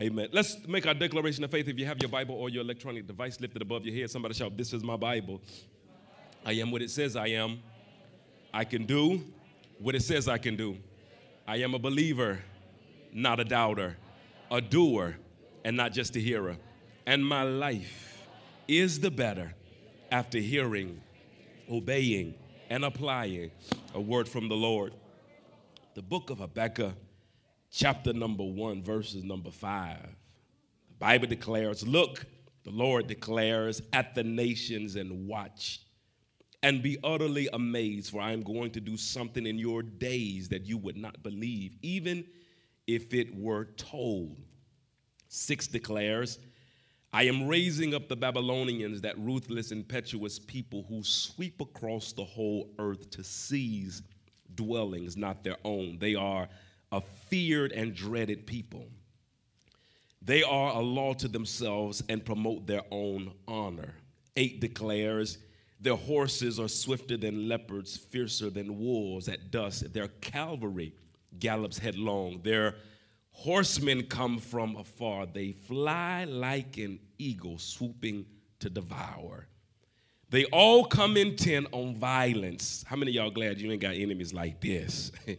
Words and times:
Amen. 0.00 0.28
Let's 0.32 0.56
make 0.66 0.86
our 0.86 0.94
declaration 0.94 1.44
of 1.44 1.50
faith. 1.50 1.68
If 1.68 1.78
you 1.78 1.84
have 1.84 2.00
your 2.00 2.08
Bible 2.08 2.34
or 2.34 2.48
your 2.48 2.62
electronic 2.62 3.06
device 3.06 3.38
lifted 3.38 3.60
above 3.60 3.84
your 3.84 3.94
head, 3.94 4.10
somebody 4.10 4.32
shout, 4.32 4.56
This 4.56 4.72
is 4.72 4.82
my 4.82 4.96
Bible. 4.96 5.42
I 6.44 6.52
am 6.52 6.70
what 6.70 6.80
it 6.80 6.90
says 6.90 7.16
I 7.16 7.26
am. 7.28 7.60
I 8.52 8.64
can 8.64 8.86
do 8.86 9.22
what 9.78 9.94
it 9.94 10.02
says 10.02 10.26
I 10.26 10.38
can 10.38 10.56
do. 10.56 10.78
I 11.46 11.56
am 11.56 11.74
a 11.74 11.78
believer, 11.78 12.38
not 13.12 13.40
a 13.40 13.44
doubter, 13.44 13.98
a 14.50 14.62
doer, 14.62 15.16
and 15.66 15.76
not 15.76 15.92
just 15.92 16.16
a 16.16 16.18
hearer. 16.18 16.56
And 17.04 17.24
my 17.24 17.42
life 17.42 18.26
is 18.66 19.00
the 19.00 19.10
better 19.10 19.54
after 20.10 20.38
hearing, 20.38 21.02
obeying, 21.70 22.34
and 22.70 22.86
applying 22.86 23.50
a 23.94 24.00
word 24.00 24.28
from 24.28 24.48
the 24.48 24.56
Lord. 24.56 24.94
The 25.94 26.02
book 26.02 26.30
of 26.30 26.38
Habakkuk, 26.38 26.94
chapter 27.70 28.12
number 28.12 28.44
one, 28.44 28.82
verses 28.82 29.24
number 29.24 29.50
five. 29.50 30.08
The 30.88 30.94
Bible 30.98 31.26
declares, 31.26 31.86
Look, 31.86 32.26
the 32.64 32.70
Lord 32.70 33.06
declares, 33.06 33.80
at 33.92 34.14
the 34.14 34.24
nations 34.24 34.96
and 34.96 35.26
watch 35.26 35.80
and 36.62 36.82
be 36.82 36.98
utterly 37.02 37.48
amazed, 37.52 38.10
for 38.10 38.20
I 38.20 38.32
am 38.32 38.42
going 38.42 38.70
to 38.72 38.80
do 38.80 38.96
something 38.96 39.46
in 39.46 39.58
your 39.58 39.82
days 39.82 40.48
that 40.50 40.66
you 40.66 40.76
would 40.78 40.96
not 40.96 41.22
believe, 41.22 41.76
even 41.82 42.24
if 42.86 43.14
it 43.14 43.34
were 43.34 43.66
told. 43.76 44.36
Six 45.28 45.66
declares, 45.66 46.38
I 47.12 47.24
am 47.24 47.48
raising 47.48 47.94
up 47.94 48.08
the 48.08 48.16
Babylonians, 48.16 49.00
that 49.00 49.18
ruthless, 49.18 49.72
impetuous 49.72 50.38
people 50.38 50.84
who 50.88 51.02
sweep 51.02 51.60
across 51.60 52.12
the 52.12 52.24
whole 52.24 52.70
earth 52.78 53.10
to 53.10 53.24
seize 53.24 54.02
dwellings 54.54 55.16
not 55.16 55.42
their 55.42 55.56
own. 55.64 55.98
They 55.98 56.14
are 56.14 56.48
a 56.92 57.00
feared 57.00 57.72
and 57.72 57.94
dreaded 57.94 58.46
people. 58.46 58.86
They 60.22 60.42
are 60.42 60.74
a 60.74 60.80
law 60.80 61.14
to 61.14 61.28
themselves 61.28 62.02
and 62.08 62.24
promote 62.24 62.66
their 62.66 62.82
own 62.90 63.32
honor. 63.48 63.94
Eight 64.36 64.60
declares, 64.60 65.38
Their 65.80 65.96
horses 65.96 66.60
are 66.60 66.68
swifter 66.68 67.16
than 67.16 67.48
leopards, 67.48 67.96
fiercer 67.96 68.50
than 68.50 68.78
wolves 68.78 69.28
at 69.28 69.50
dusk. 69.50 69.86
Their 69.92 70.08
cavalry 70.08 70.94
gallops 71.38 71.78
headlong. 71.78 72.40
Their 72.42 72.74
horsemen 73.32 74.04
come 74.04 74.38
from 74.38 74.76
afar. 74.76 75.26
They 75.26 75.52
fly 75.52 76.24
like 76.24 76.76
an 76.76 76.98
eagle 77.18 77.58
swooping 77.58 78.26
to 78.58 78.68
devour. 78.68 79.46
They 80.28 80.44
all 80.46 80.84
come 80.84 81.16
intent 81.16 81.66
on 81.72 81.96
violence. 81.96 82.84
How 82.86 82.96
many 82.96 83.12
y'all 83.12 83.30
glad 83.30 83.58
you 83.60 83.72
ain't 83.72 83.80
got 83.80 83.94
enemies 83.94 84.32
like 84.32 84.60
this? 84.60 85.10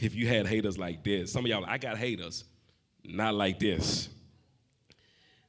if 0.00 0.14
you 0.14 0.26
had 0.26 0.46
haters 0.46 0.78
like 0.78 1.04
this, 1.04 1.32
some 1.32 1.44
of 1.44 1.50
y'all, 1.50 1.64
I 1.66 1.78
got 1.78 1.98
haters, 1.98 2.44
not 3.04 3.34
like 3.34 3.58
this. 3.58 4.08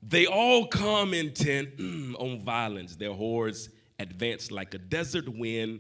They 0.02 0.26
all 0.26 0.68
come 0.68 1.14
intent 1.14 1.78
mm, 1.78 2.16
on 2.20 2.44
violence. 2.44 2.96
Their 2.96 3.14
hordes 3.14 3.70
advance 4.00 4.50
like 4.52 4.74
a 4.74 4.80
desert 4.80 5.30
wind 5.30 5.80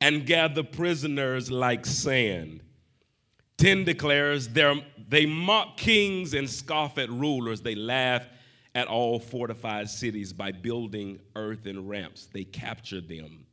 and 0.00 0.26
gather 0.26 0.62
prisoners 0.62 1.50
like 1.50 1.86
sand. 1.86 2.62
10 3.58 3.84
declares 3.84 4.48
they 4.48 5.26
mock 5.26 5.76
kings 5.76 6.34
and 6.34 6.50
scoff 6.50 6.98
at 6.98 7.08
rulers. 7.08 7.60
They 7.60 7.76
laugh 7.76 8.26
at 8.74 8.88
all 8.88 9.20
fortified 9.20 9.88
cities 9.88 10.32
by 10.32 10.50
building 10.50 11.20
earthen 11.36 11.86
ramps. 11.86 12.26
They 12.26 12.44
capture 12.44 13.00
them. 13.00 13.46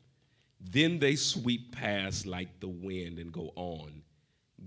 Then 0.60 1.00
they 1.00 1.16
sweep 1.16 1.76
past 1.76 2.26
like 2.26 2.60
the 2.60 2.68
wind 2.68 3.20
and 3.20 3.32
go 3.32 3.52
on. 3.56 4.02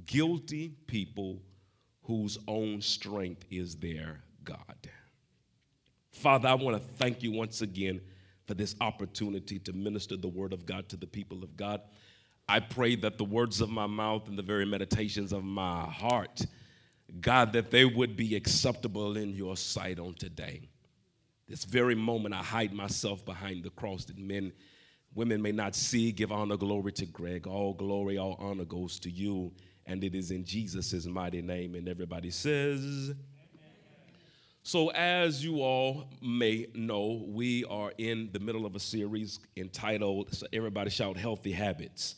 Guilty 0.06 0.70
people 0.86 1.42
whose 2.02 2.38
own 2.46 2.80
strength 2.80 3.44
is 3.50 3.76
their 3.76 4.20
God. 4.44 4.58
Father, 6.12 6.48
I 6.48 6.54
want 6.54 6.76
to 6.76 6.82
thank 6.96 7.22
you 7.22 7.32
once 7.32 7.62
again 7.62 8.00
for 8.46 8.54
this 8.54 8.76
opportunity 8.80 9.58
to 9.60 9.72
minister 9.72 10.16
the 10.16 10.28
word 10.28 10.52
of 10.52 10.66
God 10.66 10.88
to 10.90 10.96
the 10.96 11.06
people 11.06 11.42
of 11.42 11.56
God. 11.56 11.80
I 12.46 12.60
pray 12.60 12.94
that 12.96 13.16
the 13.16 13.24
words 13.24 13.60
of 13.60 13.70
my 13.70 13.86
mouth 13.86 14.28
and 14.28 14.38
the 14.38 14.42
very 14.42 14.66
meditations 14.66 15.32
of 15.32 15.44
my 15.44 15.82
heart 15.82 16.44
God, 17.20 17.52
that 17.52 17.70
they 17.70 17.84
would 17.84 18.16
be 18.16 18.34
acceptable 18.34 19.16
in 19.16 19.34
your 19.34 19.56
sight 19.56 19.98
on 19.98 20.14
today. 20.14 20.68
This 21.46 21.64
very 21.64 21.94
moment, 21.94 22.34
I 22.34 22.42
hide 22.42 22.72
myself 22.72 23.24
behind 23.24 23.64
the 23.64 23.70
cross 23.70 24.04
that 24.06 24.18
men, 24.18 24.52
women 25.14 25.42
may 25.42 25.52
not 25.52 25.74
see. 25.74 26.10
Give 26.12 26.32
honor, 26.32 26.56
glory 26.56 26.92
to 26.92 27.06
Greg. 27.06 27.46
All 27.46 27.74
glory, 27.74 28.16
all 28.16 28.36
honor 28.38 28.64
goes 28.64 28.98
to 29.00 29.10
you. 29.10 29.52
And 29.86 30.02
it 30.02 30.14
is 30.14 30.30
in 30.30 30.44
Jesus' 30.44 31.06
mighty 31.06 31.42
name. 31.42 31.74
And 31.74 31.88
everybody 31.88 32.30
says, 32.30 33.14
so, 34.66 34.88
as 34.92 35.44
you 35.44 35.60
all 35.60 36.06
may 36.22 36.68
know, 36.74 37.22
we 37.28 37.66
are 37.66 37.92
in 37.98 38.30
the 38.32 38.38
middle 38.38 38.64
of 38.64 38.74
a 38.74 38.80
series 38.80 39.38
entitled, 39.58 40.34
so 40.34 40.46
everybody 40.54 40.88
shout, 40.88 41.18
Healthy 41.18 41.52
Habits. 41.52 42.16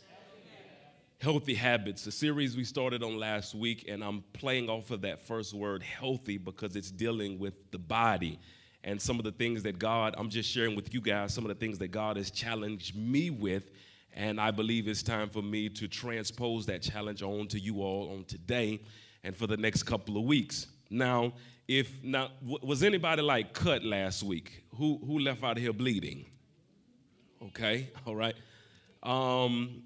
Healthy 1.18 1.54
Habits, 1.54 2.06
a 2.06 2.12
series 2.12 2.56
we 2.56 2.62
started 2.62 3.02
on 3.02 3.18
last 3.18 3.56
week, 3.56 3.86
and 3.88 4.04
I'm 4.04 4.22
playing 4.32 4.70
off 4.70 4.92
of 4.92 5.00
that 5.00 5.26
first 5.26 5.54
word, 5.54 5.82
healthy, 5.82 6.38
because 6.38 6.76
it's 6.76 6.92
dealing 6.92 7.40
with 7.40 7.54
the 7.72 7.80
body 7.80 8.38
and 8.84 9.02
some 9.02 9.18
of 9.18 9.24
the 9.24 9.32
things 9.32 9.64
that 9.64 9.80
God, 9.80 10.14
I'm 10.16 10.30
just 10.30 10.48
sharing 10.48 10.76
with 10.76 10.94
you 10.94 11.00
guys 11.00 11.34
some 11.34 11.44
of 11.44 11.48
the 11.48 11.56
things 11.56 11.78
that 11.78 11.88
God 11.88 12.16
has 12.16 12.30
challenged 12.30 12.94
me 12.96 13.30
with. 13.30 13.72
And 14.16 14.40
I 14.40 14.50
believe 14.50 14.88
it's 14.88 15.02
time 15.02 15.28
for 15.28 15.42
me 15.42 15.68
to 15.68 15.86
transpose 15.86 16.64
that 16.66 16.80
challenge 16.80 17.22
on 17.22 17.48
to 17.48 17.60
you 17.60 17.82
all 17.82 18.14
on 18.14 18.24
today 18.24 18.80
and 19.22 19.36
for 19.36 19.46
the 19.46 19.58
next 19.58 19.82
couple 19.82 20.16
of 20.16 20.24
weeks. 20.24 20.68
Now, 20.88 21.34
if 21.68 22.02
now 22.02 22.30
was 22.40 22.82
anybody 22.82 23.20
like 23.20 23.52
cut 23.52 23.84
last 23.84 24.22
week? 24.22 24.64
Who 24.76 24.98
who 25.04 25.18
left 25.18 25.44
out 25.44 25.58
of 25.58 25.62
here 25.62 25.74
bleeding? 25.74 26.24
Okay, 27.42 27.90
all 28.06 28.16
right. 28.16 28.34
Um, 29.02 29.82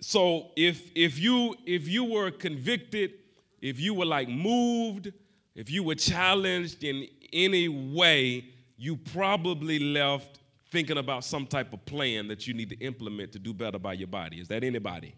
so 0.00 0.50
if 0.56 0.92
if 0.94 1.18
you 1.18 1.56
if 1.66 1.88
you 1.88 2.04
were 2.04 2.30
convicted, 2.30 3.14
if 3.60 3.80
you 3.80 3.94
were 3.94 4.06
like 4.06 4.28
moved, 4.28 5.12
if 5.56 5.70
you 5.70 5.82
were 5.82 5.96
challenged 5.96 6.84
in 6.84 7.08
any 7.32 7.68
way, 7.68 8.44
you 8.76 8.96
probably 8.96 9.80
left 9.80 10.38
thinking 10.74 10.98
about 10.98 11.24
some 11.24 11.46
type 11.46 11.72
of 11.72 11.86
plan 11.86 12.26
that 12.26 12.48
you 12.48 12.52
need 12.52 12.68
to 12.68 12.76
implement 12.80 13.30
to 13.30 13.38
do 13.38 13.54
better 13.54 13.78
by 13.78 13.92
your 13.92 14.08
body. 14.08 14.40
Is 14.40 14.48
that 14.48 14.64
anybody? 14.64 15.14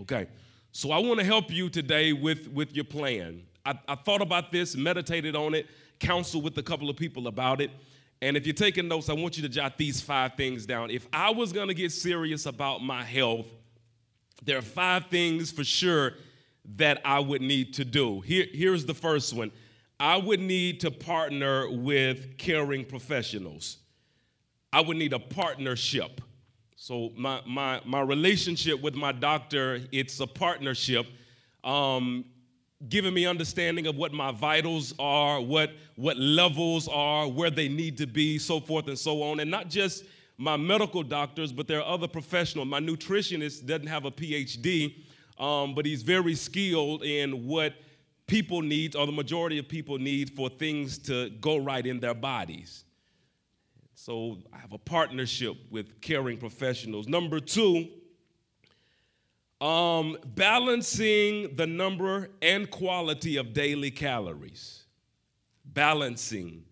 Okay. 0.00 0.26
So 0.72 0.92
I 0.92 0.98
want 0.98 1.20
to 1.20 1.26
help 1.26 1.50
you 1.52 1.68
today 1.68 2.14
with, 2.14 2.48
with 2.48 2.74
your 2.74 2.86
plan. 2.86 3.42
I, 3.66 3.78
I 3.86 3.96
thought 3.96 4.22
about 4.22 4.52
this, 4.52 4.74
meditated 4.74 5.36
on 5.36 5.54
it, 5.54 5.66
counseled 6.00 6.42
with 6.42 6.56
a 6.56 6.62
couple 6.62 6.88
of 6.88 6.96
people 6.96 7.26
about 7.26 7.60
it. 7.60 7.70
And 8.22 8.34
if 8.34 8.46
you're 8.46 8.54
taking 8.54 8.88
notes, 8.88 9.10
I 9.10 9.12
want 9.12 9.36
you 9.36 9.42
to 9.42 9.48
jot 9.50 9.76
these 9.76 10.00
five 10.00 10.36
things 10.36 10.64
down. 10.64 10.90
If 10.90 11.06
I 11.12 11.30
was 11.30 11.52
going 11.52 11.68
to 11.68 11.74
get 11.74 11.92
serious 11.92 12.46
about 12.46 12.82
my 12.82 13.04
health, 13.04 13.46
there 14.42 14.56
are 14.56 14.62
five 14.62 15.06
things 15.10 15.52
for 15.52 15.64
sure 15.64 16.14
that 16.76 17.02
I 17.04 17.20
would 17.20 17.42
need 17.42 17.74
to 17.74 17.84
do. 17.84 18.22
Here, 18.22 18.46
here's 18.50 18.86
the 18.86 18.94
first 18.94 19.34
one 19.34 19.52
I 20.00 20.16
would 20.16 20.40
need 20.40 20.80
to 20.80 20.90
partner 20.90 21.70
with 21.70 22.38
caring 22.38 22.86
professionals. 22.86 23.78
I 24.76 24.80
would 24.80 24.98
need 24.98 25.14
a 25.14 25.18
partnership. 25.18 26.20
So 26.76 27.10
my 27.16 27.40
my 27.46 27.80
my 27.86 28.02
relationship 28.02 28.82
with 28.82 28.94
my 28.94 29.10
doctor, 29.10 29.80
it's 29.90 30.20
a 30.20 30.26
partnership, 30.26 31.06
um, 31.64 32.26
giving 32.86 33.14
me 33.14 33.24
understanding 33.24 33.86
of 33.86 33.96
what 33.96 34.12
my 34.12 34.32
vitals 34.32 34.92
are, 34.98 35.40
what 35.40 35.70
what 35.94 36.18
levels 36.18 36.88
are, 36.88 37.26
where 37.26 37.48
they 37.48 37.68
need 37.70 37.96
to 37.96 38.06
be, 38.06 38.38
so 38.38 38.60
forth 38.60 38.86
and 38.88 38.98
so 38.98 39.22
on, 39.22 39.40
and 39.40 39.50
not 39.50 39.70
just 39.70 40.04
my 40.36 40.58
medical 40.58 41.02
doctors, 41.02 41.52
but 41.52 41.66
there 41.66 41.80
are 41.82 41.94
other 41.94 42.06
professionals. 42.06 42.68
My 42.68 42.80
nutritionist 42.80 43.64
doesn't 43.64 43.86
have 43.86 44.04
a 44.04 44.10
PhD, 44.10 44.96
um, 45.38 45.74
but 45.74 45.86
he's 45.86 46.02
very 46.02 46.34
skilled 46.34 47.02
in 47.02 47.46
what 47.46 47.72
people 48.26 48.60
need, 48.60 48.94
or 48.94 49.06
the 49.06 49.12
majority 49.12 49.56
of 49.58 49.68
people 49.68 49.96
need, 49.96 50.36
for 50.36 50.50
things 50.50 50.98
to 50.98 51.30
go 51.40 51.56
right 51.56 51.86
in 51.86 51.98
their 51.98 52.12
bodies. 52.12 52.84
So 54.06 54.38
I 54.52 54.58
have 54.58 54.72
a 54.72 54.78
partnership 54.78 55.56
with 55.68 56.00
caring 56.00 56.38
professionals. 56.38 57.08
Number 57.08 57.40
two, 57.40 57.88
um, 59.60 60.16
balancing 60.24 61.56
the 61.56 61.66
number 61.66 62.30
and 62.40 62.70
quality 62.70 63.36
of 63.36 63.52
daily 63.52 63.90
calories. 63.90 64.84
Balancing 65.64 66.62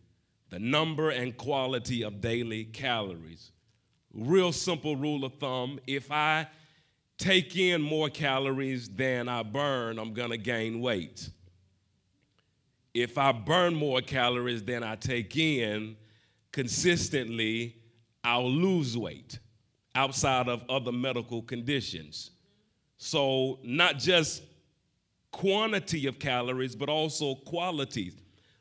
the 0.50 0.60
number 0.60 1.10
and 1.10 1.36
quality 1.36 2.04
of 2.04 2.20
daily 2.20 2.66
calories. 2.66 3.50
Real 4.12 4.52
simple 4.52 4.94
rule 4.94 5.24
of 5.24 5.34
thumb 5.40 5.80
if 5.88 6.12
I 6.12 6.46
take 7.18 7.56
in 7.56 7.82
more 7.82 8.10
calories 8.10 8.88
than 8.88 9.28
I 9.28 9.42
burn, 9.42 9.98
I'm 9.98 10.14
gonna 10.14 10.36
gain 10.36 10.80
weight. 10.80 11.30
If 12.94 13.18
I 13.18 13.32
burn 13.32 13.74
more 13.74 14.02
calories 14.02 14.62
than 14.62 14.84
I 14.84 14.94
take 14.94 15.36
in 15.36 15.96
consistently, 16.54 17.74
I'll 18.22 18.48
lose 18.48 18.96
weight 18.96 19.40
outside 19.96 20.48
of 20.48 20.62
other 20.68 20.92
medical 20.92 21.42
conditions. 21.42 22.30
So, 22.96 23.58
not 23.64 23.98
just 23.98 24.44
quantity 25.32 26.06
of 26.06 26.20
calories, 26.20 26.76
but 26.76 26.88
also 26.88 27.34
qualities. 27.34 28.14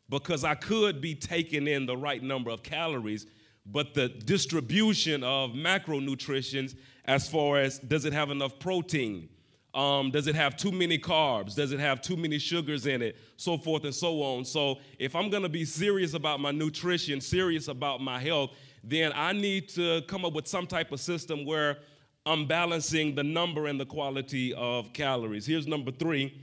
Because 0.10 0.44
I 0.44 0.56
could 0.56 1.02
be 1.02 1.14
taking 1.14 1.68
in 1.68 1.86
the 1.86 1.96
right 1.96 2.22
number 2.24 2.50
of 2.50 2.64
calories, 2.64 3.28
but 3.64 3.94
the 3.94 4.10
distribution 4.10 5.24
of 5.24 5.52
macronutrients, 5.52 6.76
as 7.06 7.30
far 7.30 7.60
as 7.60 7.78
does 7.78 8.06
it 8.06 8.14
have 8.14 8.32
enough 8.32 8.58
protein? 8.58 9.30
Um, 9.74 10.12
does 10.12 10.28
it 10.28 10.36
have 10.36 10.56
too 10.56 10.72
many 10.72 11.00
carbs? 11.00 11.56
Does 11.56 11.72
it 11.72 11.80
have 11.80 12.02
too 12.02 12.16
many 12.16 12.38
sugars 12.38 12.86
in 12.86 13.02
it? 13.02 13.18
So 13.38 13.58
forth 13.58 13.86
and 13.86 13.94
so 13.94 14.22
on. 14.22 14.46
So, 14.46 14.78
if 15.00 15.16
I'm 15.16 15.30
gonna 15.30 15.50
be 15.50 15.66
serious 15.66 16.14
about 16.14 16.40
my 16.40 16.52
nutrition, 16.52 17.20
serious 17.20 17.68
about 17.68 18.00
my 18.00 18.20
health, 18.20 18.52
then 18.84 19.12
I 19.16 19.34
need 19.34 19.70
to 19.70 20.02
come 20.08 20.26
up 20.26 20.34
with 20.34 20.48
some 20.48 20.68
type 20.68 20.92
of 20.92 21.00
system 21.00 21.46
where 21.46 21.78
I'm 22.26 22.48
balancing 22.48 23.16
the 23.16 23.24
number 23.24 23.68
and 23.68 23.80
the 23.80 23.86
quality 23.86 24.54
of 24.54 24.94
calories. 24.94 25.46
Here's 25.46 25.68
number 25.68 25.92
three 25.92 26.34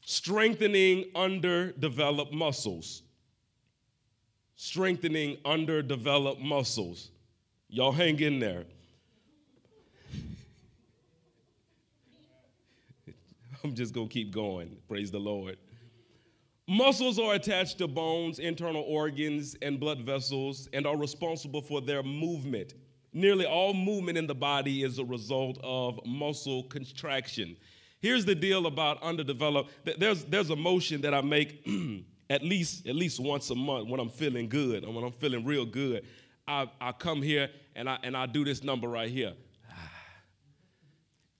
strengthening 0.00 1.06
underdeveloped 1.14 2.32
muscles. 2.32 3.02
Strengthening 4.56 5.38
underdeveloped 5.44 6.40
muscles. 6.40 7.10
Y'all 7.68 7.92
hang 7.92 8.18
in 8.20 8.38
there. 8.40 8.64
I'm 13.64 13.74
just 13.74 13.94
going 13.94 14.08
to 14.08 14.12
keep 14.12 14.32
going. 14.32 14.76
Praise 14.88 15.10
the 15.10 15.18
Lord. 15.18 15.58
Muscles 16.68 17.18
are 17.18 17.34
attached 17.34 17.78
to 17.78 17.88
bones, 17.88 18.38
internal 18.38 18.82
organs, 18.82 19.56
and 19.62 19.80
blood 19.80 20.00
vessels 20.00 20.68
and 20.74 20.86
are 20.86 20.96
responsible 20.96 21.62
for 21.62 21.80
their 21.80 22.02
movement. 22.02 22.74
Nearly 23.14 23.46
all 23.46 23.72
movement 23.72 24.18
in 24.18 24.26
the 24.26 24.34
body 24.34 24.82
is 24.82 24.98
a 24.98 25.04
result 25.04 25.58
of 25.64 25.98
muscle 26.04 26.64
contraction. 26.64 27.56
Here's 28.00 28.26
the 28.26 28.34
deal 28.34 28.66
about 28.66 29.02
underdeveloped. 29.02 29.70
There's, 29.98 30.24
there's 30.24 30.50
a 30.50 30.56
motion 30.56 31.00
that 31.00 31.14
I 31.14 31.22
make 31.22 31.66
at 32.30 32.44
least 32.44 32.86
at 32.86 32.94
least 32.94 33.18
once 33.18 33.48
a 33.50 33.54
month 33.54 33.88
when 33.88 33.98
I'm 33.98 34.10
feeling 34.10 34.48
good 34.48 34.84
and 34.84 34.94
when 34.94 35.04
I'm 35.04 35.12
feeling 35.12 35.44
real 35.44 35.64
good. 35.64 36.04
I, 36.46 36.70
I 36.80 36.92
come 36.92 37.22
here 37.22 37.48
and 37.74 37.88
I 37.88 37.98
and 38.02 38.16
I 38.16 38.26
do 38.26 38.44
this 38.44 38.62
number 38.62 38.88
right 38.88 39.08
here. 39.08 39.32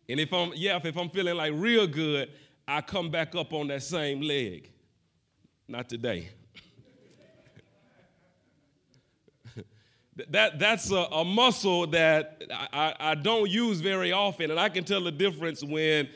And 0.09 0.19
if 0.19 0.33
I'm 0.33 0.53
yeah, 0.55 0.81
if 0.83 0.97
I'm 0.97 1.11
feeling 1.11 1.37
like 1.37 1.53
real 1.55 1.87
good, 1.87 2.31
I 2.67 2.81
come 2.81 3.11
back 3.11 3.35
up 3.35 3.53
on 3.53 3.69
that 3.69 3.83
same 3.83 4.21
leg. 4.21 4.71
Not 5.69 5.89
today. 5.89 6.31
that, 10.31 10.59
that's 10.59 10.91
a, 10.91 10.97
a 10.97 11.25
muscle 11.25 11.87
that 11.89 12.43
I, 12.73 12.95
I, 12.99 13.15
don't 13.15 13.51
use 13.51 13.81
very 13.81 14.13
often, 14.13 14.51
and 14.51 14.59
I 14.59 14.71
can 14.71 14.85
tell 14.85 15.03
the 15.05 15.13
difference 15.13 15.63
when 15.63 16.09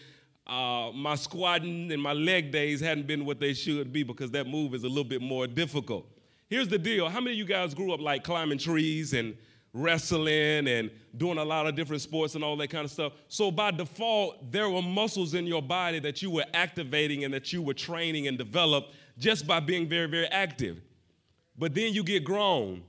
uh, 0.47 0.91
my 0.95 1.15
squatting 1.15 1.93
and 1.93 2.03
my 2.03 2.15
leg 2.15 2.51
days 2.51 2.81
hadn't 2.81 3.07
been 3.07 3.27
what 3.27 3.41
they 3.41 3.53
should 3.53 3.93
be 3.93 4.03
because 4.03 4.31
that 4.31 4.47
move 4.47 4.75
is 4.75 4.85
a 4.85 4.89
little 4.89 5.05
bit 5.05 5.21
more 5.21 5.47
difficult. 5.47 6.07
Here's 6.49 6.69
the 6.69 6.79
deal 6.79 7.09
how 7.09 7.21
many 7.21 7.33
of 7.33 7.39
you 7.39 7.45
guys 7.45 7.75
grew 7.75 7.93
up 7.93 8.01
like 8.01 8.25
climbing 8.25 8.59
trees 8.59 9.13
and 9.13 9.37
wrestling 9.75 10.69
and 10.69 10.91
doing 11.17 11.39
a 11.39 11.45
lot 11.45 11.67
of 11.67 11.75
different 11.75 12.03
sports 12.03 12.35
and 12.35 12.45
all 12.45 12.57
that 12.57 12.69
kind 12.69 12.85
of 12.85 12.91
stuff. 12.91 13.13
So 13.29 13.51
by 13.51 13.71
default, 13.71 14.53
there 14.53 14.69
were 14.69 14.83
muscles 14.83 15.35
in 15.35 15.47
your 15.47 15.63
body 15.63 15.99
that 16.01 16.23
you 16.23 16.31
were 16.31 16.45
activating 16.53 17.25
and 17.25 17.33
that 17.33 17.53
you 17.53 17.63
were 17.63 17.75
training 17.75 18.27
and 18.27 18.37
developed 18.37 18.95
just 19.19 19.47
by 19.47 19.61
being 19.61 19.89
very, 19.89 20.07
very 20.07 20.27
active. 20.27 20.81
But 21.59 21.75
then 21.75 21.93
you 21.93 22.03
get 22.03 22.25
grown 22.25 22.83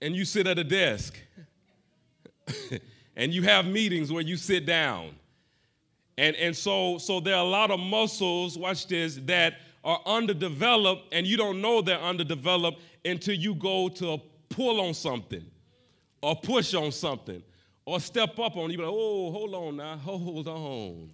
and 0.00 0.14
you 0.14 0.24
sit 0.24 0.46
at 0.46 0.58
a 0.58 0.64
desk 0.64 1.18
and 3.16 3.34
you 3.34 3.42
have 3.42 3.66
meetings 3.66 4.12
where 4.12 4.22
you 4.22 4.36
sit 4.36 4.66
down. 4.66 5.14
And, 6.18 6.34
and 6.36 6.56
so, 6.56 6.96
so 6.96 7.20
there 7.20 7.34
are 7.34 7.44
a 7.44 7.48
lot 7.48 7.70
of 7.70 7.78
muscles, 7.78 8.56
watch 8.56 8.86
this, 8.86 9.16
that 9.24 9.54
are 9.84 10.00
underdeveloped, 10.06 11.12
and 11.12 11.26
you 11.26 11.36
don't 11.36 11.60
know 11.60 11.82
they're 11.82 12.00
underdeveloped 12.00 12.80
until 13.04 13.34
you 13.34 13.54
go 13.54 13.88
to 13.88 14.20
pull 14.48 14.80
on 14.80 14.94
something 14.94 15.44
or 16.22 16.36
push 16.36 16.74
on 16.74 16.92
something 16.92 17.42
or 17.84 18.00
step 18.00 18.38
up 18.38 18.56
on 18.56 18.70
you. 18.70 18.78
Like, 18.78 18.88
oh, 18.90 19.30
hold 19.30 19.54
on 19.54 19.76
now, 19.76 19.96
hold 19.96 20.48
on. 20.48 21.10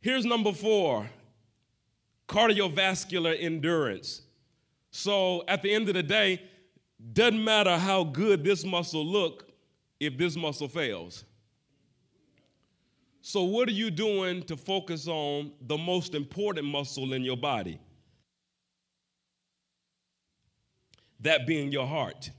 Here's 0.00 0.24
number 0.24 0.52
four 0.52 1.08
cardiovascular 2.28 3.36
endurance. 3.38 4.22
So 4.92 5.44
at 5.48 5.62
the 5.62 5.72
end 5.72 5.88
of 5.88 5.94
the 5.94 6.02
day, 6.02 6.42
doesn't 7.12 7.42
matter 7.42 7.76
how 7.76 8.04
good 8.04 8.44
this 8.44 8.64
muscle 8.64 9.04
look 9.04 9.48
if 9.98 10.16
this 10.16 10.36
muscle 10.36 10.68
fails. 10.68 11.24
So 13.22 13.42
what 13.42 13.68
are 13.68 13.72
you 13.72 13.90
doing 13.90 14.42
to 14.44 14.56
focus 14.56 15.06
on 15.06 15.52
the 15.60 15.76
most 15.76 16.14
important 16.14 16.66
muscle 16.66 17.12
in 17.12 17.22
your 17.22 17.36
body? 17.36 17.78
That 21.20 21.46
being 21.46 21.70
your 21.72 21.86
heart. 21.86 22.30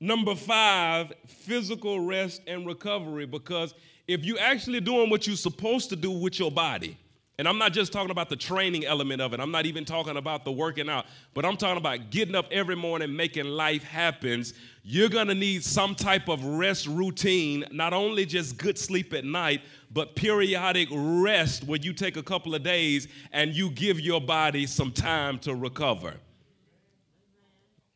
Number 0.00 0.34
five, 0.34 1.12
physical 1.26 2.00
rest 2.00 2.40
and 2.46 2.66
recovery, 2.66 3.26
because 3.26 3.74
if 4.06 4.24
you're 4.24 4.40
actually 4.40 4.80
doing 4.80 5.10
what 5.10 5.26
you're 5.26 5.36
supposed 5.36 5.90
to 5.90 5.96
do 5.96 6.10
with 6.10 6.38
your 6.38 6.50
body, 6.50 6.96
and 7.38 7.46
I'm 7.46 7.58
not 7.58 7.72
just 7.72 7.92
talking 7.92 8.10
about 8.10 8.28
the 8.28 8.36
training 8.36 8.84
element 8.84 9.22
of 9.22 9.32
it. 9.32 9.38
I'm 9.38 9.52
not 9.52 9.64
even 9.64 9.84
talking 9.84 10.16
about 10.16 10.44
the 10.44 10.50
working 10.50 10.88
out, 10.88 11.06
but 11.34 11.44
I'm 11.44 11.56
talking 11.56 11.76
about 11.76 12.10
getting 12.10 12.34
up 12.34 12.46
every 12.50 12.74
morning, 12.74 13.14
making 13.14 13.44
life 13.44 13.84
happen. 13.84 14.42
You're 14.82 15.08
gonna 15.08 15.36
need 15.36 15.62
some 15.62 15.94
type 15.94 16.28
of 16.28 16.44
rest 16.44 16.88
routine, 16.88 17.64
not 17.70 17.92
only 17.92 18.26
just 18.26 18.58
good 18.58 18.76
sleep 18.76 19.14
at 19.14 19.24
night, 19.24 19.60
but 19.92 20.16
periodic 20.16 20.88
rest 20.90 21.62
where 21.62 21.78
you 21.78 21.92
take 21.92 22.16
a 22.16 22.24
couple 22.24 22.56
of 22.56 22.64
days 22.64 23.06
and 23.32 23.54
you 23.54 23.70
give 23.70 24.00
your 24.00 24.20
body 24.20 24.66
some 24.66 24.90
time 24.90 25.38
to 25.40 25.54
recover. 25.54 26.14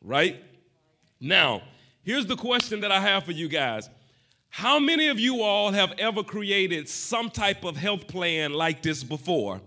Right? 0.03 0.43
Now, 1.19 1.63
here's 2.03 2.25
the 2.25 2.35
question 2.35 2.81
that 2.81 2.91
I 2.91 2.99
have 2.99 3.23
for 3.23 3.31
you 3.31 3.47
guys 3.47 3.89
how 4.55 4.77
many 4.77 5.07
of 5.07 5.19
you 5.19 5.41
all 5.41 5.71
have 5.71 5.93
ever 5.97 6.21
created 6.21 6.87
some 6.87 7.31
type 7.31 7.63
of 7.63 7.75
health 7.75 8.07
plan 8.07 8.53
like 8.53 8.83
this 8.83 9.03
before? 9.03 9.59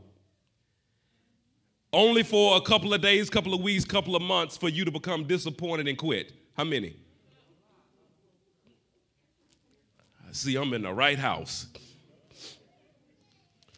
Only 1.92 2.22
for 2.22 2.56
a 2.56 2.60
couple 2.60 2.94
of 2.94 3.02
days, 3.02 3.28
couple 3.28 3.52
of 3.52 3.60
weeks, 3.62 3.84
couple 3.84 4.14
of 4.14 4.22
months 4.22 4.56
for 4.56 4.68
you 4.68 4.84
to 4.84 4.92
become 4.92 5.24
disappointed 5.24 5.88
and 5.88 5.98
quit. 5.98 6.32
How 6.56 6.62
many? 6.62 6.94
I 10.28 10.32
See, 10.32 10.54
I'm 10.54 10.72
in 10.72 10.82
the 10.82 10.92
right 10.92 11.18
house. 11.18 11.66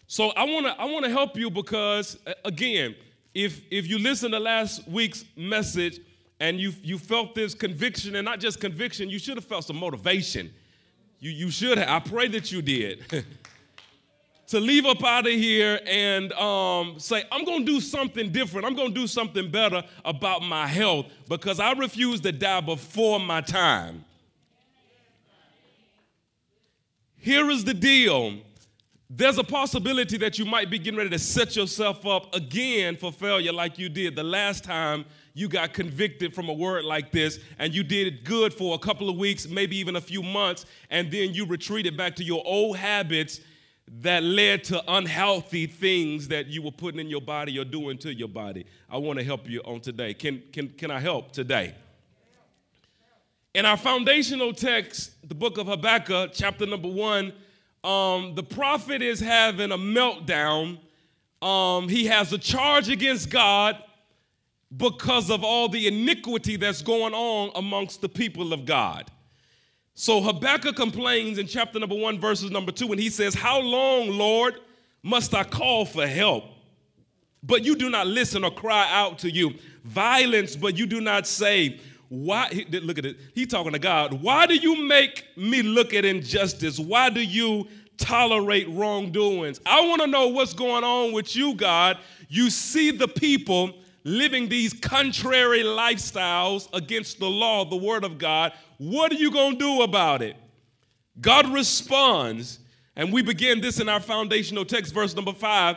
So 0.08 0.28
I 0.32 0.44
want 0.44 0.66
to 0.66 0.78
I 0.78 0.84
want 0.84 1.06
to 1.06 1.10
help 1.10 1.38
you 1.38 1.48
because 1.48 2.18
again, 2.44 2.94
if 3.32 3.62
if 3.70 3.86
you 3.86 3.98
listen 3.98 4.32
to 4.32 4.38
last 4.38 4.86
week's 4.86 5.24
message 5.36 6.00
and 6.40 6.60
you 6.60 6.72
you 6.82 6.98
felt 6.98 7.34
this 7.34 7.54
conviction 7.54 8.16
and 8.16 8.24
not 8.24 8.40
just 8.40 8.60
conviction, 8.60 9.08
you 9.08 9.18
should 9.18 9.36
have 9.36 9.44
felt 9.44 9.64
some 9.64 9.76
motivation 9.76 10.50
you, 11.20 11.30
you 11.30 11.50
should 11.50 11.78
have. 11.78 11.88
I 11.88 12.00
pray 12.00 12.28
that 12.28 12.52
you 12.52 12.62
did. 12.62 13.04
to 14.48 14.60
leave 14.60 14.86
up 14.86 15.04
out 15.04 15.26
of 15.26 15.32
here 15.32 15.80
and 15.86 16.32
um, 16.34 16.98
say, 16.98 17.24
I'm 17.30 17.44
going 17.44 17.66
to 17.66 17.72
do 17.72 17.80
something 17.80 18.30
different. 18.30 18.66
I'm 18.66 18.74
going 18.74 18.94
to 18.94 19.00
do 19.00 19.06
something 19.06 19.50
better 19.50 19.82
about 20.04 20.42
my 20.42 20.66
health 20.66 21.06
because 21.28 21.60
I 21.60 21.72
refuse 21.72 22.20
to 22.22 22.32
die 22.32 22.60
before 22.60 23.20
my 23.20 23.40
time. 23.40 24.04
Here 27.18 27.50
is 27.50 27.64
the 27.64 27.74
deal 27.74 28.38
there's 29.10 29.38
a 29.38 29.44
possibility 29.44 30.18
that 30.18 30.38
you 30.38 30.44
might 30.44 30.68
be 30.70 30.78
getting 30.78 30.98
ready 30.98 31.10
to 31.10 31.18
set 31.18 31.56
yourself 31.56 32.04
up 32.06 32.34
again 32.34 32.94
for 32.94 33.10
failure 33.10 33.52
like 33.52 33.78
you 33.78 33.88
did 33.88 34.14
the 34.14 34.22
last 34.22 34.64
time 34.64 35.04
you 35.32 35.48
got 35.48 35.72
convicted 35.72 36.34
from 36.34 36.48
a 36.50 36.52
word 36.52 36.84
like 36.84 37.10
this 37.10 37.38
and 37.58 37.74
you 37.74 37.82
did 37.82 38.06
it 38.06 38.24
good 38.24 38.52
for 38.52 38.74
a 38.74 38.78
couple 38.78 39.08
of 39.08 39.16
weeks, 39.16 39.48
maybe 39.48 39.76
even 39.78 39.96
a 39.96 40.00
few 40.00 40.22
months, 40.22 40.66
and 40.90 41.10
then 41.10 41.32
you 41.32 41.46
retreated 41.46 41.96
back 41.96 42.16
to 42.16 42.24
your 42.24 42.42
old 42.44 42.76
habits 42.76 43.40
that 44.00 44.22
led 44.22 44.62
to 44.64 44.82
unhealthy 44.92 45.66
things 45.66 46.28
that 46.28 46.48
you 46.48 46.60
were 46.60 46.70
putting 46.70 47.00
in 47.00 47.08
your 47.08 47.22
body 47.22 47.58
or 47.58 47.64
doing 47.64 47.96
to 47.96 48.12
your 48.12 48.28
body. 48.28 48.66
I 48.90 48.98
want 48.98 49.18
to 49.18 49.24
help 49.24 49.48
you 49.48 49.62
on 49.64 49.80
today. 49.80 50.12
Can, 50.12 50.42
can, 50.52 50.68
can 50.68 50.90
I 50.90 51.00
help 51.00 51.32
today? 51.32 51.74
In 53.54 53.64
our 53.64 53.78
foundational 53.78 54.52
text, 54.52 55.12
the 55.26 55.34
book 55.34 55.56
of 55.56 55.66
Habakkuk, 55.66 56.32
chapter 56.34 56.66
number 56.66 56.88
one, 56.88 57.32
um, 57.84 58.34
the 58.34 58.42
prophet 58.42 59.02
is 59.02 59.20
having 59.20 59.72
a 59.72 59.78
meltdown. 59.78 60.78
Um, 61.40 61.88
he 61.88 62.06
has 62.06 62.32
a 62.32 62.38
charge 62.38 62.88
against 62.88 63.30
God 63.30 63.82
because 64.76 65.30
of 65.30 65.44
all 65.44 65.68
the 65.68 65.86
iniquity 65.86 66.56
that's 66.56 66.82
going 66.82 67.14
on 67.14 67.50
amongst 67.54 68.00
the 68.00 68.08
people 68.08 68.52
of 68.52 68.66
God. 68.66 69.10
So 69.94 70.20
Habakkuk 70.20 70.76
complains 70.76 71.38
in 71.38 71.46
chapter 71.46 71.78
number 71.78 71.94
one, 71.94 72.20
verses 72.20 72.50
number 72.50 72.70
two, 72.70 72.90
and 72.92 73.00
he 73.00 73.10
says, 73.10 73.34
How 73.34 73.60
long, 73.60 74.10
Lord, 74.10 74.54
must 75.02 75.34
I 75.34 75.44
call 75.44 75.84
for 75.84 76.06
help? 76.06 76.44
But 77.42 77.64
you 77.64 77.76
do 77.76 77.88
not 77.88 78.06
listen 78.06 78.44
or 78.44 78.50
cry 78.50 78.86
out 78.90 79.18
to 79.20 79.30
you. 79.30 79.54
Violence, 79.84 80.54
but 80.56 80.76
you 80.76 80.86
do 80.86 81.00
not 81.00 81.26
say, 81.26 81.80
Why? 82.08 82.64
Look 82.70 82.98
at 82.98 83.06
it. 83.06 83.18
He's 83.34 83.48
talking 83.48 83.72
to 83.72 83.78
God. 83.78 84.22
Why 84.22 84.46
do 84.46 84.54
you 84.54 84.86
make 84.86 85.24
me 85.36 85.62
look 85.62 85.92
at 85.92 86.04
injustice? 86.04 86.78
Why 86.78 87.10
do 87.10 87.20
you 87.20 87.68
tolerate 87.98 88.68
wrongdoings. 88.70 89.60
I 89.66 89.86
want 89.86 90.00
to 90.00 90.06
know 90.06 90.28
what's 90.28 90.54
going 90.54 90.84
on 90.84 91.12
with 91.12 91.36
you, 91.36 91.54
God. 91.54 91.98
You 92.28 92.48
see 92.48 92.90
the 92.90 93.08
people 93.08 93.74
living 94.04 94.48
these 94.48 94.72
contrary 94.72 95.62
lifestyles 95.62 96.68
against 96.72 97.18
the 97.18 97.28
law, 97.28 97.64
the 97.64 97.76
word 97.76 98.04
of 98.04 98.16
God. 98.16 98.52
What 98.78 99.12
are 99.12 99.16
you 99.16 99.30
going 99.30 99.54
to 99.54 99.58
do 99.58 99.82
about 99.82 100.22
it? 100.22 100.36
God 101.20 101.52
responds, 101.52 102.60
and 102.96 103.12
we 103.12 103.22
begin 103.22 103.60
this 103.60 103.80
in 103.80 103.88
our 103.88 104.00
foundational 104.00 104.64
text, 104.64 104.94
verse 104.94 105.14
number 105.14 105.32
five. 105.32 105.76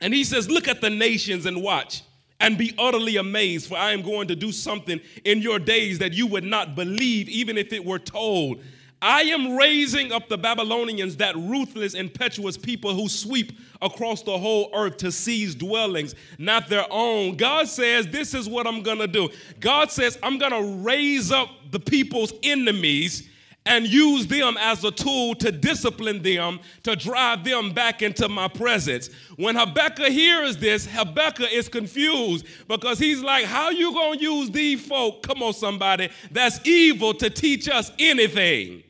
And 0.00 0.14
he 0.14 0.24
says, 0.24 0.48
Look 0.48 0.68
at 0.68 0.80
the 0.80 0.90
nations 0.90 1.44
and 1.44 1.62
watch 1.62 2.02
and 2.44 2.58
be 2.58 2.74
utterly 2.78 3.16
amazed, 3.16 3.68
for 3.68 3.78
I 3.78 3.92
am 3.92 4.02
going 4.02 4.28
to 4.28 4.36
do 4.36 4.52
something 4.52 5.00
in 5.24 5.40
your 5.40 5.58
days 5.58 5.98
that 6.00 6.12
you 6.12 6.26
would 6.26 6.44
not 6.44 6.74
believe, 6.74 7.26
even 7.30 7.56
if 7.56 7.72
it 7.72 7.82
were 7.82 7.98
told. 7.98 8.60
I 9.00 9.22
am 9.22 9.56
raising 9.56 10.12
up 10.12 10.28
the 10.28 10.36
Babylonians, 10.36 11.16
that 11.16 11.34
ruthless, 11.36 11.94
impetuous 11.94 12.58
people 12.58 12.94
who 12.94 13.08
sweep 13.08 13.52
across 13.80 14.22
the 14.22 14.36
whole 14.36 14.70
earth 14.74 14.98
to 14.98 15.10
seize 15.10 15.54
dwellings, 15.54 16.14
not 16.38 16.68
their 16.68 16.84
own. 16.90 17.36
God 17.36 17.66
says, 17.66 18.08
This 18.08 18.34
is 18.34 18.46
what 18.46 18.66
I'm 18.66 18.82
gonna 18.82 19.06
do. 19.06 19.30
God 19.60 19.90
says, 19.90 20.18
I'm 20.22 20.36
gonna 20.38 20.62
raise 20.82 21.32
up 21.32 21.48
the 21.70 21.80
people's 21.80 22.34
enemies 22.42 23.26
and 23.66 23.86
use 23.86 24.26
them 24.26 24.56
as 24.60 24.84
a 24.84 24.90
tool 24.90 25.34
to 25.36 25.50
discipline 25.50 26.22
them, 26.22 26.60
to 26.82 26.94
drive 26.94 27.44
them 27.44 27.72
back 27.72 28.02
into 28.02 28.28
my 28.28 28.46
presence. 28.46 29.08
When 29.36 29.56
Habakkuk 29.56 30.08
hears 30.08 30.58
this, 30.58 30.86
Habakkuk 30.86 31.50
is 31.50 31.68
confused 31.68 32.46
because 32.68 32.98
he's 32.98 33.22
like, 33.22 33.46
How 33.46 33.70
you 33.70 33.92
gonna 33.92 34.20
use 34.20 34.50
these 34.50 34.86
folk, 34.86 35.22
come 35.22 35.42
on, 35.42 35.54
somebody, 35.54 36.10
that's 36.30 36.64
evil 36.66 37.14
to 37.14 37.30
teach 37.30 37.68
us 37.68 37.90
anything? 37.98 38.82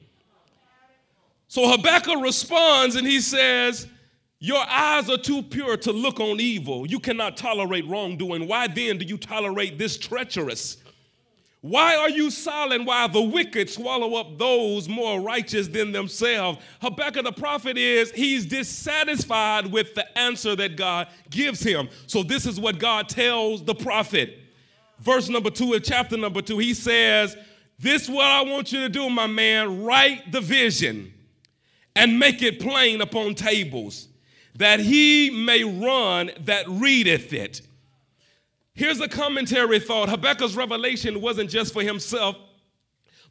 So 1.46 1.70
Habakkuk 1.70 2.20
responds 2.20 2.96
and 2.96 3.06
he 3.06 3.20
says, 3.20 3.86
Your 4.40 4.64
eyes 4.68 5.08
are 5.08 5.18
too 5.18 5.40
pure 5.40 5.76
to 5.76 5.92
look 5.92 6.18
on 6.18 6.40
evil. 6.40 6.84
You 6.84 6.98
cannot 6.98 7.36
tolerate 7.36 7.86
wrongdoing. 7.86 8.48
Why 8.48 8.66
then 8.66 8.98
do 8.98 9.04
you 9.04 9.18
tolerate 9.18 9.78
this 9.78 9.96
treacherous? 9.96 10.78
Why 11.64 11.96
are 11.96 12.10
you 12.10 12.30
silent 12.30 12.84
while 12.84 13.08
the 13.08 13.22
wicked 13.22 13.70
swallow 13.70 14.16
up 14.16 14.36
those 14.36 14.86
more 14.86 15.18
righteous 15.18 15.66
than 15.66 15.92
themselves? 15.92 16.58
Habakkuk 16.82 17.24
the 17.24 17.32
prophet 17.32 17.78
is, 17.78 18.10
he's 18.10 18.44
dissatisfied 18.44 19.72
with 19.72 19.94
the 19.94 20.18
answer 20.18 20.54
that 20.56 20.76
God 20.76 21.08
gives 21.30 21.62
him. 21.62 21.88
So 22.06 22.22
this 22.22 22.44
is 22.44 22.60
what 22.60 22.78
God 22.78 23.08
tells 23.08 23.64
the 23.64 23.74
prophet. 23.74 24.40
Verse 25.00 25.30
number 25.30 25.48
two 25.48 25.72
of 25.72 25.82
chapter 25.82 26.18
number 26.18 26.42
two, 26.42 26.58
he 26.58 26.74
says, 26.74 27.34
This 27.78 28.02
is 28.02 28.10
what 28.10 28.26
I 28.26 28.42
want 28.42 28.70
you 28.70 28.80
to 28.80 28.90
do, 28.90 29.08
my 29.08 29.26
man. 29.26 29.84
Write 29.84 30.32
the 30.32 30.42
vision 30.42 31.14
and 31.96 32.18
make 32.18 32.42
it 32.42 32.60
plain 32.60 33.00
upon 33.00 33.36
tables, 33.36 34.08
that 34.54 34.80
he 34.80 35.30
may 35.30 35.64
run 35.64 36.30
that 36.40 36.66
readeth 36.68 37.32
it. 37.32 37.62
Here's 38.74 39.00
a 39.00 39.08
commentary 39.08 39.78
thought 39.78 40.08
Habakkuk's 40.08 40.56
revelation 40.56 41.20
wasn't 41.20 41.48
just 41.48 41.72
for 41.72 41.82
himself, 41.82 42.36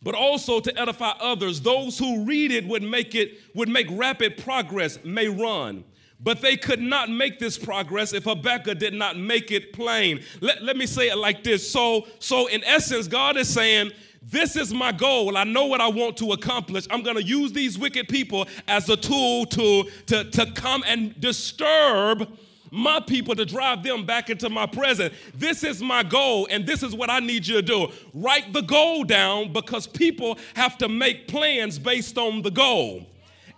but 0.02 0.16
also 0.16 0.62
to 0.62 0.80
edify 0.80 1.12
others. 1.20 1.60
Those 1.60 2.00
who 2.00 2.24
read 2.24 2.52
it 2.52 2.66
would 2.66 2.84
make 2.84 3.14
it 3.14 3.40
would 3.54 3.68
make 3.68 3.88
rapid 3.92 4.38
progress, 4.38 5.00
may 5.04 5.28
run. 5.28 5.84
But 6.18 6.40
they 6.40 6.56
could 6.56 6.80
not 6.80 7.10
make 7.10 7.40
this 7.40 7.58
progress 7.58 8.14
if 8.14 8.24
Habakkuk 8.24 8.80
did 8.80 8.94
not 8.94 9.18
make 9.18 9.52
it 9.52 9.74
plain. 9.74 10.22
Let, 10.40 10.64
let 10.64 10.78
me 10.78 10.86
say 10.86 11.10
it 11.10 11.18
like 11.18 11.44
this. 11.44 11.70
So, 11.70 12.08
so 12.20 12.48
in 12.48 12.64
essence, 12.64 13.10
God 13.10 13.36
is 13.36 13.50
saying, 13.50 13.92
this 14.22 14.56
is 14.56 14.74
my 14.74 14.94
goal. 14.94 15.36
I 15.36 15.44
know 15.44 15.66
what 15.66 15.82
I 15.82 15.88
want 15.88 16.16
to 16.18 16.32
accomplish. 16.32 16.88
I'm 16.90 17.04
going 17.04 17.18
to 17.18 17.24
use 17.24 17.52
these 17.52 17.78
wicked 17.78 18.08
people 18.08 18.48
as 18.70 18.88
a 18.88 18.96
tool 18.96 19.46
to, 19.48 19.90
to, 20.06 20.24
to 20.32 20.46
come 20.54 20.86
and 20.88 21.20
disturb 21.20 22.30
my 22.74 23.00
people 23.00 23.36
to 23.36 23.46
drive 23.46 23.84
them 23.84 24.04
back 24.04 24.32
into 24.32 24.50
my 24.50 24.66
presence. 24.66 25.14
This 25.36 25.64
is 25.64 25.80
my 25.80 26.02
goal, 26.02 26.48
and 26.50 26.66
this 26.66 26.82
is 26.82 26.96
what 26.96 27.08
I 27.08 27.20
need 27.20 27.46
you 27.46 27.58
to 27.58 27.62
do. 27.62 27.92
Write 28.16 28.52
the 28.52 28.64
goal 28.64 29.04
down 29.04 29.54
because 29.54 29.86
people 29.86 30.40
have 30.56 30.80
to 30.80 30.90
make 30.90 31.28
plans 31.28 31.78
based 31.78 32.18
on 32.18 32.42
the 32.42 32.50
goal. 32.50 33.06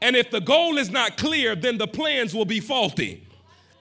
And 0.02 0.18
if 0.18 0.32
the 0.32 0.42
goal 0.42 0.78
is 0.78 0.90
not 0.90 1.16
clear, 1.16 1.56
then 1.56 1.78
the 1.78 1.88
plans 1.88 2.36
will 2.36 2.44
be 2.44 2.60
faulty. 2.60 3.26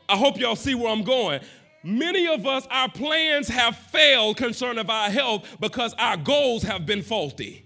I 0.09 0.17
hope 0.17 0.39
y'all 0.39 0.55
see 0.55 0.77
where 0.77 0.93
I'm 0.93 1.03
going. 1.03 1.41
Many 1.83 2.29
of 2.29 2.47
us, 2.47 2.65
our 2.71 2.89
plans 2.89 3.49
have 3.49 3.77
failed 3.77 4.37
concerning 4.37 4.89
our 4.89 5.11
health 5.11 5.57
because 5.59 5.95
our 5.99 6.17
goals 6.17 6.63
have 6.63 6.87
been 6.87 7.03
faulty. 7.03 7.64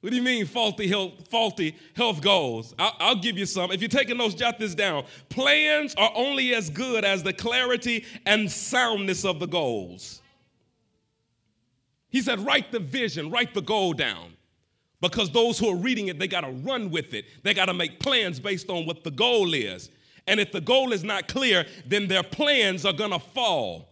What 0.00 0.10
do 0.10 0.16
you 0.16 0.22
mean 0.22 0.46
faulty 0.46 0.88
health, 0.88 1.28
faulty 1.28 1.76
health 1.94 2.22
goals? 2.22 2.74
I'll, 2.78 2.96
I'll 2.98 3.16
give 3.16 3.36
you 3.36 3.44
some. 3.44 3.70
If 3.70 3.82
you're 3.82 3.88
taking 3.88 4.16
those, 4.16 4.34
jot 4.34 4.58
this 4.58 4.74
down. 4.74 5.04
Plans 5.28 5.94
are 5.96 6.10
only 6.14 6.54
as 6.54 6.70
good 6.70 7.04
as 7.04 7.22
the 7.22 7.34
clarity 7.34 8.06
and 8.24 8.50
soundness 8.50 9.26
of 9.26 9.40
the 9.40 9.46
goals. 9.46 10.22
He 12.08 12.22
said, 12.22 12.40
write 12.40 12.72
the 12.72 12.80
vision, 12.80 13.30
write 13.30 13.52
the 13.52 13.60
goal 13.60 13.92
down. 13.92 14.32
Because 15.02 15.30
those 15.30 15.58
who 15.58 15.68
are 15.70 15.76
reading 15.76 16.08
it, 16.08 16.18
they 16.18 16.28
got 16.28 16.42
to 16.42 16.50
run 16.50 16.90
with 16.90 17.14
it. 17.14 17.26
They 17.42 17.54
got 17.54 17.66
to 17.66 17.74
make 17.74 18.00
plans 18.00 18.40
based 18.40 18.68
on 18.68 18.86
what 18.86 19.04
the 19.04 19.10
goal 19.10 19.54
is. 19.54 19.90
And 20.26 20.40
if 20.40 20.52
the 20.52 20.60
goal 20.60 20.92
is 20.92 21.04
not 21.04 21.28
clear, 21.28 21.66
then 21.86 22.06
their 22.06 22.22
plans 22.22 22.84
are 22.84 22.92
going 22.92 23.12
to 23.12 23.18
fall. 23.18 23.88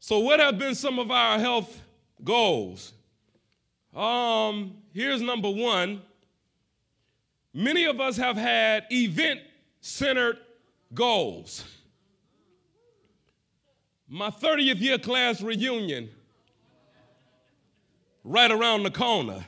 So, 0.00 0.18
what 0.20 0.40
have 0.40 0.58
been 0.58 0.74
some 0.74 0.98
of 0.98 1.10
our 1.10 1.38
health 1.38 1.82
goals? 2.24 2.92
Um, 3.94 4.74
here's 4.92 5.20
number 5.20 5.50
one. 5.50 6.02
Many 7.54 7.84
of 7.86 8.00
us 8.00 8.16
have 8.16 8.36
had 8.36 8.84
event 8.90 9.40
centered 9.80 10.38
goals. 10.94 11.64
My 14.08 14.30
30th 14.30 14.80
year 14.80 14.98
class 14.98 15.42
reunion, 15.42 16.08
right 18.24 18.50
around 18.50 18.82
the 18.82 18.90
corner. 18.90 19.44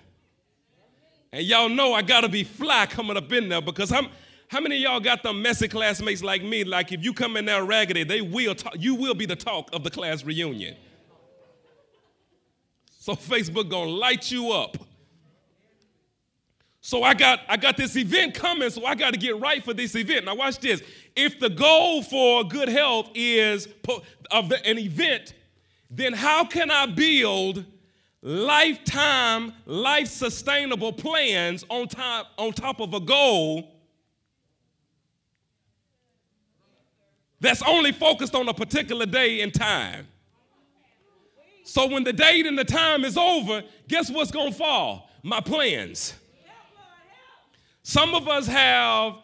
And 1.32 1.44
y'all 1.46 1.68
know 1.68 1.92
I 1.94 2.02
gotta 2.02 2.28
be 2.28 2.44
fly 2.44 2.86
coming 2.86 3.16
up 3.16 3.32
in 3.32 3.48
there 3.48 3.62
because 3.62 3.92
I'm, 3.92 4.08
how 4.48 4.60
many 4.60 4.78
y'all 4.78 5.00
got 5.00 5.22
them 5.22 5.40
messy 5.40 5.68
classmates 5.68 6.22
like 6.22 6.42
me? 6.42 6.64
Like 6.64 6.90
if 6.90 7.04
you 7.04 7.12
come 7.12 7.36
in 7.36 7.44
there 7.44 7.64
raggedy, 7.64 8.02
they 8.02 8.20
will 8.20 8.54
talk, 8.54 8.74
you 8.78 8.94
will 8.96 9.14
be 9.14 9.26
the 9.26 9.36
talk 9.36 9.70
of 9.72 9.84
the 9.84 9.90
class 9.90 10.24
reunion. 10.24 10.76
So 13.00 13.14
Facebook 13.14 13.70
gonna 13.70 13.90
light 13.90 14.30
you 14.30 14.52
up. 14.52 14.76
So 16.82 17.02
I 17.02 17.14
got 17.14 17.40
I 17.48 17.56
got 17.56 17.78
this 17.78 17.96
event 17.96 18.34
coming, 18.34 18.68
so 18.68 18.84
I 18.84 18.94
got 18.94 19.14
to 19.14 19.18
get 19.18 19.40
right 19.40 19.64
for 19.64 19.72
this 19.72 19.96
event. 19.96 20.26
Now 20.26 20.34
watch 20.34 20.58
this. 20.58 20.82
If 21.16 21.40
the 21.40 21.48
goal 21.48 22.02
for 22.02 22.44
good 22.44 22.68
health 22.68 23.10
is 23.14 23.68
of 24.30 24.52
an 24.52 24.78
event, 24.78 25.32
then 25.90 26.12
how 26.12 26.44
can 26.44 26.70
I 26.70 26.86
build 26.86 27.64
lifetime, 28.20 29.54
life 29.64 30.08
sustainable 30.08 30.92
plans 30.92 31.64
on 31.70 31.88
top, 31.88 32.26
on 32.36 32.52
top 32.52 32.80
of 32.80 32.92
a 32.92 33.00
goal 33.00 33.66
that's 37.40 37.62
only 37.62 37.92
focused 37.92 38.34
on 38.34 38.46
a 38.46 38.52
particular 38.52 39.06
day 39.06 39.40
and 39.40 39.54
time. 39.54 40.06
So 41.64 41.86
when 41.86 42.04
the 42.04 42.12
date 42.12 42.46
and 42.46 42.58
the 42.58 42.64
time 42.64 43.04
is 43.04 43.16
over, 43.16 43.62
guess 43.88 44.10
what's 44.10 44.30
going 44.30 44.52
to 44.52 44.58
fall? 44.58 45.10
My 45.22 45.40
plans. 45.40 46.14
Some 47.82 48.14
of 48.14 48.28
us 48.28 48.46
have 48.46 49.14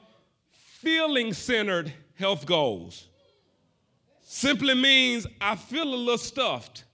feeling 0.50 1.32
centered 1.32 1.92
health 2.14 2.46
goals. 2.46 3.06
Simply 4.22 4.74
means 4.74 5.26
I 5.40 5.56
feel 5.56 5.84
a 5.84 5.94
little 5.94 6.18
stuffed. 6.18 6.84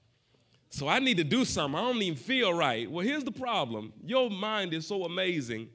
So 0.70 0.88
I 0.88 0.98
need 1.00 1.18
to 1.18 1.24
do 1.24 1.44
something. 1.44 1.78
I 1.78 1.82
don't 1.82 2.00
even 2.00 2.16
feel 2.16 2.52
right. 2.54 2.90
Well, 2.90 3.04
here's 3.04 3.24
the 3.24 3.32
problem 3.32 3.92
your 4.02 4.30
mind 4.30 4.72
is 4.72 4.86
so 4.86 5.04
amazing. 5.04 5.68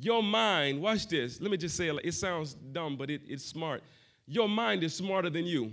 Your 0.00 0.22
mind, 0.22 0.80
watch 0.80 1.06
this. 1.06 1.40
Let 1.40 1.50
me 1.50 1.56
just 1.56 1.76
say 1.76 1.88
it, 1.88 2.00
it 2.02 2.14
sounds 2.14 2.54
dumb, 2.54 2.96
but 2.96 3.10
it, 3.10 3.22
it's 3.28 3.44
smart. 3.44 3.82
Your 4.26 4.48
mind 4.48 4.82
is 4.82 4.94
smarter 4.94 5.30
than 5.30 5.46
you. 5.46 5.72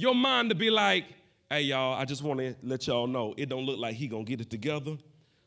Your 0.00 0.14
mind 0.14 0.48
to 0.48 0.54
be 0.54 0.70
like, 0.70 1.04
hey 1.50 1.60
y'all, 1.60 1.92
I 1.92 2.06
just 2.06 2.22
want 2.22 2.40
to 2.40 2.54
let 2.62 2.86
y'all 2.86 3.06
know 3.06 3.34
it 3.36 3.50
don't 3.50 3.66
look 3.66 3.78
like 3.78 3.96
he 3.96 4.08
gonna 4.08 4.24
get 4.24 4.40
it 4.40 4.48
together. 4.48 4.96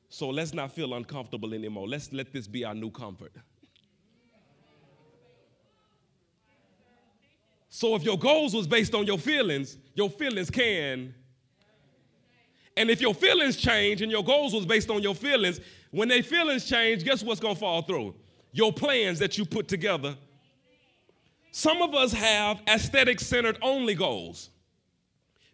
So 0.09 0.29
let's 0.29 0.53
not 0.53 0.71
feel 0.71 0.93
uncomfortable 0.93 1.55
anymore. 1.55 1.87
Let's 1.87 2.13
let 2.13 2.31
this 2.31 2.45
be 2.45 2.63
our 2.63 2.75
new 2.75 2.91
comfort. 2.91 3.31
So 7.67 7.95
if 7.95 8.03
your 8.03 8.19
goals 8.19 8.53
was 8.53 8.67
based 8.67 8.93
on 8.93 9.07
your 9.07 9.17
feelings, 9.17 9.75
your 9.95 10.11
feelings 10.11 10.51
can. 10.51 11.15
And 12.77 12.91
if 12.91 13.01
your 13.01 13.15
feelings 13.15 13.57
change 13.57 14.03
and 14.03 14.11
your 14.11 14.23
goals 14.23 14.53
was 14.53 14.67
based 14.67 14.91
on 14.91 15.01
your 15.01 15.15
feelings, 15.15 15.61
when 15.89 16.09
their 16.09 16.21
feelings 16.21 16.65
change, 16.65 17.03
guess 17.03 17.23
what's 17.23 17.39
going 17.39 17.55
to 17.55 17.59
fall 17.59 17.81
through? 17.81 18.13
Your 18.51 18.71
plans 18.71 19.17
that 19.17 19.35
you 19.35 19.45
put 19.45 19.67
together. 19.67 20.15
Some 21.55 21.83
of 21.83 21.93
us 21.93 22.11
have 22.13 22.63
aesthetic 22.67 23.19
centered 23.19 23.59
only 23.61 23.93
goals. 23.93 24.49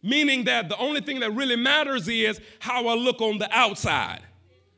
meaning 0.02 0.46
that 0.46 0.70
the 0.70 0.78
only 0.78 1.02
thing 1.02 1.20
that 1.20 1.30
really 1.32 1.58
matters 1.58 2.08
is 2.08 2.40
how 2.60 2.88
I 2.88 2.96
look 2.96 3.20
on 3.20 3.38
the 3.38 3.54
outside. 3.54 4.22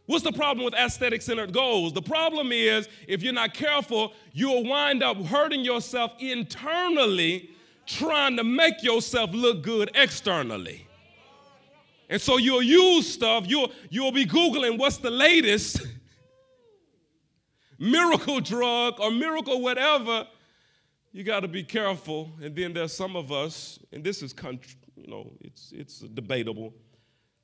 What's 0.08 0.24
the 0.24 0.32
problem 0.32 0.66
with 0.66 0.74
aesthetic 0.74 1.22
centered 1.22 1.54
goals? 1.54 1.94
The 1.94 2.02
problem 2.02 2.52
is 2.52 2.90
if 3.08 3.22
you're 3.22 3.34
not 3.34 3.54
careful, 3.54 4.14
you'll 4.34 4.64
wind 4.64 5.04
up 5.04 5.18
hurting 5.18 5.64
yourself 5.64 6.12
internally 6.18 7.52
trying 7.86 8.36
to 8.38 8.44
make 8.44 8.82
yourself 8.82 9.30
look 9.32 9.62
good 9.62 9.92
externally. 9.94 10.88
And 12.10 12.20
so 12.20 12.38
you'll 12.38 12.64
use 12.64 13.08
stuff, 13.08 13.44
you'll, 13.48 13.72
you'll 13.92 14.12
be 14.12 14.26
Googling 14.26 14.80
what's 14.80 14.98
the 14.98 15.12
latest 15.12 15.86
miracle 17.78 18.40
drug 18.40 19.00
or 19.00 19.12
miracle 19.12 19.62
whatever. 19.62 20.26
You 21.12 21.24
got 21.24 21.42
to 21.42 21.48
be 21.48 21.64
careful. 21.64 22.32
And 22.42 22.56
then 22.56 22.74
there's 22.74 22.94
some 22.94 23.16
of 23.16 23.32
us, 23.32 23.80
and 23.92 24.04
this 24.04 24.22
is, 24.22 24.34
country, 24.34 24.76
you 24.96 25.08
know, 25.08 25.32
it's, 25.42 25.74
it's 25.76 26.00
debatable, 26.00 26.74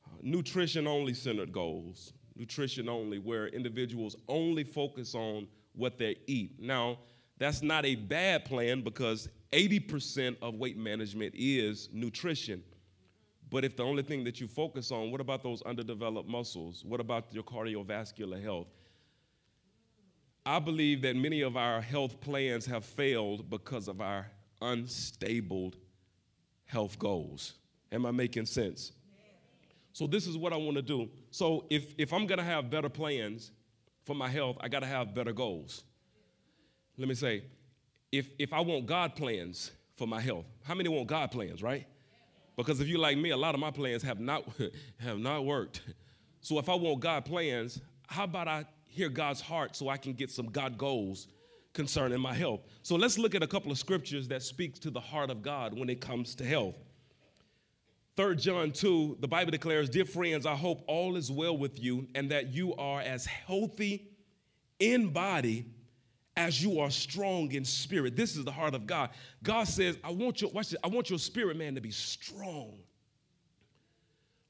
uh, 0.05 0.09
nutrition 0.21 0.87
only 0.87 1.13
centered 1.13 1.51
goals 1.51 2.13
nutrition 2.37 2.87
only, 2.87 3.19
where 3.19 3.47
individuals 3.47 4.15
only 4.27 4.63
focus 4.63 5.15
on 5.15 5.47
what 5.73 5.97
they 5.97 6.17
eat. 6.27 6.59
Now, 6.59 6.99
that's 7.37 7.61
not 7.61 7.85
a 7.85 7.95
bad 7.95 8.45
plan 8.45 8.81
because 8.81 9.29
80% 9.51 10.37
of 10.41 10.55
weight 10.55 10.77
management 10.77 11.33
is 11.35 11.89
nutrition. 11.91 12.63
But 13.49 13.63
if 13.63 13.77
the 13.77 13.83
only 13.83 14.03
thing 14.03 14.23
that 14.25 14.41
you 14.41 14.47
focus 14.47 14.91
on, 14.91 15.11
what 15.11 15.21
about 15.21 15.41
those 15.43 15.61
underdeveloped 15.61 16.27
muscles? 16.27 16.83
What 16.85 16.99
about 16.99 17.33
your 17.33 17.43
cardiovascular 17.43 18.41
health? 18.41 18.67
I 20.47 20.59
believe 20.59 21.01
that 21.01 21.17
many 21.17 21.41
of 21.41 21.57
our 21.57 21.81
health 21.81 22.21
plans 22.21 22.65
have 22.67 22.85
failed 22.85 23.49
because 23.49 23.89
of 23.89 23.99
our 23.99 24.27
unstable 24.61 25.73
health 26.63 26.97
goals. 26.97 27.55
Am 27.91 28.05
I 28.05 28.11
making 28.11 28.45
sense? 28.45 28.93
So 29.91 30.07
this 30.07 30.25
is 30.25 30.37
what 30.37 30.53
I 30.53 30.55
want 30.55 30.77
to 30.77 30.81
do. 30.81 31.09
So 31.31 31.65
if, 31.69 31.93
if 31.97 32.13
I'm 32.13 32.25
going 32.27 32.37
to 32.37 32.45
have 32.45 32.69
better 32.69 32.87
plans 32.87 33.51
for 34.05 34.15
my 34.15 34.29
health, 34.29 34.55
I 34.61 34.69
got 34.69 34.79
to 34.79 34.85
have 34.85 35.13
better 35.13 35.33
goals. 35.33 35.83
Let 36.97 37.09
me 37.09 37.15
say, 37.15 37.43
if, 38.13 38.29
if 38.39 38.53
I 38.53 38.61
want 38.61 38.85
God 38.85 39.17
plans 39.17 39.71
for 39.97 40.07
my 40.07 40.21
health, 40.21 40.45
how 40.63 40.75
many 40.75 40.87
want 40.87 41.07
God 41.07 41.29
plans, 41.29 41.61
right? 41.61 41.85
Because 42.55 42.79
if 42.79 42.87
you're 42.87 42.99
like 43.01 43.17
me, 43.17 43.31
a 43.31 43.37
lot 43.37 43.53
of 43.53 43.59
my 43.59 43.71
plans 43.71 44.01
have 44.01 44.21
not, 44.21 44.47
have 44.99 45.19
not 45.19 45.43
worked. 45.43 45.81
So 46.39 46.57
if 46.57 46.69
I 46.69 46.75
want 46.75 47.01
God 47.01 47.25
plans, 47.25 47.81
how 48.07 48.23
about 48.23 48.47
I 48.47 48.65
hear 48.97 49.09
God's 49.09 49.39
heart 49.39 49.75
so 49.75 49.89
I 49.89 49.97
can 49.97 50.13
get 50.13 50.31
some 50.31 50.47
God 50.47 50.77
goals 50.77 51.27
concerning 51.73 52.19
my 52.19 52.33
health? 52.33 52.61
So 52.81 52.95
let's 52.95 53.17
look 53.17 53.35
at 53.35 53.43
a 53.43 53.47
couple 53.47 53.71
of 53.71 53.77
scriptures 53.77 54.27
that 54.29 54.41
speaks 54.41 54.79
to 54.79 54.89
the 54.89 54.99
heart 54.99 55.29
of 55.29 55.41
God 55.41 55.77
when 55.77 55.89
it 55.89 56.01
comes 56.01 56.35
to 56.35 56.43
health. 56.43 56.75
3 58.17 58.35
John 58.35 58.71
2, 58.71 59.17
the 59.19 59.27
Bible 59.27 59.51
declares, 59.51 59.89
Dear 59.89 60.05
friends, 60.05 60.47
I 60.47 60.55
hope 60.55 60.83
all 60.87 61.15
is 61.15 61.31
well 61.31 61.55
with 61.55 61.81
you 61.81 62.07
and 62.15 62.31
that 62.31 62.47
you 62.47 62.75
are 62.75 62.99
as 62.99 63.27
healthy 63.27 64.09
in 64.79 65.09
body 65.09 65.67
as 66.35 66.63
you 66.63 66.79
are 66.79 66.89
strong 66.89 67.51
in 67.51 67.63
spirit. 67.63 68.15
This 68.15 68.35
is 68.35 68.43
the 68.43 68.51
heart 68.51 68.73
of 68.73 68.87
God. 68.87 69.11
God 69.43 69.67
says, 69.67 69.97
I 70.03 70.11
want 70.11 70.41
your, 70.41 70.49
watch 70.51 70.69
this, 70.69 70.79
I 70.83 70.87
want 70.87 71.11
your 71.11 71.19
spirit 71.19 71.57
man 71.57 71.75
to 71.75 71.81
be 71.81 71.91
strong. 71.91 72.73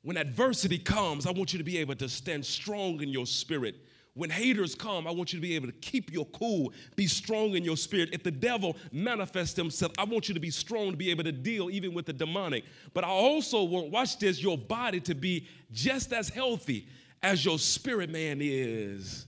When 0.01 0.15
adversity 0.15 0.77
comes, 0.77 1.25
I 1.25 1.31
want 1.31 1.51
you 1.51 1.57
to 1.57 1.65
be 1.65 1.77
able 1.79 1.95
to 1.95 2.07
stand 2.07 2.45
strong 2.45 3.01
in 3.01 3.09
your 3.09 3.25
spirit 3.25 3.75
when 4.17 4.29
haters 4.29 4.75
come, 4.75 5.07
I 5.07 5.11
want 5.11 5.31
you 5.31 5.39
to 5.39 5.41
be 5.41 5.55
able 5.55 5.67
to 5.67 5.73
keep 5.73 6.11
your 6.11 6.25
cool, 6.25 6.73
be 6.95 7.07
strong 7.07 7.55
in 7.55 7.63
your 7.63 7.77
spirit. 7.77 8.09
If 8.11 8.23
the 8.23 8.31
devil 8.31 8.75
manifests 8.91 9.55
himself, 9.55 9.91
I 9.97 10.03
want 10.03 10.27
you 10.27 10.33
to 10.33 10.39
be 10.39 10.49
strong 10.49 10.91
to 10.91 10.97
be 10.97 11.11
able 11.11 11.23
to 11.23 11.31
deal 11.31 11.69
even 11.69 11.93
with 11.93 12.07
the 12.07 12.13
demonic. 12.13 12.65
But 12.93 13.03
I 13.03 13.09
also 13.09 13.63
want, 13.63 13.91
watch 13.91 14.17
this, 14.17 14.41
your 14.41 14.57
body 14.57 14.99
to 15.01 15.15
be 15.15 15.47
just 15.71 16.11
as 16.13 16.29
healthy 16.29 16.87
as 17.21 17.45
your 17.45 17.59
spirit 17.59 18.09
man 18.09 18.39
is. 18.41 19.27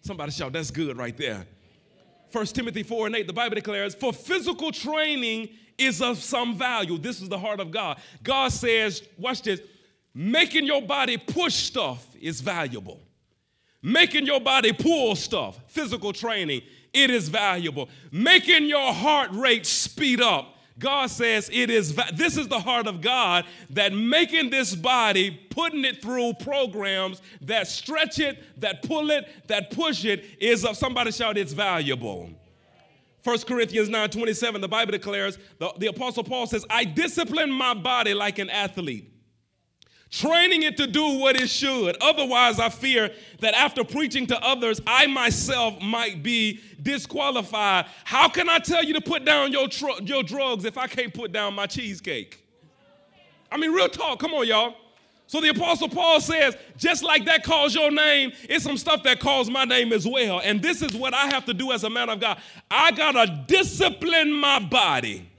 Somebody 0.00 0.32
shout, 0.32 0.52
that's 0.52 0.70
good 0.70 0.96
right 0.96 1.16
there. 1.16 1.46
1 2.32 2.46
Timothy 2.46 2.82
4 2.82 3.08
and 3.08 3.16
8, 3.16 3.26
the 3.26 3.32
Bible 3.32 3.54
declares, 3.54 3.94
For 3.94 4.12
physical 4.12 4.72
training 4.72 5.50
is 5.76 6.00
of 6.00 6.18
some 6.18 6.56
value. 6.56 6.98
This 6.98 7.20
is 7.20 7.28
the 7.28 7.38
heart 7.38 7.60
of 7.60 7.70
God. 7.70 7.98
God 8.22 8.52
says, 8.52 9.02
watch 9.18 9.42
this, 9.42 9.60
making 10.14 10.64
your 10.64 10.82
body 10.82 11.16
push 11.16 11.54
stuff 11.54 12.06
is 12.20 12.40
valuable. 12.40 13.00
Making 13.82 14.26
your 14.26 14.40
body 14.40 14.72
pull 14.72 15.16
stuff, 15.16 15.58
physical 15.66 16.12
training, 16.12 16.62
it 16.92 17.10
is 17.10 17.28
valuable. 17.28 17.88
Making 18.12 18.66
your 18.66 18.92
heart 18.92 19.30
rate 19.32 19.66
speed 19.66 20.20
up. 20.20 20.48
God 20.78 21.10
says 21.10 21.50
it 21.52 21.68
is, 21.68 21.90
va- 21.92 22.10
this 22.14 22.36
is 22.36 22.48
the 22.48 22.58
heart 22.58 22.86
of 22.86 23.00
God 23.00 23.44
that 23.70 23.92
making 23.92 24.50
this 24.50 24.74
body, 24.74 25.30
putting 25.50 25.84
it 25.84 26.00
through 26.00 26.32
programs 26.34 27.20
that 27.42 27.66
stretch 27.66 28.18
it, 28.18 28.42
that 28.60 28.82
pull 28.82 29.10
it, 29.10 29.28
that 29.48 29.70
push 29.70 30.04
it, 30.04 30.24
is 30.40 30.64
of 30.64 30.76
somebody 30.76 31.12
shout, 31.12 31.36
it's 31.36 31.52
valuable. 31.52 32.30
1 33.24 33.38
Corinthians 33.40 33.88
9 33.88 34.10
27, 34.10 34.60
the 34.60 34.68
Bible 34.68 34.92
declares, 34.92 35.38
the, 35.58 35.72
the 35.78 35.86
Apostle 35.88 36.24
Paul 36.24 36.46
says, 36.46 36.64
I 36.70 36.84
discipline 36.84 37.52
my 37.52 37.74
body 37.74 38.14
like 38.14 38.38
an 38.38 38.50
athlete 38.50 39.11
training 40.12 40.62
it 40.62 40.76
to 40.76 40.86
do 40.86 41.18
what 41.18 41.40
it 41.40 41.48
should. 41.48 41.96
Otherwise, 42.00 42.60
I 42.60 42.68
fear 42.68 43.10
that 43.40 43.54
after 43.54 43.82
preaching 43.82 44.26
to 44.26 44.38
others, 44.44 44.80
I 44.86 45.06
myself 45.06 45.80
might 45.80 46.22
be 46.22 46.60
disqualified. 46.80 47.86
How 48.04 48.28
can 48.28 48.48
I 48.48 48.58
tell 48.58 48.84
you 48.84 48.92
to 48.94 49.00
put 49.00 49.24
down 49.24 49.50
your, 49.50 49.68
tr- 49.68 50.02
your 50.02 50.22
drugs 50.22 50.66
if 50.66 50.76
I 50.76 50.86
can't 50.86 51.12
put 51.12 51.32
down 51.32 51.54
my 51.54 51.66
cheesecake? 51.66 52.44
I 53.50 53.56
mean, 53.56 53.72
real 53.72 53.88
talk. 53.88 54.20
Come 54.20 54.34
on, 54.34 54.46
y'all. 54.46 54.76
So 55.26 55.40
the 55.40 55.48
Apostle 55.48 55.88
Paul 55.88 56.20
says, 56.20 56.56
just 56.76 57.02
like 57.02 57.24
that 57.24 57.42
calls 57.42 57.74
your 57.74 57.90
name, 57.90 58.32
it's 58.50 58.64
some 58.64 58.76
stuff 58.76 59.02
that 59.04 59.18
calls 59.18 59.48
my 59.48 59.64
name 59.64 59.94
as 59.94 60.06
well. 60.06 60.42
And 60.44 60.60
this 60.60 60.82
is 60.82 60.94
what 60.94 61.14
I 61.14 61.26
have 61.28 61.46
to 61.46 61.54
do 61.54 61.72
as 61.72 61.84
a 61.84 61.90
man 61.90 62.10
of 62.10 62.20
God. 62.20 62.38
I 62.70 62.90
got 62.92 63.12
to 63.12 63.44
discipline 63.46 64.30
my 64.30 64.58
body 64.58 65.31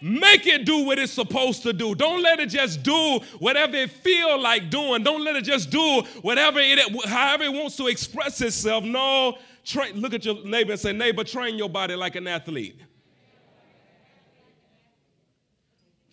Make 0.00 0.46
it 0.46 0.64
do 0.64 0.84
what 0.84 0.98
it's 0.98 1.12
supposed 1.12 1.62
to 1.62 1.72
do. 1.72 1.94
Don't 1.94 2.22
let 2.22 2.38
it 2.40 2.50
just 2.50 2.82
do 2.82 3.20
whatever 3.38 3.76
it 3.76 3.90
feel 3.90 4.40
like 4.40 4.70
doing. 4.70 5.02
Don't 5.02 5.24
let 5.24 5.36
it 5.36 5.44
just 5.44 5.70
do 5.70 6.02
whatever 6.22 6.60
it, 6.60 6.78
however 7.06 7.44
it 7.44 7.52
wants 7.52 7.76
to 7.76 7.86
express 7.86 8.40
itself. 8.40 8.84
No, 8.84 9.38
train, 9.64 10.00
look 10.00 10.12
at 10.14 10.24
your 10.24 10.44
neighbor 10.44 10.72
and 10.72 10.80
say, 10.80 10.92
neighbor, 10.92 11.24
train 11.24 11.56
your 11.56 11.68
body 11.68 11.94
like 11.94 12.16
an 12.16 12.26
athlete. 12.26 12.80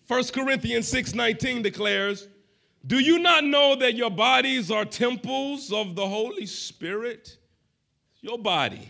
1 0.08 0.24
Corinthians 0.34 0.92
6:19 0.92 1.64
declares, 1.64 2.28
"Do 2.86 3.00
you 3.00 3.20
not 3.20 3.44
know 3.44 3.76
that 3.76 3.96
your 3.96 4.12
bodies 4.12 4.70
are 4.70 4.86
temples 4.86 5.72
of 5.72 5.96
the 5.96 6.08
Holy 6.08 6.46
Spirit? 6.46 7.38
Your 8.22 8.38
body 8.38 8.90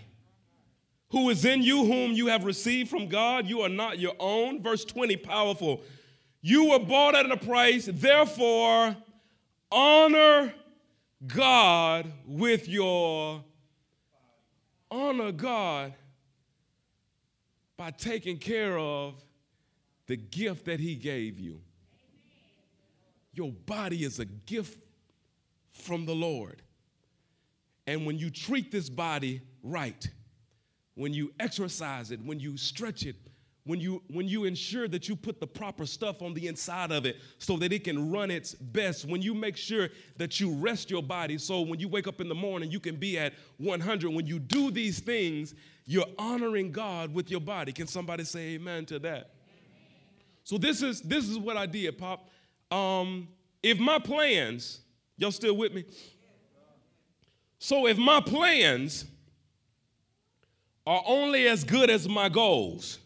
who 1.13 1.29
is 1.29 1.45
in 1.45 1.61
you, 1.61 1.85
whom 1.85 2.11
you 2.13 2.25
have 2.25 2.43
received 2.43 2.89
from 2.89 3.07
God. 3.07 3.47
You 3.47 3.61
are 3.61 3.69
not 3.69 3.99
your 3.99 4.15
own. 4.19 4.63
Verse 4.63 4.83
20, 4.83 5.15
powerful. 5.17 5.83
You 6.41 6.71
were 6.71 6.79
bought 6.79 7.15
at 7.15 7.29
a 7.29 7.37
price, 7.37 7.85
therefore, 7.85 8.97
honor 9.71 10.51
God 11.27 12.11
with 12.25 12.67
your 12.67 13.43
honor 14.89 15.31
God 15.31 15.93
by 17.77 17.91
taking 17.91 18.39
care 18.39 18.77
of 18.77 19.13
the 20.07 20.17
gift 20.17 20.65
that 20.65 20.79
He 20.79 20.95
gave 20.95 21.39
you. 21.39 21.61
Your 23.33 23.51
body 23.51 24.03
is 24.03 24.17
a 24.17 24.25
gift 24.25 24.79
from 25.73 26.07
the 26.07 26.15
Lord. 26.15 26.63
And 27.85 28.07
when 28.07 28.17
you 28.17 28.31
treat 28.31 28.71
this 28.71 28.89
body 28.89 29.41
right, 29.61 30.09
when 30.95 31.13
you 31.13 31.31
exercise 31.39 32.11
it, 32.11 32.19
when 32.23 32.39
you 32.39 32.57
stretch 32.57 33.05
it, 33.05 33.15
when 33.65 33.79
you 33.79 34.01
when 34.09 34.27
you 34.27 34.43
ensure 34.43 34.87
that 34.89 35.07
you 35.07 35.15
put 35.15 35.39
the 35.39 35.47
proper 35.47 35.85
stuff 35.85 36.21
on 36.21 36.33
the 36.33 36.47
inside 36.47 36.91
of 36.91 37.05
it 37.05 37.17
so 37.37 37.55
that 37.57 37.71
it 37.71 37.85
can 37.85 38.11
run 38.11 38.29
its 38.29 38.53
best 38.53 39.05
when 39.05 39.21
you 39.21 39.33
make 39.33 39.55
sure 39.55 39.87
that 40.17 40.37
you 40.41 40.53
rest 40.55 40.91
your 40.91 41.01
body 41.01 41.37
so 41.37 41.61
when 41.61 41.79
you 41.79 41.87
wake 41.87 42.05
up 42.05 42.19
in 42.19 42.27
the 42.27 42.35
morning 42.35 42.69
you 42.69 42.81
can 42.81 42.97
be 42.97 43.17
at 43.17 43.31
100 43.59 44.11
when 44.11 44.27
you 44.27 44.37
do 44.37 44.69
these 44.69 44.99
things 44.99 45.55
you're 45.85 46.05
honoring 46.17 46.71
God 46.71 47.13
with 47.13 47.29
your 47.29 47.41
body. 47.41 47.71
Can 47.71 47.87
somebody 47.87 48.23
say 48.23 48.55
amen 48.55 48.85
to 48.87 48.99
that? 48.99 49.31
So 50.43 50.57
this 50.57 50.81
is 50.81 51.01
this 51.01 51.29
is 51.29 51.37
what 51.37 51.55
I 51.55 51.65
did 51.65 51.97
pop. 51.97 52.29
Um, 52.69 53.29
if 53.61 53.79
my 53.79 53.99
plans 53.99 54.81
y'all 55.17 55.31
still 55.31 55.55
with 55.55 55.73
me? 55.73 55.85
So 57.59 57.87
if 57.87 57.97
my 57.97 58.19
plans 58.19 59.05
are 60.85 61.03
only 61.05 61.47
as 61.47 61.63
good 61.63 61.89
as 61.89 62.07
my 62.07 62.29
goals, 62.29 62.99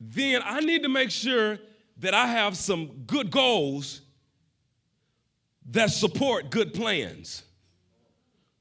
then 0.00 0.42
I 0.44 0.60
need 0.60 0.82
to 0.84 0.88
make 0.88 1.10
sure 1.10 1.58
that 1.98 2.14
I 2.14 2.26
have 2.26 2.56
some 2.56 3.02
good 3.06 3.30
goals 3.30 4.02
that 5.70 5.90
support 5.90 6.50
good 6.50 6.72
plans. 6.72 7.42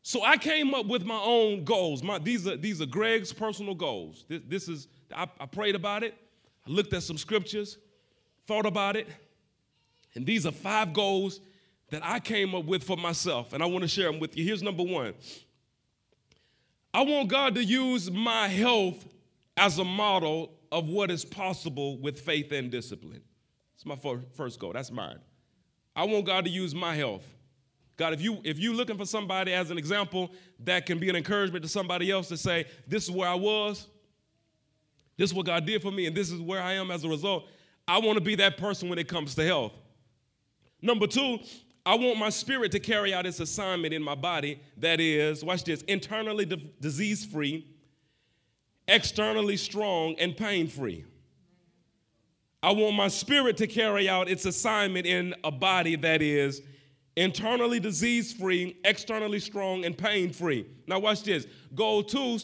So 0.02 0.24
I 0.24 0.38
came 0.38 0.74
up 0.74 0.88
with 0.88 1.04
my 1.06 1.20
own 1.20 1.64
goals. 1.64 2.02
My, 2.02 2.18
these, 2.18 2.48
are, 2.48 2.58
these 2.58 2.82
are 2.82 2.86
Greg's 2.86 3.34
personal 3.34 3.76
goals. 3.76 4.26
This, 4.28 4.42
this 4.48 4.68
is, 4.70 4.88
I, 5.14 5.28
I 5.40 5.46
prayed 5.46 5.76
about 5.76 6.04
it. 6.04 6.16
I 6.66 6.72
looked 6.72 6.94
at 6.94 7.04
some 7.04 7.18
scriptures. 7.18 7.78
thought 8.48 8.66
about 8.66 8.96
it, 8.96 9.08
and 10.16 10.26
these 10.26 10.46
are 10.46 10.52
five 10.52 10.94
goals 10.94 11.42
that 11.90 12.02
I 12.04 12.20
came 12.20 12.56
up 12.56 12.66
with 12.66 12.84
for 12.84 12.98
myself, 12.98 13.54
and 13.54 13.62
I 13.62 13.66
want 13.66 13.84
to 13.84 13.88
share 13.88 14.10
them 14.10 14.20
with 14.20 14.36
you. 14.38 14.44
Here's 14.44 14.64
number 14.64 14.84
one 14.84 15.14
I 16.98 17.02
want 17.02 17.30
God 17.30 17.54
to 17.54 17.64
use 17.64 18.10
my 18.10 18.48
health 18.48 19.06
as 19.56 19.78
a 19.78 19.84
model 19.84 20.52
of 20.72 20.90
what 20.90 21.12
is 21.12 21.24
possible 21.24 22.00
with 22.00 22.20
faith 22.20 22.52
and 22.52 22.72
discipline. 22.72 23.22
It's 23.76 23.86
my 23.86 23.96
first 24.34 24.60
goal. 24.60 24.74
That's 24.74 24.90
mine. 24.90 25.20
I 25.96 26.06
want 26.06 26.26
God 26.26 26.46
to 26.46 26.50
use 26.50 26.74
my 26.74 26.96
health. 26.96 27.24
God, 27.98 28.14
if 28.14 28.22
you 28.22 28.40
if 28.44 28.58
you're 28.58 28.74
looking 28.74 28.98
for 28.98 29.06
somebody 29.06 29.54
as 29.54 29.70
an 29.70 29.78
example 29.78 30.32
that 30.62 30.88
can 30.88 30.98
be 30.98 31.08
an 31.08 31.16
encouragement 31.16 31.62
to 31.62 31.70
somebody 31.70 32.10
else 32.10 32.30
to 32.30 32.38
say, 32.38 32.66
this 32.88 33.04
is 33.04 33.12
where 33.12 33.30
I 33.30 33.36
was, 33.36 33.86
this 35.18 35.30
is 35.30 35.36
what 35.36 35.46
God 35.46 35.68
did 35.68 35.84
for 35.84 35.92
me, 35.92 36.08
and 36.08 36.18
this 36.18 36.32
is 36.32 36.42
where 36.42 36.64
I 36.64 36.74
am 36.74 36.90
as 36.90 37.04
a 37.04 37.10
result. 37.10 37.48
I 37.88 38.00
want 38.00 38.18
to 38.18 38.24
be 38.24 38.34
that 38.38 38.58
person 38.58 38.90
when 38.90 38.98
it 38.98 39.08
comes 39.08 39.36
to 39.36 39.46
health. 39.46 39.74
Number 40.82 41.06
two, 41.06 41.38
I 41.88 41.96
want 41.96 42.18
my 42.20 42.28
spirit 42.28 42.74
to 42.74 42.82
carry 42.82 43.14
out 43.14 43.26
its 43.26 43.40
assignment 43.40 43.94
in 43.94 44.04
my 44.04 44.14
body 44.14 44.60
that 44.76 45.00
is, 45.00 45.42
watch 45.42 45.64
this, 45.64 45.84
internally 45.84 46.44
di- 46.44 46.74
disease 46.82 47.24
free, 47.26 47.66
externally 48.90 49.56
strong, 49.56 50.16
and 50.20 50.36
pain 50.36 50.68
free. 50.68 51.06
I 52.62 52.74
want 52.74 52.98
my 52.98 53.08
spirit 53.08 53.56
to 53.58 53.68
carry 53.68 54.10
out 54.10 54.28
its 54.28 54.46
assignment 54.46 55.06
in 55.08 55.34
a 55.46 55.52
body 55.52 55.96
that 55.96 56.22
is 56.22 56.62
internally 57.16 57.80
disease 57.80 58.34
free, 58.34 58.76
externally 58.84 59.40
strong, 59.40 59.86
and 59.86 59.98
pain 59.98 60.34
free. 60.34 60.66
Now, 60.88 61.00
watch 61.00 61.24
this. 61.24 61.48
Goal 61.74 62.04
two 62.04 62.40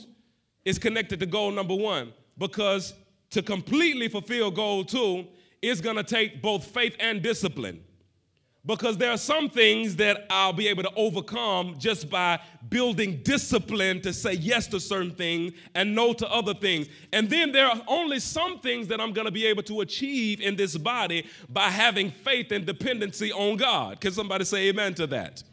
is 0.63 0.79
connected 0.79 1.19
to 1.19 1.25
goal 1.25 1.51
number 1.51 1.75
one 1.75 2.13
because 2.37 2.93
to 3.31 3.41
completely 3.41 4.07
fulfill 4.07 4.51
goal 4.51 4.85
two 4.85 5.27
is 5.61 5.81
going 5.81 5.97
to 5.97 6.03
take 6.03 6.41
both 6.41 6.63
faith 6.63 6.95
and 6.97 7.21
discipline 7.21 7.83
because 8.65 8.97
there 8.97 9.11
are 9.11 9.17
some 9.17 9.49
things 9.49 9.97
that 9.97 10.25
I'll 10.29 10.53
be 10.53 10.69
able 10.69 10.83
to 10.83 10.91
overcome 10.95 11.75
just 11.77 12.09
by 12.09 12.39
building 12.69 13.21
discipline 13.21 14.01
to 14.01 14.13
say 14.13 14.33
yes 14.33 14.67
to 14.67 14.79
certain 14.79 15.11
things 15.11 15.51
and 15.75 15.93
no 15.93 16.13
to 16.13 16.31
other 16.31 16.53
things. 16.53 16.87
And 17.11 17.29
then 17.29 17.51
there 17.51 17.67
are 17.67 17.81
only 17.87 18.19
some 18.19 18.59
things 18.59 18.87
that 18.87 19.01
I'm 19.01 19.11
going 19.11 19.25
to 19.25 19.31
be 19.31 19.45
able 19.47 19.63
to 19.63 19.81
achieve 19.81 20.39
in 20.39 20.55
this 20.55 20.77
body 20.77 21.27
by 21.49 21.69
having 21.69 22.09
faith 22.09 22.53
and 22.53 22.65
dependency 22.65 23.33
on 23.33 23.57
God. 23.57 23.99
Can 23.99 24.13
somebody 24.13 24.45
say 24.45 24.69
amen 24.69 24.93
to 24.95 25.07
that? 25.07 25.43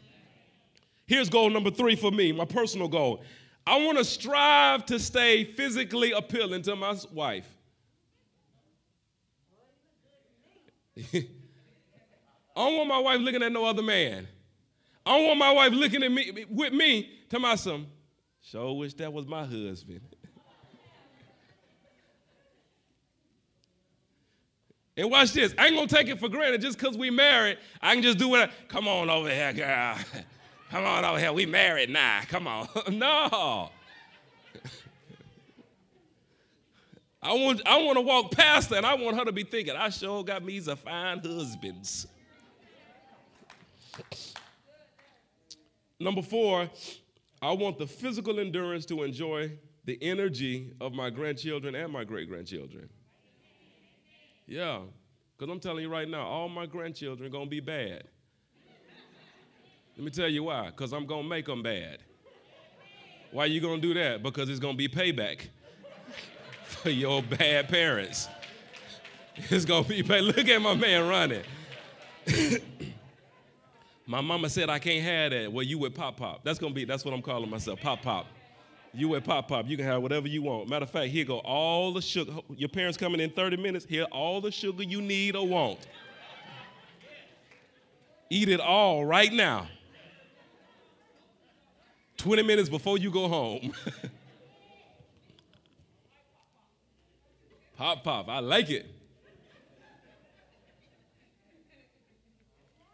Here's 1.05 1.27
goal 1.29 1.49
number 1.49 1.71
three 1.71 1.97
for 1.97 2.11
me, 2.11 2.31
my 2.31 2.45
personal 2.45 2.87
goal. 2.87 3.23
I 3.67 3.83
want 3.83 3.97
to 3.97 4.05
strive 4.05 4.85
to 4.85 4.97
stay 4.99 5.43
physically 5.43 6.13
appealing 6.13 6.61
to 6.63 6.77
my 6.77 6.95
wife. 7.11 7.47
I 12.55 12.65
don't 12.67 12.77
want 12.77 12.89
my 12.89 12.99
wife 12.99 13.19
looking 13.21 13.43
at 13.43 13.51
no 13.51 13.65
other 13.65 13.81
man. 13.81 14.27
I 15.05 15.17
don't 15.17 15.27
want 15.27 15.39
my 15.39 15.51
wife 15.51 15.73
looking 15.73 16.03
at 16.03 16.11
me 16.11 16.45
with 16.49 16.73
me 16.73 17.09
to 17.29 17.39
my 17.39 17.55
son. 17.55 17.87
Sure 18.41 18.73
wish 18.77 18.93
that 18.95 19.13
was 19.13 19.25
my 19.25 19.45
husband. 19.45 20.01
and 24.97 25.09
watch 25.09 25.33
this. 25.33 25.53
I 25.57 25.67
ain't 25.67 25.75
gonna 25.75 25.87
take 25.87 26.07
it 26.07 26.19
for 26.19 26.29
granted 26.29 26.61
just 26.61 26.77
because 26.77 26.97
we 26.97 27.09
married. 27.09 27.57
I 27.81 27.93
can 27.93 28.03
just 28.03 28.17
do 28.17 28.27
what 28.27 28.41
I, 28.41 28.49
come 28.67 28.87
on 28.87 29.09
over 29.09 29.29
here, 29.29 29.53
girl. 29.53 29.95
Come 30.71 30.85
on 30.85 31.03
over 31.03 31.19
here. 31.19 31.33
We 31.33 31.45
married 31.45 31.89
now. 31.89 32.21
Come 32.29 32.47
on. 32.47 32.65
no. 32.91 33.69
I 37.21 37.33
want, 37.33 37.61
I 37.65 37.83
want 37.83 37.97
to 37.97 38.01
walk 38.01 38.31
past 38.31 38.69
her 38.69 38.77
and 38.77 38.85
I 38.85 38.95
want 38.95 39.17
her 39.17 39.25
to 39.25 39.33
be 39.33 39.43
thinking, 39.43 39.75
I 39.75 39.89
sure 39.89 40.23
got 40.23 40.45
me 40.45 40.59
a 40.59 40.75
fine 40.77 41.19
husbands. 41.19 42.07
Number 45.99 46.21
four, 46.21 46.69
I 47.41 47.51
want 47.51 47.77
the 47.77 47.87
physical 47.87 48.39
endurance 48.39 48.85
to 48.87 49.03
enjoy 49.03 49.51
the 49.85 49.97
energy 50.01 50.73
of 50.79 50.93
my 50.93 51.09
grandchildren 51.09 51.75
and 51.75 51.91
my 51.91 52.03
great 52.03 52.29
grandchildren. 52.29 52.89
Yeah, 54.47 54.79
because 55.37 55.51
I'm 55.51 55.59
telling 55.59 55.83
you 55.83 55.89
right 55.89 56.07
now, 56.07 56.25
all 56.25 56.49
my 56.49 56.65
grandchildren 56.65 57.27
are 57.27 57.31
going 57.31 57.45
to 57.45 57.49
be 57.49 57.59
bad. 57.59 58.03
Let 59.97 60.05
me 60.05 60.11
tell 60.11 60.27
you 60.27 60.43
why, 60.43 60.67
because 60.67 60.93
I'm 60.93 61.05
going 61.05 61.23
to 61.23 61.29
make 61.29 61.45
them 61.45 61.63
bad. 61.63 61.99
Why 63.31 63.45
you 63.45 63.61
going 63.61 63.81
to 63.81 63.87
do 63.87 63.93
that? 63.93 64.23
Because 64.23 64.49
it's 64.49 64.59
going 64.59 64.73
to 64.73 64.77
be 64.77 64.87
payback 64.87 65.47
for 66.65 66.89
your 66.89 67.23
bad 67.23 67.69
parents. 67.69 68.27
It's 69.35 69.65
going 69.65 69.83
to 69.83 69.89
be 69.89 70.03
pay. 70.03 70.21
Look 70.21 70.47
at 70.47 70.61
my 70.61 70.75
man 70.75 71.07
running. 71.07 71.43
My 74.11 74.19
mama 74.19 74.49
said 74.49 74.69
I 74.69 74.77
can't 74.77 75.01
have 75.05 75.31
that. 75.31 75.53
Well, 75.53 75.63
you 75.63 75.77
with 75.77 75.95
Pop 75.95 76.17
Pop. 76.17 76.43
That's 76.43 76.59
gonna 76.59 76.73
be, 76.73 76.83
that's 76.83 77.05
what 77.05 77.13
I'm 77.13 77.21
calling 77.21 77.49
myself, 77.49 77.79
Pop 77.79 78.01
Pop. 78.01 78.25
You 78.93 79.07
with 79.07 79.23
Pop 79.23 79.47
Pop. 79.47 79.69
You 79.69 79.77
can 79.77 79.85
have 79.85 80.01
whatever 80.01 80.27
you 80.27 80.41
want. 80.41 80.67
Matter 80.67 80.83
of 80.83 80.89
fact, 80.89 81.13
here 81.13 81.23
go 81.23 81.39
all 81.39 81.93
the 81.93 82.01
sugar. 82.01 82.33
Your 82.57 82.67
parents 82.67 82.97
coming 82.97 83.21
in 83.21 83.29
30 83.29 83.55
minutes. 83.55 83.85
Here, 83.87 84.03
all 84.11 84.41
the 84.41 84.51
sugar 84.51 84.83
you 84.83 85.01
need 85.01 85.37
or 85.37 85.47
want. 85.47 85.87
Eat 88.29 88.49
it 88.49 88.59
all 88.59 89.05
right 89.05 89.31
now. 89.31 89.69
20 92.17 92.43
minutes 92.43 92.67
before 92.67 92.97
you 92.97 93.11
go 93.11 93.29
home. 93.29 93.71
pop, 97.77 98.03
pop. 98.03 98.27
I 98.27 98.39
like 98.39 98.69
it. 98.69 98.87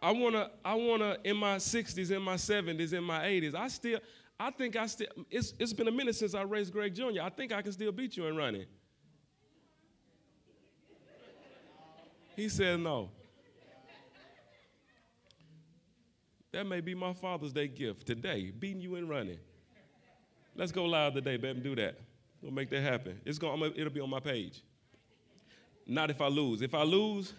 I 0.01 0.11
wanna, 0.11 0.51
I 0.63 0.75
wanna, 0.75 1.17
in 1.23 1.37
my 1.37 1.55
60s, 1.57 2.11
in 2.11 2.21
my 2.21 2.35
70s, 2.35 2.93
in 2.93 3.03
my 3.03 3.19
80s, 3.25 3.55
I 3.55 3.67
still, 3.67 3.99
I 4.39 4.51
think 4.51 4.75
I 4.75 4.85
still, 4.85 5.07
it's, 5.29 5.53
it's 5.57 5.73
been 5.73 5.87
a 5.87 5.91
minute 5.91 6.15
since 6.15 6.35
I 6.35 6.43
raced 6.43 6.71
Greg 6.71 6.93
Jr. 6.93 7.21
I 7.23 7.29
think 7.29 7.51
I 7.51 7.61
can 7.61 7.71
still 7.71 7.91
beat 7.91 8.15
you 8.15 8.27
in 8.27 8.35
running. 8.35 8.65
He 12.35 12.49
said 12.49 12.79
no. 12.79 13.09
That 16.51 16.65
may 16.65 16.81
be 16.81 16.93
my 16.93 17.13
Father's 17.13 17.51
Day 17.51 17.67
gift 17.67 18.05
today, 18.05 18.51
beating 18.57 18.81
you 18.81 18.95
in 18.95 19.07
running. 19.07 19.39
Let's 20.55 20.71
go 20.71 20.85
live 20.85 21.15
today, 21.15 21.37
baby, 21.37 21.59
do 21.59 21.75
that. 21.75 21.99
We'll 22.41 22.51
make 22.51 22.69
that 22.69 22.81
happen. 22.81 23.19
It's 23.25 23.39
gonna, 23.39 23.71
it'll 23.75 23.91
be 23.91 23.99
on 23.99 24.09
my 24.09 24.19
page. 24.19 24.61
Not 25.87 26.11
if 26.11 26.21
I 26.21 26.27
lose. 26.27 26.61
If 26.61 26.73
I 26.73 26.83
lose, 26.83 27.33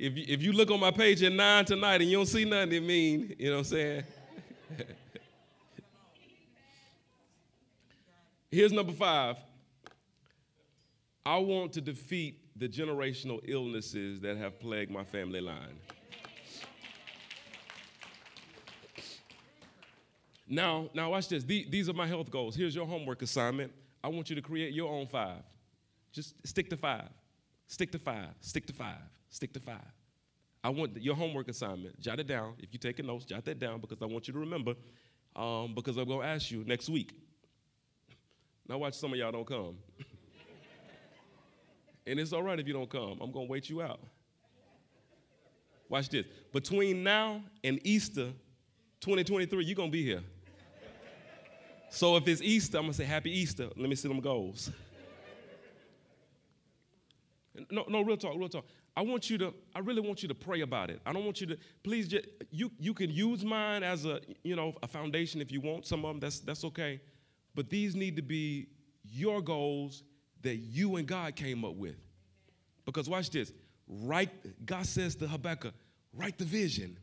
if 0.00 0.16
you, 0.16 0.24
if 0.26 0.42
you 0.42 0.52
look 0.52 0.70
on 0.70 0.80
my 0.80 0.90
page 0.90 1.22
at 1.22 1.30
nine 1.32 1.66
tonight 1.66 2.00
and 2.00 2.10
you 2.10 2.16
don't 2.16 2.26
see 2.26 2.46
nothing, 2.46 2.72
it 2.72 2.82
mean, 2.82 3.36
you 3.38 3.50
know 3.50 3.56
what 3.56 3.58
I'm 3.58 3.64
saying? 3.64 4.02
Here's 8.50 8.72
number 8.72 8.92
five. 8.92 9.36
I 11.24 11.36
want 11.36 11.74
to 11.74 11.82
defeat 11.82 12.38
the 12.56 12.66
generational 12.66 13.40
illnesses 13.44 14.22
that 14.22 14.38
have 14.38 14.58
plagued 14.58 14.90
my 14.90 15.04
family 15.04 15.42
line. 15.42 15.78
Now, 20.48 20.88
now 20.94 21.10
watch 21.10 21.28
this. 21.28 21.44
These 21.44 21.90
are 21.90 21.92
my 21.92 22.06
health 22.06 22.30
goals. 22.30 22.56
Here's 22.56 22.74
your 22.74 22.86
homework 22.86 23.20
assignment. 23.20 23.70
I 24.02 24.08
want 24.08 24.30
you 24.30 24.36
to 24.36 24.42
create 24.42 24.72
your 24.72 24.90
own 24.90 25.06
five. 25.06 25.42
Just 26.10 26.34
stick 26.46 26.70
to 26.70 26.76
five. 26.78 27.08
Stick 27.66 27.92
to 27.92 27.98
five. 27.98 28.30
Stick 28.40 28.66
to 28.66 28.72
five 28.72 28.96
stick 29.30 29.52
to 29.54 29.60
five. 29.60 29.80
I 30.62 30.68
want 30.68 31.00
your 31.00 31.14
homework 31.14 31.48
assignment. 31.48 31.98
Jot 31.98 32.20
it 32.20 32.26
down. 32.26 32.54
If 32.58 32.68
you're 32.72 32.78
taking 32.78 33.06
notes, 33.06 33.24
jot 33.24 33.44
that 33.46 33.58
down 33.58 33.80
because 33.80 34.02
I 34.02 34.04
want 34.04 34.28
you 34.28 34.34
to 34.34 34.40
remember. 34.40 34.74
Um, 35.34 35.74
because 35.74 35.96
I'm 35.96 36.06
going 36.06 36.20
to 36.20 36.26
ask 36.26 36.50
you 36.50 36.64
next 36.66 36.90
week. 36.90 37.12
Now, 38.68 38.78
watch 38.78 38.94
some 38.94 39.12
of 39.12 39.18
y'all 39.18 39.32
don't 39.32 39.46
come. 39.46 39.78
and 42.06 42.20
it's 42.20 42.32
all 42.32 42.42
right 42.42 42.58
if 42.58 42.66
you 42.66 42.74
don't 42.74 42.90
come. 42.90 43.18
I'm 43.20 43.32
going 43.32 43.46
to 43.46 43.50
wait 43.50 43.70
you 43.70 43.80
out. 43.80 44.00
Watch 45.88 46.08
this. 46.08 46.26
Between 46.52 47.02
now 47.02 47.42
and 47.64 47.80
Easter 47.84 48.32
2023, 49.00 49.64
you're 49.64 49.74
going 49.74 49.88
to 49.88 49.92
be 49.92 50.04
here. 50.04 50.22
So 51.90 52.16
if 52.16 52.28
it's 52.28 52.42
Easter, 52.42 52.78
I'm 52.78 52.84
going 52.84 52.92
to 52.92 52.98
say 52.98 53.04
Happy 53.04 53.36
Easter. 53.36 53.68
Let 53.76 53.88
me 53.88 53.96
see 53.96 54.06
them 54.06 54.20
goals. 54.20 54.70
No, 57.70 57.84
no, 57.88 58.02
real 58.02 58.16
talk, 58.16 58.34
real 58.36 58.48
talk. 58.48 58.64
I 59.00 59.02
want 59.02 59.30
you 59.30 59.38
to, 59.38 59.54
I 59.74 59.78
really 59.78 60.02
want 60.02 60.20
you 60.20 60.28
to 60.28 60.34
pray 60.34 60.60
about 60.60 60.90
it. 60.90 61.00
I 61.06 61.14
don't 61.14 61.24
want 61.24 61.40
you 61.40 61.46
to, 61.46 61.58
please 61.82 62.06
just, 62.06 62.26
you, 62.50 62.70
you 62.78 62.92
can 62.92 63.08
use 63.08 63.42
mine 63.42 63.82
as 63.82 64.04
a, 64.04 64.20
you 64.42 64.54
know, 64.54 64.74
a 64.82 64.86
foundation 64.86 65.40
if 65.40 65.50
you 65.50 65.58
want 65.62 65.86
some 65.86 66.04
of 66.04 66.10
them, 66.10 66.20
that's, 66.20 66.40
that's 66.40 66.64
okay. 66.66 67.00
But 67.54 67.70
these 67.70 67.96
need 67.96 68.14
to 68.16 68.22
be 68.22 68.66
your 69.02 69.40
goals 69.40 70.02
that 70.42 70.56
you 70.56 70.96
and 70.96 71.08
God 71.08 71.34
came 71.34 71.64
up 71.64 71.76
with. 71.76 71.96
Because 72.84 73.08
watch 73.08 73.30
this, 73.30 73.54
write, 73.88 74.66
God 74.66 74.84
says 74.84 75.14
to 75.14 75.26
Habakkuk, 75.26 75.72
write 76.12 76.36
the 76.36 76.44
vision, 76.44 76.98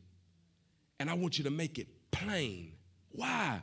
and 1.00 1.10
I 1.10 1.16
want 1.16 1.40
you 1.40 1.46
to 1.46 1.52
make 1.52 1.80
it 1.80 1.88
plain. 2.12 2.74
Why? 3.10 3.60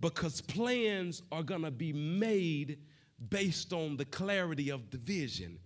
Because 0.00 0.40
plans 0.40 1.22
are 1.30 1.44
gonna 1.44 1.70
be 1.70 1.92
made 1.92 2.80
based 3.28 3.72
on 3.72 3.96
the 3.96 4.06
clarity 4.06 4.70
of 4.70 4.90
the 4.90 4.98
vision. 4.98 5.60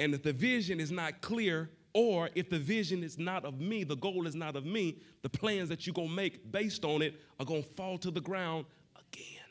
And 0.00 0.14
if 0.14 0.22
the 0.22 0.32
vision 0.32 0.80
is 0.80 0.90
not 0.90 1.20
clear, 1.20 1.68
or 1.92 2.30
if 2.34 2.48
the 2.48 2.58
vision 2.58 3.04
is 3.04 3.18
not 3.18 3.44
of 3.44 3.60
me, 3.60 3.84
the 3.84 3.96
goal 3.96 4.26
is 4.26 4.34
not 4.34 4.56
of 4.56 4.64
me, 4.64 4.96
the 5.20 5.28
plans 5.28 5.68
that 5.68 5.86
you're 5.86 5.92
gonna 5.92 6.08
make 6.08 6.50
based 6.50 6.86
on 6.86 7.02
it 7.02 7.20
are 7.38 7.44
gonna 7.44 7.62
fall 7.62 7.98
to 7.98 8.10
the 8.10 8.20
ground 8.20 8.64
again. 8.96 9.44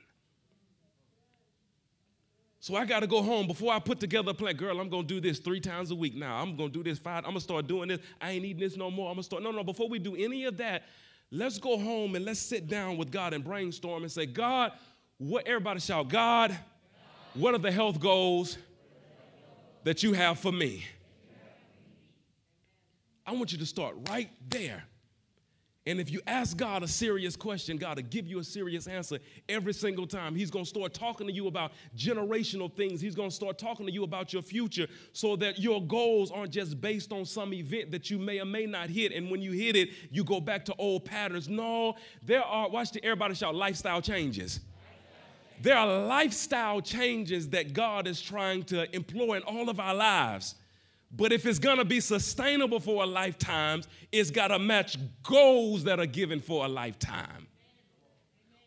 So 2.59 2.75
I 2.75 2.85
gotta 2.85 3.05
go 3.05 3.21
home 3.21 3.45
before 3.45 3.71
I 3.71 3.77
put 3.77 3.99
together 3.99 4.31
a 4.31 4.33
plan. 4.33 4.55
Girl, 4.55 4.79
I'm 4.79 4.89
gonna 4.89 5.03
do 5.03 5.21
this 5.21 5.38
three 5.38 5.59
times 5.59 5.91
a 5.91 5.95
week 5.95 6.15
now. 6.15 6.41
I'm 6.41 6.55
gonna 6.55 6.69
do 6.69 6.81
this 6.81 6.97
five. 6.97 7.25
I'm 7.25 7.31
gonna 7.31 7.41
start 7.41 7.67
doing 7.67 7.89
this. 7.89 7.99
I 8.19 8.31
ain't 8.31 8.43
eating 8.43 8.62
this 8.62 8.75
no 8.75 8.89
more. 8.89 9.09
I'm 9.09 9.17
gonna 9.17 9.23
start. 9.23 9.43
No, 9.43 9.51
no, 9.51 9.63
before 9.63 9.88
we 9.88 9.99
do 9.99 10.15
any 10.15 10.45
of 10.45 10.57
that, 10.57 10.83
let's 11.29 11.59
go 11.59 11.77
home 11.77 12.15
and 12.15 12.25
let's 12.25 12.39
sit 12.39 12.67
down 12.67 12.97
with 12.97 13.12
God 13.12 13.35
and 13.35 13.43
brainstorm 13.43 14.01
and 14.01 14.12
say, 14.12 14.25
God, 14.25 14.71
what 15.19 15.45
everybody 15.45 15.79
shout, 15.79 16.09
God, 16.09 16.57
what 17.35 17.53
are 17.53 17.59
the 17.59 17.71
health 17.71 17.99
goals 17.99 18.57
that 19.84 20.04
you 20.04 20.13
have 20.13 20.39
for 20.39 20.52
me? 20.52 20.86
I 23.26 23.34
want 23.34 23.52
you 23.52 23.60
to 23.60 23.65
start 23.65 23.96
right 24.10 24.30
there. 24.50 24.84
And 25.86 26.00
if 26.00 26.12
you 26.12 26.22
ask 26.28 26.58
God 26.58 26.84
a 26.84 26.88
serious 26.88 27.36
question, 27.36 27.78
God 27.78 27.98
will 27.98 28.04
give 28.04 28.28
you 28.28 28.39
a 28.39 28.44
serious 28.44 28.86
answer 28.86 29.18
every 29.48 29.74
single 29.74 30.06
time. 30.06 30.36
He's 30.36 30.52
going 30.52 30.65
to 30.65 30.70
start 30.70 30.94
talking 30.94 31.26
to 31.26 31.34
you 31.34 31.48
about 31.48 31.72
generational 31.98 32.72
things. 32.72 33.02
He's 33.02 33.15
going 33.15 33.30
to 33.30 33.36
start 33.36 33.58
talking 33.58 33.86
to 33.86 33.92
you 33.92 34.04
about 34.04 34.34
your 34.34 34.42
future 34.42 34.88
so 35.13 35.36
that 35.38 35.58
your 35.58 35.82
goals 35.82 36.32
aren't 36.32 36.52
just 36.52 36.80
based 36.82 37.12
on 37.12 37.26
some 37.26 37.54
event 37.54 37.92
that 37.92 38.10
you 38.10 38.20
may 38.20 38.39
or 38.39 38.46
may 38.46 38.65
not 38.65 38.89
hit. 38.89 39.13
And 39.13 39.32
when 39.32 39.42
you 39.42 39.52
hit 39.52 39.76
it, 39.76 39.89
you 40.12 40.24
go 40.24 40.39
back 40.39 40.65
to 40.65 40.76
old 40.78 41.06
patterns. 41.06 41.50
No, 41.50 41.96
there 42.22 42.44
are, 42.44 42.70
watch 42.70 42.92
the 42.92 43.04
everybody 43.04 43.34
shout, 43.34 43.56
lifestyle 43.56 44.02
changes. 44.02 44.60
There 45.62 45.78
are 45.78 46.06
lifestyle 46.06 46.82
changes 46.82 47.50
that 47.50 47.74
God 47.74 48.08
is 48.08 48.22
trying 48.22 48.63
to 48.65 48.93
employ 48.95 49.38
in 49.38 49.43
all 49.43 49.69
of 49.69 49.80
our 49.80 49.93
lives. 49.93 50.56
But 51.12 51.34
if 51.34 51.45
it's 51.45 51.60
gonna 51.60 51.86
be 51.86 52.00
sustainable 52.00 52.80
for 52.80 53.04
a 53.04 53.06
lifetime, 53.06 53.82
it's 54.12 54.32
gotta 54.32 54.60
match 54.60 54.98
goals 55.24 55.84
that 55.86 56.00
are 56.00 56.06
given 56.06 56.39
for 56.39 56.65
a 56.65 56.67
lifetime. 56.67 57.48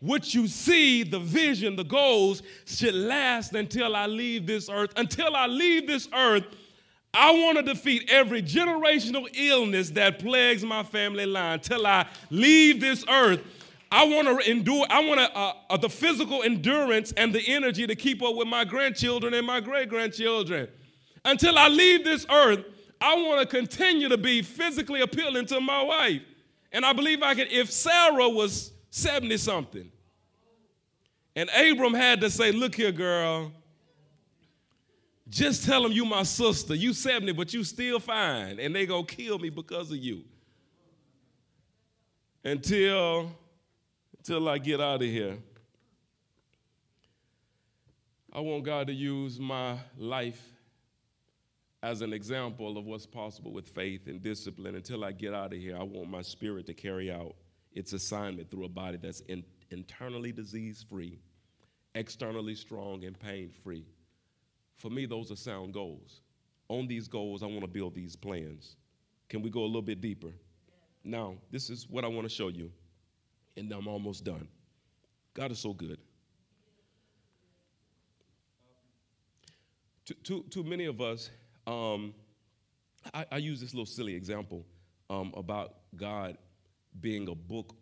What 0.01 0.35
you 0.35 0.49
see, 0.49 1.05
the 1.05 1.21
vision, 1.21 1.77
the 1.77 1.85
goals 1.85 2.43
should 2.67 2.95
last 2.95 3.55
until 3.55 3.95
I 3.95 4.07
leave 4.07 4.47
this 4.47 4.69
earth. 4.69 4.93
Until 4.97 5.37
I 5.37 5.47
leave 5.47 5.87
this 5.87 6.09
earth, 6.13 6.45
I 7.15 7.31
want 7.31 7.59
to 7.59 7.63
defeat 7.63 8.11
every 8.11 8.43
generational 8.43 9.29
illness 9.33 9.91
that 9.91 10.19
plagues 10.19 10.65
my 10.65 10.83
family 10.83 11.27
line. 11.27 11.55
Until 11.55 11.87
I 11.87 12.07
leave 12.31 12.81
this 12.81 13.05
earth, 13.09 13.43
I 13.93 14.05
want 14.07 14.27
to 14.27 14.51
endure, 14.51 14.87
I 14.89 15.05
want 15.05 15.21
uh, 15.21 15.53
uh, 15.69 15.77
the 15.77 15.91
physical 15.91 16.43
endurance 16.43 17.13
and 17.15 17.31
the 17.31 17.47
energy 17.47 17.87
to 17.87 17.95
keep 17.95 18.23
up 18.23 18.35
with 18.35 18.49
my 18.49 18.65
grandchildren 18.65 19.35
and 19.35 19.47
my 19.47 19.61
great 19.61 19.91
grandchildren. 19.91 20.67
Until 21.27 21.59
I 21.59 21.69
leave 21.69 22.03
this 22.03 22.25
earth, 22.31 22.65
I 23.03 23.15
want 23.17 23.43
to 23.43 23.47
continue 23.47 24.09
to 24.09 24.17
be 24.17 24.41
physically 24.41 25.03
appealing 25.03 25.45
to 25.47 25.61
my 25.61 25.83
wife. 25.83 26.23
And 26.73 26.87
I 26.87 26.95
believe 26.95 27.23
I 27.23 27.35
could, 27.35 27.53
if 27.53 27.71
Sarah 27.71 28.31
was 28.31 28.73
70 28.89 29.37
something, 29.37 29.93
and 31.37 31.51
Abram 31.51 31.93
had 31.93 32.23
to 32.23 32.31
say, 32.31 32.51
Look 32.51 32.77
here, 32.77 32.93
girl, 32.93 33.53
just 35.29 35.67
tell 35.67 35.83
them 35.83 35.93
you 35.93 36.07
my 36.07 36.23
sister. 36.23 36.75
You 36.75 36.95
70, 36.95 37.33
but 37.33 37.53
you 37.53 37.63
still 37.63 38.01
fine, 38.01 38.59
and 38.59 38.75
they 38.75 38.87
gonna 38.87 39.05
kill 39.05 39.39
me 39.39 39.51
because 39.51 39.91
of 39.91 39.99
you. 39.99 40.23
Until 42.43 43.33
till 44.23 44.49
I 44.49 44.59
get 44.59 44.81
out 44.81 45.03
of 45.03 45.09
here. 45.09 45.37
I 48.33 48.41
want 48.41 48.65
God 48.65 48.87
to 48.87 48.93
use 48.93 49.39
my 49.39 49.77
life 49.97 50.41
as 51.83 52.01
an 52.01 52.13
example 52.13 52.79
of 52.79 52.85
what's 52.85 53.05
possible 53.05 53.53
with 53.53 53.69
faith 53.69 54.07
and 54.07 54.23
discipline. 54.23 54.77
Until 54.77 55.05
I 55.05 55.13
get 55.13 55.35
out 55.35 55.53
of 55.53 55.59
here, 55.59 55.77
I 55.77 55.83
want 55.83 56.09
my 56.09 56.23
spirit 56.23 56.67
to 56.67 56.75
carry 56.75 57.11
out 57.11 57.35
its 57.73 57.93
assignment 57.93 58.51
through 58.51 58.65
a 58.65 58.69
body 58.69 58.97
that's 58.97 59.21
in, 59.21 59.45
internally 59.71 60.33
disease 60.33 60.85
free, 60.89 61.19
externally 61.95 62.55
strong, 62.55 63.05
and 63.05 63.19
pain 63.19 63.51
free. 63.63 63.85
For 64.77 64.91
me, 64.91 65.05
those 65.05 65.31
are 65.31 65.37
sound 65.37 65.75
goals. 65.75 66.23
On 66.69 66.87
these 66.87 67.09
goals, 67.09 67.43
I 67.43 67.47
want 67.47 67.63
to 67.63 67.67
build 67.67 67.95
these 67.95 68.17
plans. 68.17 68.77
Can 69.29 69.43
we 69.43 69.51
go 69.51 69.61
a 69.61 69.67
little 69.67 69.83
bit 69.83 70.01
deeper? 70.01 70.33
Now, 71.05 71.35
this 71.51 71.69
is 71.69 71.89
what 71.89 72.05
I 72.05 72.09
want 72.09 72.29
to 72.29 72.35
show 72.35 72.49
you 72.49 72.71
and 73.57 73.73
I'm 73.73 73.87
almost 73.87 74.25
done. 74.25 74.49
God 75.35 75.51
is 75.51 75.59
so 75.59 75.73
good. 75.73 75.99
Too, 80.05 80.15
too, 80.25 80.45
too 80.51 80.65
many 80.65 80.87
of 80.87 81.01
us, 81.01 81.31
um, 81.67 82.15
I, 83.15 83.25
I, 83.33 83.37
use 83.37 83.61
this 83.61 83.73
little 83.73 83.87
silly 83.87 84.15
example 84.15 84.67
um, 85.09 85.33
about 85.37 85.75
God 85.97 86.37
being 87.01 87.29
a 87.29 87.35
book 87.35 87.77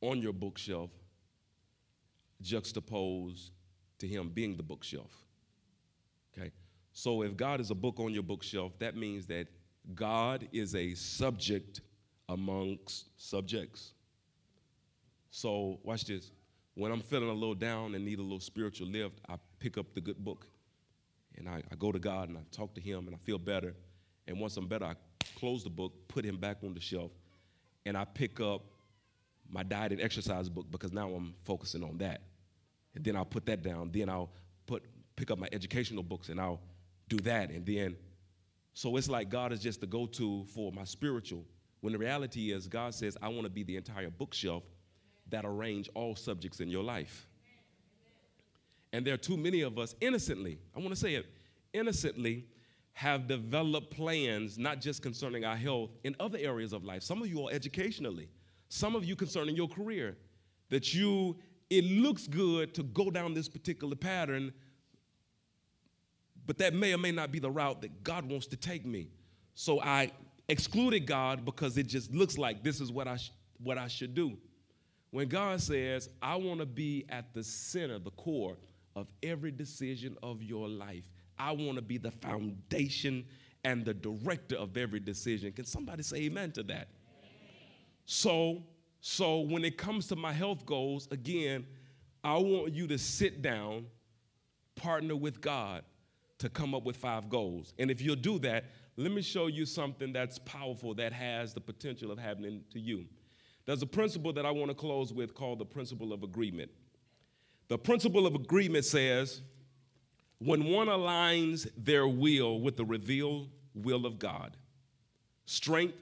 on 0.00 0.20
your 0.20 0.32
bookshelf 0.32 0.90
juxtaposed 2.42 3.52
to 3.98 4.08
Him 4.08 4.30
being 4.34 4.56
the 4.56 4.62
bookshelf. 4.62 5.12
Okay? 6.36 6.50
So 6.92 7.22
if 7.22 7.36
God 7.36 7.60
is 7.60 7.70
a 7.70 7.74
book 7.74 8.00
on 8.00 8.12
your 8.12 8.22
bookshelf, 8.22 8.72
that 8.80 8.96
means 8.96 9.26
that 9.26 9.46
God 9.94 10.48
is 10.52 10.74
a 10.74 10.94
subject 10.94 11.80
amongst 12.28 13.06
subjects. 13.16 13.92
So, 15.36 15.80
watch 15.82 16.04
this. 16.04 16.30
When 16.74 16.92
I'm 16.92 17.00
feeling 17.00 17.28
a 17.28 17.32
little 17.32 17.56
down 17.56 17.96
and 17.96 18.04
need 18.04 18.20
a 18.20 18.22
little 18.22 18.38
spiritual 18.38 18.86
lift, 18.86 19.18
I 19.28 19.34
pick 19.58 19.76
up 19.76 19.92
the 19.92 20.00
good 20.00 20.16
book 20.16 20.46
and 21.36 21.48
I, 21.48 21.60
I 21.72 21.74
go 21.74 21.90
to 21.90 21.98
God 21.98 22.28
and 22.28 22.38
I 22.38 22.42
talk 22.52 22.72
to 22.76 22.80
Him 22.80 23.08
and 23.08 23.16
I 23.16 23.18
feel 23.18 23.38
better. 23.38 23.74
And 24.28 24.38
once 24.38 24.56
I'm 24.56 24.68
better, 24.68 24.84
I 24.84 24.94
close 25.36 25.64
the 25.64 25.70
book, 25.70 25.92
put 26.06 26.24
Him 26.24 26.36
back 26.36 26.58
on 26.62 26.72
the 26.72 26.78
shelf, 26.78 27.10
and 27.84 27.96
I 27.96 28.04
pick 28.04 28.38
up 28.38 28.62
my 29.50 29.64
diet 29.64 29.90
and 29.90 30.00
exercise 30.00 30.48
book 30.48 30.70
because 30.70 30.92
now 30.92 31.08
I'm 31.08 31.34
focusing 31.42 31.82
on 31.82 31.98
that. 31.98 32.20
And 32.94 33.02
then 33.04 33.16
I'll 33.16 33.24
put 33.24 33.44
that 33.46 33.60
down. 33.60 33.90
Then 33.92 34.08
I'll 34.08 34.30
put 34.66 34.84
pick 35.16 35.32
up 35.32 35.40
my 35.40 35.48
educational 35.50 36.04
books 36.04 36.28
and 36.28 36.40
I'll 36.40 36.60
do 37.08 37.16
that. 37.16 37.50
And 37.50 37.66
then, 37.66 37.96
so 38.72 38.96
it's 38.96 39.08
like 39.08 39.30
God 39.30 39.50
is 39.50 39.58
just 39.58 39.80
the 39.80 39.88
go-to 39.88 40.44
for 40.54 40.70
my 40.70 40.84
spiritual. 40.84 41.44
When 41.80 41.92
the 41.92 41.98
reality 41.98 42.52
is, 42.52 42.68
God 42.68 42.94
says, 42.94 43.16
I 43.20 43.26
want 43.26 43.42
to 43.42 43.50
be 43.50 43.64
the 43.64 43.76
entire 43.76 44.10
bookshelf 44.10 44.62
that 45.34 45.44
arrange 45.44 45.90
all 45.94 46.14
subjects 46.14 46.60
in 46.60 46.68
your 46.68 46.84
life. 46.84 47.26
And 48.92 49.04
there 49.04 49.14
are 49.14 49.18
too 49.18 49.36
many 49.36 49.62
of 49.62 49.80
us 49.80 49.96
innocently, 50.00 50.60
I 50.76 50.78
want 50.78 50.90
to 50.90 50.96
say 50.96 51.16
it, 51.16 51.26
innocently 51.72 52.46
have 52.92 53.26
developed 53.26 53.90
plans, 53.90 54.56
not 54.56 54.80
just 54.80 55.02
concerning 55.02 55.44
our 55.44 55.56
health, 55.56 55.90
in 56.04 56.14
other 56.20 56.38
areas 56.38 56.72
of 56.72 56.84
life. 56.84 57.02
Some 57.02 57.20
of 57.20 57.26
you 57.26 57.48
are 57.48 57.52
educationally, 57.52 58.28
some 58.68 58.94
of 58.94 59.04
you 59.04 59.16
concerning 59.16 59.56
your 59.56 59.66
career, 59.66 60.16
that 60.70 60.94
you, 60.94 61.36
it 61.68 61.82
looks 61.82 62.28
good 62.28 62.72
to 62.74 62.84
go 62.84 63.10
down 63.10 63.34
this 63.34 63.48
particular 63.48 63.96
pattern, 63.96 64.52
but 66.46 66.58
that 66.58 66.74
may 66.74 66.94
or 66.94 66.98
may 66.98 67.10
not 67.10 67.32
be 67.32 67.40
the 67.40 67.50
route 67.50 67.82
that 67.82 68.04
God 68.04 68.30
wants 68.30 68.46
to 68.46 68.56
take 68.56 68.86
me. 68.86 69.08
So 69.56 69.80
I 69.80 70.12
excluded 70.48 71.06
God 71.08 71.44
because 71.44 71.76
it 71.76 71.88
just 71.88 72.12
looks 72.14 72.38
like 72.38 72.62
this 72.62 72.80
is 72.80 72.92
what 72.92 73.08
I, 73.08 73.16
sh- 73.16 73.32
what 73.58 73.78
I 73.78 73.88
should 73.88 74.14
do. 74.14 74.38
When 75.14 75.28
God 75.28 75.60
says, 75.60 76.08
I 76.20 76.34
want 76.34 76.58
to 76.58 76.66
be 76.66 77.04
at 77.08 77.32
the 77.34 77.44
center, 77.44 78.00
the 78.00 78.10
core 78.10 78.56
of 78.96 79.06
every 79.22 79.52
decision 79.52 80.16
of 80.24 80.42
your 80.42 80.68
life, 80.68 81.04
I 81.38 81.52
want 81.52 81.76
to 81.76 81.82
be 81.82 81.98
the 81.98 82.10
foundation 82.10 83.24
and 83.62 83.84
the 83.84 83.94
director 83.94 84.56
of 84.56 84.76
every 84.76 84.98
decision. 84.98 85.52
Can 85.52 85.66
somebody 85.66 86.02
say 86.02 86.16
amen 86.22 86.50
to 86.54 86.64
that? 86.64 86.88
So, 88.06 88.64
so 89.00 89.38
when 89.38 89.64
it 89.64 89.78
comes 89.78 90.08
to 90.08 90.16
my 90.16 90.32
health 90.32 90.66
goals, 90.66 91.06
again, 91.12 91.64
I 92.24 92.36
want 92.38 92.74
you 92.74 92.88
to 92.88 92.98
sit 92.98 93.40
down, 93.40 93.86
partner 94.74 95.14
with 95.14 95.40
God 95.40 95.84
to 96.38 96.48
come 96.48 96.74
up 96.74 96.82
with 96.82 96.96
five 96.96 97.28
goals. 97.28 97.72
And 97.78 97.88
if 97.88 98.02
you'll 98.02 98.16
do 98.16 98.40
that, 98.40 98.64
let 98.96 99.12
me 99.12 99.22
show 99.22 99.46
you 99.46 99.64
something 99.64 100.12
that's 100.12 100.40
powerful 100.40 100.92
that 100.94 101.12
has 101.12 101.54
the 101.54 101.60
potential 101.60 102.10
of 102.10 102.18
happening 102.18 102.64
to 102.72 102.80
you. 102.80 103.06
There's 103.66 103.82
a 103.82 103.86
principle 103.86 104.32
that 104.34 104.44
I 104.44 104.50
want 104.50 104.70
to 104.70 104.74
close 104.74 105.12
with 105.12 105.34
called 105.34 105.58
the 105.58 105.64
principle 105.64 106.12
of 106.12 106.22
agreement. 106.22 106.70
The 107.68 107.78
principle 107.78 108.26
of 108.26 108.34
agreement 108.34 108.84
says 108.84 109.40
when 110.38 110.64
one 110.64 110.88
aligns 110.88 111.68
their 111.76 112.06
will 112.06 112.60
with 112.60 112.76
the 112.76 112.84
revealed 112.84 113.48
will 113.74 114.04
of 114.04 114.18
God, 114.18 114.56
strength, 115.46 115.96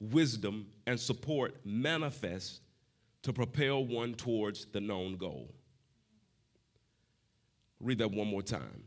wisdom, 0.00 0.66
and 0.86 1.00
support 1.00 1.56
manifest 1.64 2.60
to 3.22 3.32
propel 3.32 3.84
one 3.84 4.14
towards 4.14 4.66
the 4.66 4.80
known 4.80 5.16
goal. 5.16 5.52
Read 7.80 7.98
that 7.98 8.10
one 8.10 8.26
more 8.26 8.42
time. 8.42 8.84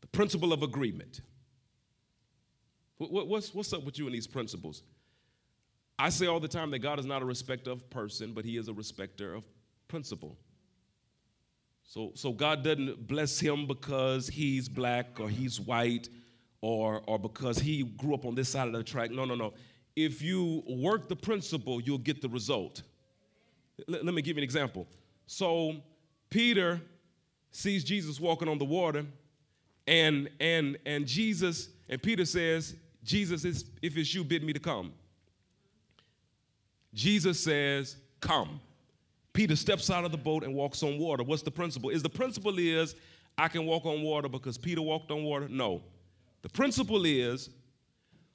The 0.00 0.06
principle 0.08 0.52
of 0.52 0.62
agreement. 0.62 1.20
What's, 2.96 3.54
what's 3.54 3.72
up 3.72 3.84
with 3.84 3.98
you 3.98 4.06
and 4.06 4.14
these 4.14 4.26
principles? 4.26 4.82
I 5.98 6.08
say 6.08 6.26
all 6.26 6.40
the 6.40 6.48
time 6.48 6.70
that 6.72 6.80
God 6.80 6.98
is 6.98 7.06
not 7.06 7.22
a 7.22 7.24
respecter 7.24 7.70
of 7.70 7.88
person, 7.90 8.32
but 8.32 8.44
He 8.44 8.56
is 8.56 8.68
a 8.68 8.72
respecter 8.72 9.34
of 9.34 9.44
principle. 9.88 10.36
So, 11.84 12.12
so 12.14 12.32
God 12.32 12.64
doesn't 12.64 13.06
bless 13.06 13.38
him 13.38 13.66
because 13.66 14.26
he's 14.26 14.68
black 14.68 15.20
or 15.20 15.28
he's 15.28 15.60
white 15.60 16.08
or, 16.60 17.02
or 17.06 17.18
because 17.18 17.58
he 17.58 17.82
grew 17.84 18.14
up 18.14 18.24
on 18.24 18.34
this 18.34 18.48
side 18.48 18.66
of 18.66 18.72
the 18.72 18.82
track. 18.82 19.10
No, 19.10 19.24
no, 19.24 19.34
no. 19.34 19.52
If 19.94 20.22
you 20.22 20.64
work 20.66 21.08
the 21.08 21.16
principle, 21.16 21.80
you'll 21.80 21.98
get 21.98 22.20
the 22.20 22.28
result. 22.28 22.82
L- 23.88 24.00
let 24.02 24.14
me 24.14 24.22
give 24.22 24.36
you 24.36 24.40
an 24.40 24.44
example. 24.44 24.88
So 25.26 25.76
Peter 26.30 26.80
sees 27.52 27.84
Jesus 27.84 28.18
walking 28.18 28.48
on 28.48 28.58
the 28.58 28.64
water, 28.64 29.06
and 29.86 30.28
and 30.40 30.78
and 30.84 31.06
Jesus 31.06 31.68
and 31.88 32.02
Peter 32.02 32.24
says, 32.24 32.74
Jesus, 33.04 33.44
if 33.44 33.96
it's 33.96 34.14
you, 34.14 34.24
bid 34.24 34.42
me 34.42 34.52
to 34.52 34.58
come. 34.58 34.92
Jesus 36.94 37.38
says, 37.40 37.96
Come. 38.20 38.60
Peter 39.34 39.56
steps 39.56 39.90
out 39.90 40.04
of 40.04 40.12
the 40.12 40.16
boat 40.18 40.44
and 40.44 40.54
walks 40.54 40.82
on 40.82 40.96
water. 40.96 41.24
What's 41.24 41.42
the 41.42 41.50
principle? 41.50 41.90
Is 41.90 42.02
the 42.02 42.08
principle 42.08 42.56
is 42.58 42.94
I 43.36 43.48
can 43.48 43.66
walk 43.66 43.84
on 43.84 44.00
water 44.00 44.28
because 44.28 44.56
Peter 44.56 44.80
walked 44.80 45.10
on 45.10 45.24
water? 45.24 45.48
No. 45.48 45.82
The 46.42 46.48
principle 46.48 47.04
is 47.04 47.50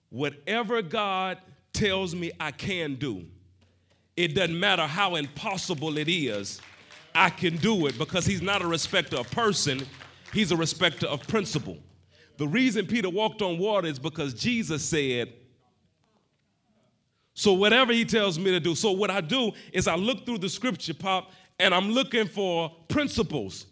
whatever 0.10 0.82
God 0.82 1.38
tells 1.72 2.14
me 2.14 2.32
I 2.40 2.52
can 2.52 2.96
do, 2.96 3.26
it 4.18 4.36
doesn't 4.36 4.60
matter 4.60 4.86
how 4.86 5.16
impossible 5.16 5.98
it 5.98 6.10
is, 6.10 6.60
I 7.16 7.30
can 7.30 7.56
do 7.58 7.88
it 7.88 7.98
because 7.98 8.26
he's 8.26 8.42
not 8.42 8.62
a 8.62 8.68
respecter 8.68 9.18
of 9.18 9.32
person, 9.32 9.86
he's 10.34 10.52
a 10.52 10.58
respecter 10.58 11.08
of 11.08 11.26
principle. 11.28 11.78
The 12.38 12.48
reason 12.48 12.88
Peter 12.88 13.10
walked 13.10 13.42
on 13.42 13.58
water 13.58 13.88
is 13.88 14.00
because 14.00 14.34
Jesus 14.34 14.84
said, 14.84 15.32
so 17.40 17.54
whatever 17.54 17.94
he 17.94 18.04
tells 18.04 18.38
me 18.38 18.52
to 18.52 18.60
do. 18.60 18.76
So 18.76 18.92
what 18.92 19.10
I 19.10 19.22
do 19.22 19.54
is 19.72 19.88
I 19.88 19.96
look 19.96 20.26
through 20.26 20.40
the 20.40 20.50
scripture 20.50 20.94
pop 20.94 21.32
and 21.58 21.74
I'm 21.74 21.92
looking 21.92 22.28
for 22.28 22.70
principles, 22.90 23.66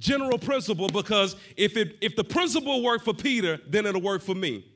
general 0.00 0.38
principle, 0.38 0.88
because 0.88 1.36
if 1.56 1.76
it 1.76 1.98
if 2.00 2.16
the 2.16 2.24
principle 2.24 2.82
worked 2.82 3.04
for 3.04 3.14
Peter, 3.14 3.60
then 3.68 3.86
it'll 3.86 4.02
work 4.02 4.22
for 4.22 4.34
me. 4.34 4.66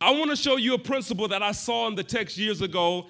I 0.00 0.12
want 0.12 0.30
to 0.30 0.36
show 0.36 0.56
you 0.56 0.72
a 0.72 0.78
principle 0.78 1.28
that 1.28 1.42
I 1.42 1.52
saw 1.52 1.86
in 1.88 1.94
the 1.94 2.02
text 2.02 2.38
years 2.38 2.62
ago. 2.62 3.04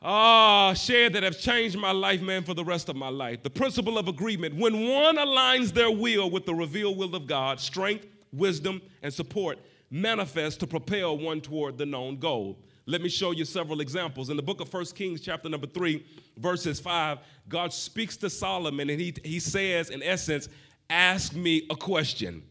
Ah, 0.00 0.72
shared 0.72 1.12
that 1.12 1.22
have 1.22 1.38
changed 1.38 1.76
my 1.76 1.92
life, 1.92 2.22
man, 2.22 2.42
for 2.42 2.54
the 2.54 2.64
rest 2.64 2.88
of 2.88 2.96
my 2.96 3.10
life. 3.10 3.42
The 3.42 3.50
principle 3.50 3.98
of 3.98 4.08
agreement. 4.08 4.54
When 4.56 4.88
one 4.88 5.16
aligns 5.16 5.74
their 5.74 5.90
will 5.90 6.30
with 6.30 6.46
the 6.46 6.54
revealed 6.54 6.96
will 6.96 7.14
of 7.14 7.26
God, 7.26 7.60
strength, 7.60 8.06
wisdom, 8.32 8.80
and 9.02 9.12
support 9.12 9.58
manifest 9.90 10.60
to 10.60 10.66
propel 10.66 11.18
one 11.18 11.42
toward 11.42 11.76
the 11.76 11.84
known 11.84 12.16
goal. 12.16 12.58
Let 12.88 13.02
me 13.02 13.08
show 13.08 13.32
you 13.32 13.44
several 13.44 13.80
examples. 13.80 14.30
In 14.30 14.36
the 14.36 14.42
book 14.42 14.60
of 14.60 14.72
1 14.72 14.84
Kings, 14.86 15.20
chapter 15.20 15.48
number 15.48 15.66
3, 15.66 16.06
verses 16.36 16.78
5, 16.78 17.18
God 17.48 17.72
speaks 17.72 18.16
to 18.18 18.30
Solomon 18.30 18.88
and 18.90 19.00
he, 19.00 19.12
he 19.24 19.40
says, 19.40 19.90
in 19.90 20.02
essence, 20.02 20.48
Ask 20.88 21.34
me 21.34 21.66
a 21.68 21.74
question. 21.74 22.44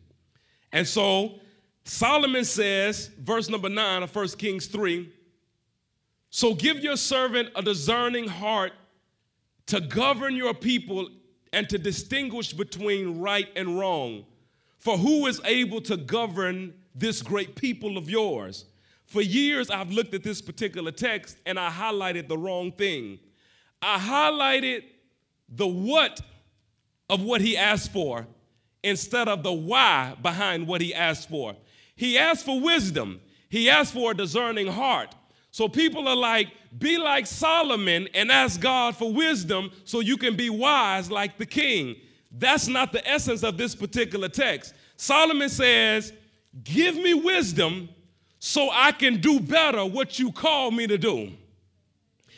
And 0.73 0.85
so 0.85 1.39
Solomon 1.85 2.43
says, 2.43 3.11
verse 3.17 3.47
number 3.47 3.69
9 3.69 4.03
of 4.03 4.13
1 4.13 4.27
Kings 4.29 4.67
3, 4.67 5.09
So 6.31 6.53
give 6.53 6.79
your 6.79 6.97
servant 6.97 7.49
a 7.55 7.61
discerning 7.61 8.27
heart 8.27 8.73
to 9.67 9.79
govern 9.79 10.35
your 10.35 10.53
people 10.53 11.07
and 11.53 11.69
to 11.69 11.77
distinguish 11.77 12.51
between 12.51 13.21
right 13.21 13.47
and 13.55 13.79
wrong. 13.79 14.25
For 14.79 14.97
who 14.97 15.27
is 15.27 15.39
able 15.45 15.79
to 15.81 15.95
govern 15.95 16.73
this 16.93 17.21
great 17.21 17.55
people 17.55 17.97
of 17.97 18.09
yours? 18.09 18.65
For 19.05 19.21
years, 19.21 19.69
I've 19.69 19.91
looked 19.91 20.13
at 20.13 20.23
this 20.23 20.41
particular 20.41 20.91
text 20.91 21.37
and 21.45 21.59
I 21.59 21.69
highlighted 21.69 22.27
the 22.27 22.37
wrong 22.37 22.71
thing. 22.71 23.19
I 23.81 23.99
highlighted 23.99 24.83
the 25.49 25.67
what 25.67 26.21
of 27.09 27.21
what 27.21 27.41
he 27.41 27.55
asked 27.55 27.91
for 27.93 28.25
instead 28.83 29.27
of 29.27 29.43
the 29.43 29.53
why 29.53 30.15
behind 30.21 30.67
what 30.67 30.81
he 30.81 30.93
asked 30.93 31.29
for. 31.29 31.55
He 31.95 32.17
asked 32.17 32.45
for 32.45 32.59
wisdom, 32.59 33.21
he 33.49 33.69
asked 33.69 33.93
for 33.93 34.11
a 34.11 34.15
discerning 34.15 34.67
heart. 34.67 35.15
So 35.51 35.69
people 35.69 36.07
are 36.07 36.15
like, 36.15 36.49
be 36.77 36.97
like 36.97 37.25
Solomon 37.25 38.09
and 38.13 38.29
ask 38.29 38.59
God 38.59 38.97
for 38.97 39.13
wisdom 39.13 39.71
so 39.85 40.01
you 40.01 40.17
can 40.17 40.35
be 40.35 40.49
wise 40.49 41.09
like 41.09 41.37
the 41.37 41.45
king. 41.45 41.95
That's 42.31 42.67
not 42.67 42.91
the 42.91 43.07
essence 43.09 43.43
of 43.43 43.57
this 43.57 43.73
particular 43.75 44.27
text. 44.27 44.73
Solomon 44.97 45.47
says, 45.47 46.11
Give 46.63 46.95
me 46.95 47.13
wisdom 47.13 47.89
so 48.45 48.69
I 48.71 48.91
can 48.91 49.21
do 49.21 49.39
better 49.39 49.83
what 49.83 50.19
you 50.19 50.31
call 50.31 50.69
me 50.69 50.85
to 50.85 50.99
do. 50.99 51.31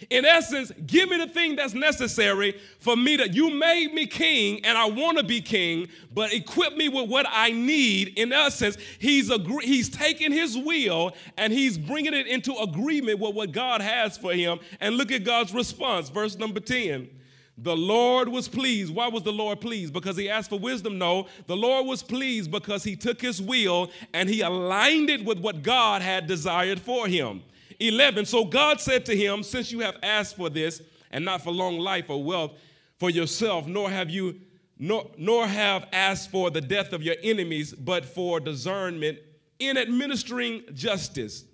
In 0.10 0.24
essence, 0.24 0.72
give 0.86 1.10
me 1.10 1.18
the 1.18 1.28
thing 1.28 1.58
that's 1.58 1.74
necessary 1.74 2.58
for 2.80 2.96
me 2.96 3.18
to. 3.18 3.30
You 3.30 3.50
made 3.50 3.94
me 3.94 4.08
king, 4.08 4.64
and 4.64 4.78
I 4.78 4.86
want 4.86 5.18
to 5.18 5.24
be 5.26 5.42
king, 5.42 5.90
but 6.14 6.32
equip 6.32 6.78
me 6.78 6.88
with 6.88 7.10
what 7.10 7.26
I 7.30 7.52
need. 7.52 8.18
In 8.18 8.32
essence, 8.32 8.78
he's 9.00 9.30
agree, 9.30 9.66
he's 9.66 9.90
taking 9.90 10.32
his 10.32 10.58
will 10.58 11.14
and 11.36 11.52
he's 11.52 11.78
bringing 11.78 12.14
it 12.14 12.26
into 12.26 12.56
agreement 12.56 13.20
with 13.20 13.36
what 13.36 13.52
God 13.52 13.82
has 13.82 14.18
for 14.18 14.34
him. 14.34 14.60
And 14.80 14.96
look 14.96 15.12
at 15.12 15.26
God's 15.26 15.54
response, 15.54 16.08
verse 16.08 16.38
number 16.38 16.62
ten. 16.62 17.10
The 17.58 17.76
Lord 17.76 18.30
was 18.30 18.48
pleased. 18.48 18.94
Why 18.94 19.08
was 19.08 19.24
the 19.24 19.32
Lord 19.32 19.60
pleased? 19.60 19.92
Because 19.92 20.16
he 20.16 20.30
asked 20.30 20.50
for 20.50 20.60
wisdom? 20.60 20.98
No. 20.98 21.28
The 21.48 21.56
Lord 21.56 21.88
was 21.88 22.04
pleased 22.04 22.52
because 22.52 22.84
he 22.84 22.96
took 22.96 23.20
his 23.20 23.42
will 23.42 23.90
and 24.14 24.30
he 24.30 24.42
aligned 24.42 25.10
it 25.10 25.26
with 25.26 25.40
what 25.40 25.64
God 25.64 26.02
had 26.02 26.28
desired 26.28 26.80
for 26.80 27.08
him. 27.08 27.42
11. 27.80 28.26
So 28.26 28.46
God 28.46 28.80
said 28.80 29.06
to 29.08 29.16
him, 29.16 29.42
Since 29.42 29.72
you 29.72 29.80
have 29.80 29.98
asked 30.04 30.38
for 30.38 30.50
this, 30.50 30.82
and 31.12 31.26
not 31.26 31.42
for 31.42 31.52
long 31.52 31.80
life 31.80 32.10
or 32.10 32.24
wealth 32.24 32.52
for 33.00 33.10
yourself, 33.10 33.68
nor 33.68 33.90
have 33.90 34.10
you 34.10 34.40
nor, 34.80 35.10
nor 35.18 35.48
have 35.48 35.88
asked 35.92 36.30
for 36.30 36.52
the 36.52 36.62
death 36.62 36.94
of 36.94 37.02
your 37.02 37.16
enemies, 37.24 37.74
but 37.74 38.06
for 38.06 38.40
discernment 38.40 39.18
in 39.60 39.78
administering 39.78 40.64
justice. 40.74 41.46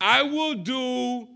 I 0.00 0.22
will 0.22 0.54
do 0.54 1.26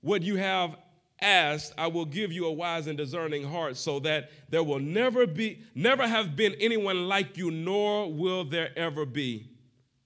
what 0.00 0.22
you 0.22 0.36
have 0.36 0.76
asked, 1.22 1.72
I 1.78 1.86
will 1.86 2.04
give 2.04 2.32
you 2.32 2.46
a 2.46 2.52
wise 2.52 2.86
and 2.86 2.98
discerning 2.98 3.44
heart, 3.44 3.76
so 3.76 4.00
that 4.00 4.30
there 4.50 4.62
will 4.62 4.80
never 4.80 5.26
be, 5.26 5.62
never 5.74 6.06
have 6.06 6.36
been 6.36 6.54
anyone 6.60 7.08
like 7.08 7.36
you, 7.36 7.50
nor 7.50 8.12
will 8.12 8.44
there 8.44 8.76
ever 8.76 9.06
be. 9.06 9.48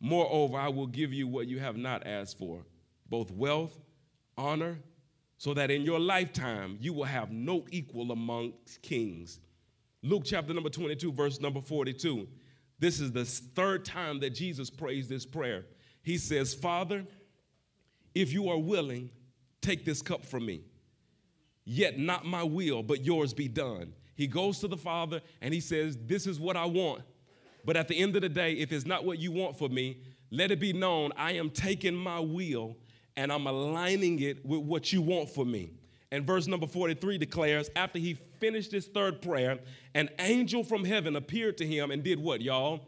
Moreover, 0.00 0.59
I 0.59 0.68
will 0.68 0.87
give 0.87 1.12
you 1.12 1.26
what 1.26 1.48
you 1.48 1.59
have 1.59 1.76
not 1.76 2.07
asked 2.07 2.38
for, 2.38 2.64
both 3.09 3.31
wealth, 3.31 3.76
honor, 4.37 4.79
so 5.38 5.55
that 5.55 5.70
in 5.70 5.83
your 5.83 5.98
lifetime 5.98 6.79
you 6.81 6.92
will 6.92 7.05
have 7.05 7.31
no 7.31 7.64
equal 7.70 8.12
amongst 8.12 8.81
kings. 8.83 9.40
Luke 10.02 10.22
chapter 10.24 10.55
number 10.55 10.70
22, 10.70 11.12
verse 11.12 11.40
number 11.40 11.61
42. 11.61 12.29
This 12.79 13.00
is 13.00 13.11
the 13.12 13.24
third 13.24 13.85
time 13.85 14.20
that 14.20 14.31
Jesus 14.31 14.70
prays 14.70 15.09
this 15.09 15.24
prayer. 15.24 15.64
He 16.02 16.18
says, 16.18 16.55
Father, 16.55 17.05
if 18.14 18.33
you 18.33 18.48
are 18.48 18.59
willing, 18.59 19.11
take 19.61 19.85
this 19.85 20.02
cup 20.02 20.24
from 20.24 20.46
me. 20.46 20.62
Yet 21.66 21.98
not 21.98 22.24
my 22.24 22.44
will, 22.44 22.83
but 22.85 23.05
yours 23.05 23.35
be 23.35 23.48
done. 23.48 23.92
He 24.14 24.29
goes 24.29 24.61
to 24.61 24.68
the 24.68 24.76
Father 24.76 25.20
and 25.42 25.52
he 25.52 25.61
says, 25.61 25.98
This 26.07 26.26
is 26.26 26.40
what 26.40 26.57
I 26.57 26.64
want. 26.64 27.02
But 27.64 27.76
at 27.76 27.88
the 27.88 27.98
end 27.98 28.14
of 28.14 28.22
the 28.22 28.29
day, 28.29 28.52
if 28.52 28.72
it's 28.72 28.87
not 28.87 29.05
what 29.05 29.18
you 29.18 29.33
want 29.33 29.59
for 29.59 29.68
me, 29.68 29.98
let 30.31 30.52
it 30.52 30.61
be 30.61 30.72
known 30.72 31.12
I 31.16 31.33
am 31.33 31.50
taking 31.50 31.94
my 31.96 32.20
will 32.20 32.76
and 33.16 33.33
I'm 33.33 33.46
aligning 33.48 34.20
it 34.20 34.46
with 34.46 34.61
what 34.61 34.92
you 34.92 35.02
want 35.02 35.29
for 35.29 35.44
me. 35.44 35.72
And 36.12 36.24
verse 36.24 36.46
number 36.46 36.68
43 36.68 37.18
declares, 37.18 37.68
after 37.74 37.98
he 37.98 38.14
finished 38.38 38.70
his 38.70 38.87
third 38.87 39.20
prayer, 39.20 39.59
an 39.94 40.09
angel 40.20 40.62
from 40.62 40.85
heaven 40.85 41.16
appeared 41.16 41.59
to 41.59 41.66
him 41.66 41.90
and 41.90 42.05
did 42.05 42.20
what, 42.20 42.40
y'all? 42.40 42.87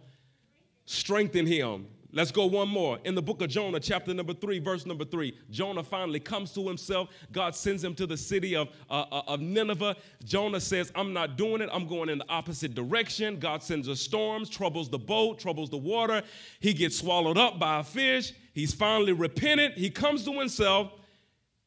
Strengthen 0.85 1.47
him. 1.47 1.89
Let's 2.11 2.31
go 2.31 2.47
one 2.47 2.69
more. 2.69 2.99
In 3.05 3.15
the 3.15 3.21
book 3.21 3.43
of 3.43 3.51
Jonah, 3.51 3.79
chapter 3.79 4.15
number 4.15 4.33
three, 4.33 4.59
verse 4.59 4.87
number 4.87 5.05
three, 5.05 5.37
Jonah 5.51 5.83
finally 5.83 6.21
comes 6.21 6.53
to 6.55 6.67
himself. 6.67 7.11
God 7.33 7.55
sends 7.55 7.85
him 7.85 7.95
to 7.97 8.07
the 8.07 8.17
city 8.17 8.57
of, 8.57 8.69
uh, 8.89 9.05
uh, 9.13 9.23
of 9.27 9.41
Nineveh. 9.41 9.95
Jonah 10.25 10.61
says, 10.61 10.91
I'm 10.95 11.13
not 11.13 11.37
doing 11.37 11.61
it. 11.61 11.69
I'm 11.71 11.87
going 11.87 12.09
in 12.09 12.17
the 12.19 12.29
opposite 12.31 12.75
direction. 12.75 13.39
God 13.39 13.63
sends 13.63 13.89
a 13.89 13.97
storm, 13.97 14.47
troubles 14.47 14.89
the 14.89 14.99
boat, 14.99 15.39
troubles 15.39 15.69
the 15.69 15.77
water. 15.77 16.23
He 16.61 16.73
gets 16.73 16.97
swallowed 16.97 17.37
up 17.37 17.59
by 17.59 17.81
a 17.81 17.85
fish. 17.85 18.33
He's 18.55 18.73
finally 18.73 19.13
repentant. 19.13 19.75
He 19.75 19.91
comes 19.91 20.25
to 20.25 20.33
himself. 20.33 20.93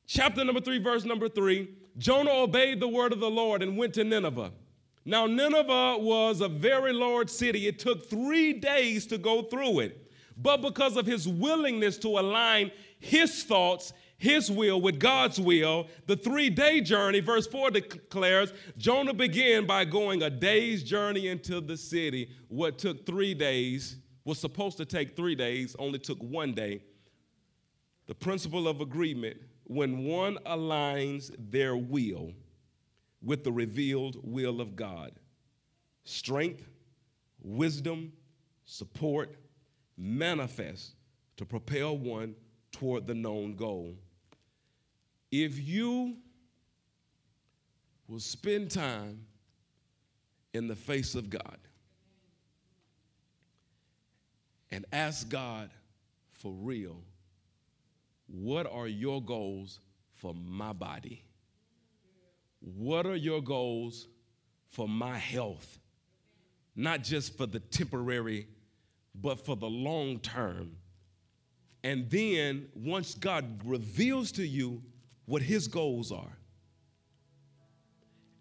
Chapter 0.08 0.44
number 0.44 0.60
three, 0.60 0.80
verse 0.80 1.06
number 1.06 1.30
three 1.30 1.70
Jonah 1.98 2.32
obeyed 2.32 2.80
the 2.80 2.88
word 2.88 3.14
of 3.14 3.20
the 3.20 3.30
Lord 3.30 3.62
and 3.62 3.78
went 3.78 3.94
to 3.94 4.04
Nineveh. 4.04 4.52
Now, 5.06 5.26
Nineveh 5.26 5.98
was 6.00 6.42
a 6.42 6.48
very 6.48 6.94
large 6.94 7.30
city. 7.30 7.68
It 7.68 7.80
took 7.80 8.10
three 8.10 8.54
days 8.54 9.06
to 9.08 9.18
go 9.18 9.44
through 9.44 9.80
it. 9.80 10.11
But 10.42 10.62
because 10.62 10.98
of 10.98 11.06
his 11.06 11.28
willingness 11.28 11.98
to 12.00 12.20
align 12.20 12.72
his 13.00 13.44
thoughts, 13.44 13.94
his 14.18 14.52
will 14.52 14.80
with 14.82 15.00
God's 15.00 15.40
will, 15.40 15.88
the 16.08 16.16
three 16.16 16.50
day 16.50 16.82
journey, 16.82 17.20
verse 17.20 17.48
4 17.48 17.72
declares 17.72 18.54
Jonah 18.78 19.14
began 19.14 19.66
by 19.66 19.86
going 19.86 20.24
a 20.24 20.30
day's 20.30 20.84
journey 20.84 21.28
into 21.28 21.60
the 21.62 21.78
city. 21.78 22.30
What 22.48 22.78
took 22.78 23.06
three 23.06 23.34
days 23.34 23.98
was 24.24 24.40
supposed 24.40 24.78
to 24.78 24.86
take 24.86 25.16
three 25.16 25.36
days, 25.36 25.76
only 25.80 26.00
took 26.00 26.22
one 26.22 26.54
day. 26.54 26.84
The 28.08 28.16
principle 28.16 28.68
of 28.68 28.82
agreement 28.82 29.38
when 29.64 30.04
one 30.06 30.38
aligns 30.46 31.34
their 31.38 31.76
will 31.76 32.34
with 33.24 33.44
the 33.44 33.52
revealed 33.52 34.18
will 34.22 34.62
of 34.62 34.76
God, 34.76 35.14
strength, 36.04 36.68
wisdom, 37.42 38.12
support 38.66 39.36
manifest 40.02 40.96
to 41.38 41.46
propel 41.46 41.96
one 41.96 42.36
toward 42.72 43.06
the 43.06 43.14
known 43.14 43.56
goal. 43.56 43.96
If 45.32 45.60
you 45.60 46.18
will 48.08 48.20
spend 48.20 48.72
time 48.72 49.26
in 50.54 50.68
the 50.68 50.76
face 50.76 51.16
of 51.16 51.30
God 51.30 51.58
and 54.72 54.86
ask 54.92 55.30
God 55.30 55.70
for 56.32 56.52
real, 56.52 56.98
what 58.28 58.66
are 58.72 58.88
your 58.88 59.22
goals 59.22 59.80
for 60.16 60.34
my 60.34 60.74
body? 60.74 61.24
What 62.60 63.06
are 63.06 63.16
your 63.16 63.42
goals 63.42 64.08
for 64.70 64.88
my 64.88 65.18
health? 65.18 65.80
Not 66.76 67.04
just 67.04 67.38
for 67.38 67.46
the 67.46 67.60
temporary, 67.60 68.48
but 69.16 69.46
for 69.46 69.56
the 69.56 69.70
long 69.70 70.20
term. 70.20 70.72
And 71.84 72.10
then 72.10 72.68
once 72.76 73.16
God 73.16 73.62
reveals 73.66 74.32
to 74.34 74.46
you 74.46 74.82
what 75.26 75.42
his 75.42 75.68
goals 75.68 76.12
are, 76.12 76.38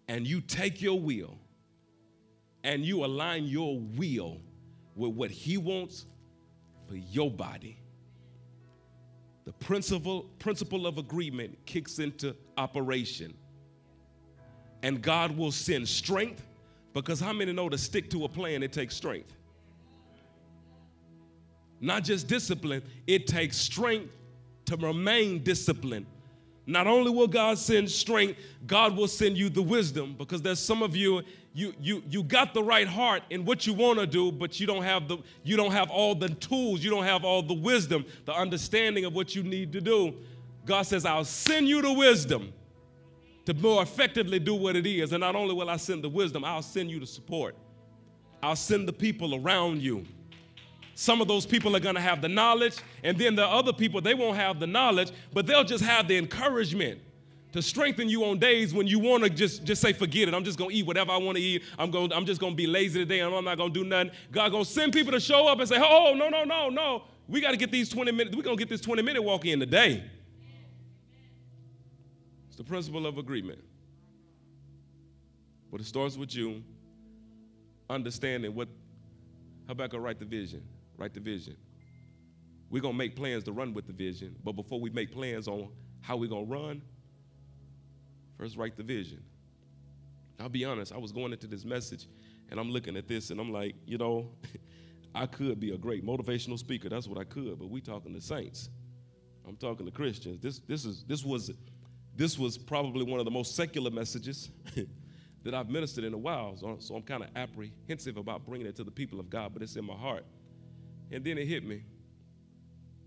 and 0.08 0.26
you 0.26 0.40
take 0.40 0.82
your 0.82 0.98
will 0.98 1.38
and 2.64 2.84
you 2.84 3.04
align 3.04 3.44
your 3.44 3.78
will 3.78 4.40
with 4.96 5.12
what 5.12 5.30
he 5.30 5.56
wants 5.56 6.06
for 6.88 6.96
your 6.96 7.30
body, 7.30 7.78
the 9.44 9.52
principle, 9.52 10.24
principle 10.38 10.86
of 10.86 10.98
agreement 10.98 11.56
kicks 11.64 11.98
into 11.98 12.36
operation. 12.58 13.32
And 14.82 15.00
God 15.00 15.36
will 15.36 15.52
send 15.52 15.88
strength 15.88 16.46
because 16.92 17.20
how 17.20 17.32
many 17.32 17.52
know 17.52 17.68
to 17.68 17.78
stick 17.78 18.10
to 18.10 18.24
a 18.24 18.28
plan, 18.28 18.62
it 18.62 18.72
takes 18.72 18.96
strength? 18.96 19.32
Not 21.80 22.04
just 22.04 22.28
discipline, 22.28 22.82
it 23.06 23.26
takes 23.26 23.56
strength 23.56 24.12
to 24.66 24.76
remain 24.76 25.42
disciplined. 25.42 26.06
Not 26.66 26.86
only 26.86 27.10
will 27.10 27.26
God 27.26 27.58
send 27.58 27.90
strength, 27.90 28.38
God 28.66 28.96
will 28.96 29.08
send 29.08 29.36
you 29.36 29.48
the 29.48 29.62
wisdom 29.62 30.14
because 30.16 30.42
there's 30.42 30.60
some 30.60 30.82
of 30.82 30.94
you 30.94 31.22
you 31.52 31.74
you 31.80 32.02
you 32.08 32.22
got 32.22 32.54
the 32.54 32.62
right 32.62 32.86
heart 32.86 33.22
in 33.30 33.44
what 33.44 33.66
you 33.66 33.72
want 33.72 33.98
to 33.98 34.06
do, 34.06 34.30
but 34.30 34.60
you 34.60 34.66
don't 34.66 34.84
have 34.84 35.08
the 35.08 35.18
you 35.42 35.56
don't 35.56 35.72
have 35.72 35.90
all 35.90 36.14
the 36.14 36.28
tools, 36.28 36.84
you 36.84 36.90
don't 36.90 37.04
have 37.04 37.24
all 37.24 37.42
the 37.42 37.54
wisdom, 37.54 38.04
the 38.24 38.32
understanding 38.32 39.04
of 39.04 39.14
what 39.14 39.34
you 39.34 39.42
need 39.42 39.72
to 39.72 39.80
do. 39.80 40.14
God 40.64 40.82
says, 40.82 41.04
"I'll 41.04 41.24
send 41.24 41.66
you 41.66 41.82
the 41.82 41.92
wisdom 41.92 42.52
to 43.46 43.54
more 43.54 43.82
effectively 43.82 44.38
do 44.38 44.54
what 44.54 44.76
it 44.76 44.86
is. 44.86 45.12
And 45.12 45.20
not 45.20 45.34
only 45.34 45.54
will 45.54 45.70
I 45.70 45.76
send 45.76 46.04
the 46.04 46.08
wisdom, 46.08 46.44
I'll 46.44 46.62
send 46.62 46.90
you 46.90 47.00
the 47.00 47.06
support. 47.06 47.56
I'll 48.42 48.56
send 48.56 48.86
the 48.86 48.92
people 48.92 49.34
around 49.34 49.82
you. 49.82 50.06
Some 51.00 51.22
of 51.22 51.28
those 51.28 51.46
people 51.46 51.74
are 51.74 51.80
going 51.80 51.94
to 51.94 52.00
have 52.02 52.20
the 52.20 52.28
knowledge, 52.28 52.76
and 53.02 53.16
then 53.16 53.34
the 53.34 53.46
other 53.46 53.72
people, 53.72 54.02
they 54.02 54.12
won't 54.12 54.36
have 54.36 54.60
the 54.60 54.66
knowledge, 54.66 55.10
but 55.32 55.46
they'll 55.46 55.64
just 55.64 55.82
have 55.82 56.06
the 56.08 56.18
encouragement 56.18 57.00
to 57.52 57.62
strengthen 57.62 58.06
you 58.06 58.22
on 58.26 58.38
days 58.38 58.74
when 58.74 58.86
you 58.86 58.98
want 58.98 59.24
to 59.24 59.30
just, 59.30 59.64
just 59.64 59.80
say, 59.80 59.94
forget 59.94 60.28
it. 60.28 60.34
I'm 60.34 60.44
just 60.44 60.58
going 60.58 60.68
to 60.68 60.76
eat 60.76 60.84
whatever 60.84 61.12
I 61.12 61.16
want 61.16 61.38
to 61.38 61.42
eat. 61.42 61.62
I'm, 61.78 61.90
going, 61.90 62.12
I'm 62.12 62.26
just 62.26 62.38
going 62.38 62.52
to 62.52 62.56
be 62.56 62.66
lazy 62.66 62.98
today, 62.98 63.20
I'm 63.20 63.32
not 63.42 63.56
going 63.56 63.72
to 63.72 63.82
do 63.82 63.88
nothing. 63.88 64.10
God 64.30 64.50
going 64.50 64.62
to 64.62 64.70
send 64.70 64.92
people 64.92 65.12
to 65.12 65.20
show 65.20 65.48
up 65.48 65.58
and 65.58 65.66
say, 65.66 65.78
oh, 65.78 66.12
no, 66.14 66.28
no, 66.28 66.44
no, 66.44 66.68
no. 66.68 67.04
We 67.26 67.40
got 67.40 67.52
to 67.52 67.56
get 67.56 67.72
these 67.72 67.88
20 67.88 68.12
minutes. 68.12 68.36
We're 68.36 68.42
going 68.42 68.58
to 68.58 68.60
get 68.60 68.68
this 68.68 68.82
20 68.82 69.00
minute 69.00 69.22
walk 69.22 69.46
in 69.46 69.58
today 69.58 70.04
It's 72.48 72.56
the 72.58 72.64
principle 72.64 73.06
of 73.06 73.16
agreement. 73.16 73.64
But 75.72 75.80
it 75.80 75.86
starts 75.86 76.18
with 76.18 76.34
you 76.34 76.62
understanding 77.88 78.54
what, 78.54 78.68
Habakkuk 79.66 79.98
write 79.98 80.18
the 80.18 80.26
vision? 80.26 80.62
Write 81.00 81.14
the 81.14 81.20
vision. 81.20 81.56
We're 82.68 82.82
going 82.82 82.94
to 82.94 82.98
make 82.98 83.16
plans 83.16 83.42
to 83.44 83.52
run 83.52 83.72
with 83.74 83.86
the 83.86 83.92
vision, 83.92 84.36
but 84.44 84.52
before 84.52 84.80
we 84.80 84.90
make 84.90 85.10
plans 85.10 85.48
on 85.48 85.70
how 86.02 86.16
we're 86.16 86.28
going 86.28 86.46
to 86.46 86.52
run, 86.52 86.82
first 88.38 88.56
write 88.56 88.76
the 88.76 88.82
vision. 88.82 89.22
I'll 90.38 90.48
be 90.48 90.64
honest, 90.64 90.92
I 90.92 90.98
was 90.98 91.10
going 91.10 91.32
into 91.32 91.46
this 91.46 91.64
message 91.64 92.06
and 92.50 92.60
I'm 92.60 92.70
looking 92.70 92.96
at 92.96 93.08
this 93.08 93.30
and 93.30 93.40
I'm 93.40 93.50
like, 93.52 93.74
you 93.86 93.98
know, 93.98 94.30
I 95.14 95.26
could 95.26 95.58
be 95.58 95.72
a 95.72 95.78
great 95.78 96.06
motivational 96.06 96.58
speaker. 96.58 96.88
That's 96.88 97.08
what 97.08 97.18
I 97.18 97.24
could, 97.24 97.58
but 97.58 97.68
we 97.68 97.80
talking 97.80 98.14
to 98.14 98.20
saints. 98.20 98.68
I'm 99.48 99.56
talking 99.56 99.86
to 99.86 99.92
Christians. 99.92 100.38
This, 100.40 100.60
this, 100.60 100.84
is, 100.84 101.04
this 101.08 101.24
was 101.24 101.50
this 102.14 102.38
was 102.38 102.58
probably 102.58 103.04
one 103.04 103.18
of 103.18 103.24
the 103.24 103.30
most 103.30 103.56
secular 103.56 103.90
messages 103.90 104.50
that 105.44 105.54
I've 105.54 105.70
ministered 105.70 106.04
in 106.04 106.12
a 106.12 106.18
while. 106.18 106.56
So, 106.56 106.76
so 106.78 106.94
I'm 106.94 107.02
kind 107.02 107.22
of 107.22 107.30
apprehensive 107.34 108.18
about 108.18 108.44
bringing 108.44 108.66
it 108.66 108.76
to 108.76 108.84
the 108.84 108.90
people 108.90 109.18
of 109.18 109.30
God, 109.30 109.54
but 109.54 109.62
it's 109.62 109.76
in 109.76 109.86
my 109.86 109.94
heart. 109.94 110.24
And 111.10 111.24
then 111.24 111.38
it 111.38 111.46
hit 111.46 111.64
me. 111.64 111.82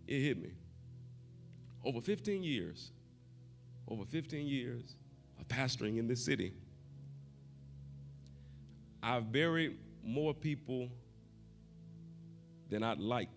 It 0.07 0.19
hit 0.21 0.41
me. 0.41 0.51
Over 1.83 2.01
15 2.01 2.43
years, 2.43 2.91
over 3.87 4.05
15 4.05 4.45
years 4.47 4.95
of 5.39 5.47
pastoring 5.47 5.97
in 5.97 6.07
this 6.07 6.23
city, 6.23 6.53
I've 9.01 9.31
buried 9.31 9.77
more 10.03 10.33
people 10.33 10.89
than 12.69 12.83
I'd 12.83 12.99
like, 12.99 13.29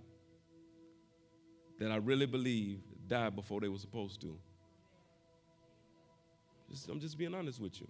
that 1.79 1.91
I 1.91 1.97
really 1.97 2.27
believe 2.27 2.81
died 3.07 3.37
before 3.37 3.61
they 3.61 3.69
were 3.69 3.79
supposed 3.79 4.21
to. 4.23 4.39
Just, 6.71 6.89
I'm 6.89 7.01
just 7.01 7.19
being 7.19 7.35
honest 7.35 7.61
with 7.61 7.81
you. 7.81 7.89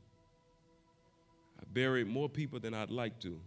I 1.58 1.64
buried 1.72 2.06
more 2.06 2.28
people 2.28 2.60
than 2.60 2.74
I'd 2.74 2.90
like 2.90 3.18
to 3.20 3.40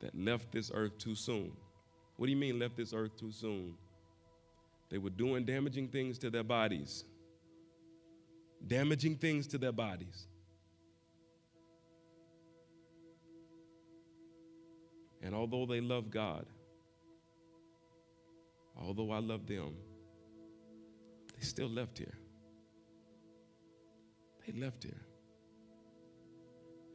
that 0.00 0.14
left 0.14 0.52
this 0.52 0.70
earth 0.72 0.98
too 0.98 1.14
soon. 1.14 1.52
What 2.20 2.26
do 2.26 2.32
you 2.32 2.36
mean, 2.36 2.58
left 2.58 2.76
this 2.76 2.92
earth 2.92 3.16
too 3.16 3.32
soon? 3.32 3.72
They 4.90 4.98
were 4.98 5.08
doing 5.08 5.46
damaging 5.46 5.88
things 5.88 6.18
to 6.18 6.28
their 6.28 6.42
bodies, 6.44 7.06
damaging 8.66 9.16
things 9.16 9.46
to 9.46 9.56
their 9.56 9.72
bodies. 9.72 10.26
And 15.22 15.34
although 15.34 15.64
they 15.64 15.80
love 15.80 16.10
God, 16.10 16.44
although 18.78 19.12
I 19.12 19.20
love 19.20 19.46
them, 19.46 19.74
they 21.34 21.42
still 21.42 21.70
left 21.70 21.96
here. 21.96 22.18
They 24.46 24.52
left 24.60 24.82
here. 24.82 25.06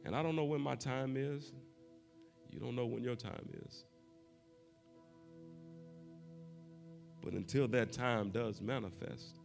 And 0.04 0.14
I 0.14 0.22
don't 0.22 0.36
know 0.36 0.44
when 0.44 0.60
my 0.60 0.76
time 0.76 1.16
is. 1.16 1.52
You 2.48 2.60
don't 2.60 2.76
know 2.76 2.86
when 2.86 3.02
your 3.02 3.16
time 3.16 3.48
is. 3.66 3.84
But 7.26 7.34
until 7.34 7.66
that 7.66 7.90
time 7.90 8.30
does 8.30 8.60
manifest, 8.60 9.40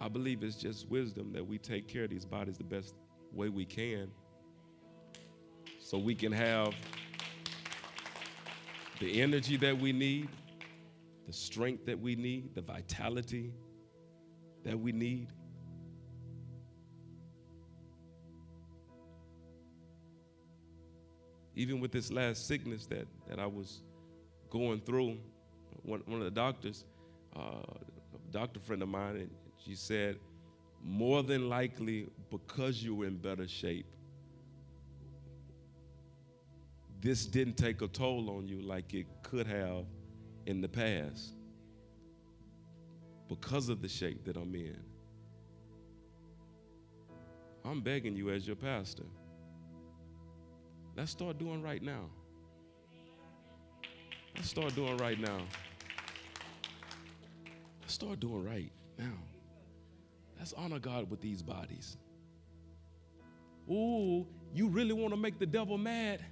I 0.00 0.08
believe 0.08 0.42
it's 0.42 0.56
just 0.56 0.88
wisdom 0.90 1.32
that 1.32 1.46
we 1.46 1.58
take 1.58 1.86
care 1.86 2.02
of 2.02 2.10
these 2.10 2.24
bodies 2.24 2.58
the 2.58 2.64
best 2.64 2.96
way 3.32 3.48
we 3.48 3.64
can 3.64 4.10
so 5.78 5.96
we 5.96 6.12
can 6.16 6.32
have 6.32 6.74
the 8.98 9.22
energy 9.22 9.56
that 9.58 9.78
we 9.78 9.92
need, 9.92 10.28
the 11.28 11.32
strength 11.32 11.86
that 11.86 12.00
we 12.00 12.16
need, 12.16 12.52
the 12.56 12.62
vitality 12.62 13.52
that 14.64 14.76
we 14.78 14.90
need. 14.90 15.28
even 21.54 21.78
with 21.78 21.92
this 21.92 22.10
last 22.10 22.48
sickness 22.48 22.86
that, 22.86 23.06
that 23.28 23.38
I 23.38 23.44
was 23.44 23.82
going 24.48 24.80
through, 24.80 25.18
one, 25.82 26.02
one 26.06 26.18
of 26.18 26.24
the 26.24 26.30
doctors, 26.30 26.84
uh, 27.36 27.40
a 27.40 28.32
doctor 28.32 28.60
friend 28.60 28.82
of 28.82 28.88
mine, 28.88 29.16
and 29.16 29.30
she 29.64 29.74
said, 29.74 30.18
more 30.82 31.22
than 31.22 31.48
likely, 31.48 32.08
because 32.30 32.82
you 32.82 32.94
were 32.94 33.06
in 33.06 33.16
better 33.16 33.46
shape, 33.46 33.86
this 37.00 37.26
didn't 37.26 37.56
take 37.56 37.82
a 37.82 37.88
toll 37.88 38.30
on 38.30 38.46
you 38.46 38.60
like 38.60 38.92
it 38.94 39.06
could 39.22 39.46
have 39.46 39.84
in 40.46 40.60
the 40.60 40.68
past 40.68 41.34
because 43.28 43.68
of 43.68 43.80
the 43.80 43.88
shape 43.88 44.24
that 44.24 44.36
I'm 44.36 44.54
in. 44.54 44.78
I'm 47.64 47.80
begging 47.80 48.16
you 48.16 48.30
as 48.30 48.46
your 48.46 48.56
pastor 48.56 49.04
Let's 50.96 51.12
start 51.12 51.38
doing 51.38 51.62
right 51.62 51.82
now. 51.82 52.10
Let's 54.36 54.50
start 54.50 54.74
doing 54.74 54.96
right 54.98 55.18
now. 55.18 55.38
Start 57.90 58.20
doing 58.20 58.44
right 58.44 58.70
now. 58.96 59.18
Let's 60.38 60.52
honor 60.52 60.78
God 60.78 61.10
with 61.10 61.20
these 61.20 61.42
bodies. 61.42 61.96
Ooh, 63.68 64.24
you 64.54 64.68
really 64.68 64.92
want 64.92 65.12
to 65.12 65.16
make 65.16 65.40
the 65.40 65.46
devil 65.46 65.76
mad? 65.76 66.24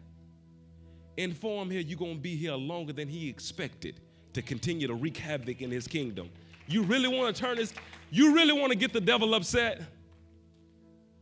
Inform 1.17 1.69
him 1.71 1.85
you're 1.85 1.99
going 1.99 2.15
to 2.15 2.21
be 2.21 2.37
here 2.37 2.53
longer 2.53 2.93
than 2.93 3.09
he 3.09 3.29
expected 3.29 4.01
to 4.35 4.41
continue 4.41 4.87
to 4.87 4.95
wreak 4.95 5.17
havoc 5.17 5.61
in 5.61 5.69
his 5.69 5.89
kingdom. 5.89 6.31
You 6.69 6.85
really 6.85 7.09
want 7.09 7.35
to 7.35 7.43
turn 7.43 7.57
this, 7.57 7.75
you 8.11 8.33
really 8.33 8.53
want 8.53 8.71
to 8.71 8.79
get 8.79 8.93
the 8.93 9.01
devil 9.01 9.35
upset? 9.35 9.83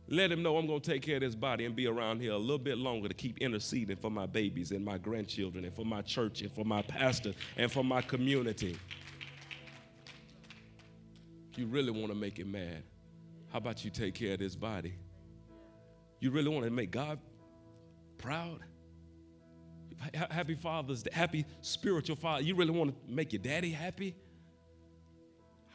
Let 0.07 0.31
him 0.31 0.43
know 0.43 0.57
I'm 0.57 0.67
going 0.67 0.81
to 0.81 0.91
take 0.91 1.01
care 1.01 1.15
of 1.15 1.21
this 1.21 1.35
body 1.35 1.65
and 1.65 1.75
be 1.75 1.87
around 1.87 2.21
here 2.21 2.33
a 2.33 2.37
little 2.37 2.59
bit 2.59 2.77
longer 2.77 3.07
to 3.07 3.13
keep 3.15 3.39
interceding 3.39 3.97
for 3.97 4.11
my 4.11 4.27
babies 4.27 4.69
and 4.69 4.85
my 4.85 4.99
grandchildren 4.99 5.65
and 5.65 5.75
for 5.75 5.83
my 5.83 6.03
church 6.03 6.41
and 6.43 6.51
for 6.51 6.63
my 6.63 6.83
pastor 6.83 7.33
and 7.57 7.71
for 7.71 7.83
my 7.83 8.03
community. 8.03 8.77
You 11.57 11.65
really 11.65 11.91
want 11.91 12.09
to 12.09 12.15
make 12.15 12.37
it 12.39 12.47
mad. 12.47 12.83
How 13.51 13.57
about 13.57 13.83
you 13.83 13.89
take 13.89 14.13
care 14.13 14.33
of 14.33 14.39
this 14.39 14.55
body? 14.55 14.93
You 16.19 16.29
really 16.29 16.49
want 16.49 16.65
to 16.65 16.71
make 16.71 16.91
God 16.91 17.19
proud? 18.19 18.59
Happy 20.13 20.53
Father's 20.53 21.01
Day, 21.01 21.09
happy 21.11 21.45
spiritual 21.61 22.15
father. 22.15 22.43
You 22.43 22.53
really 22.53 22.71
want 22.71 22.91
to 22.91 23.11
make 23.11 23.33
your 23.33 23.41
daddy 23.41 23.71
happy? 23.71 24.15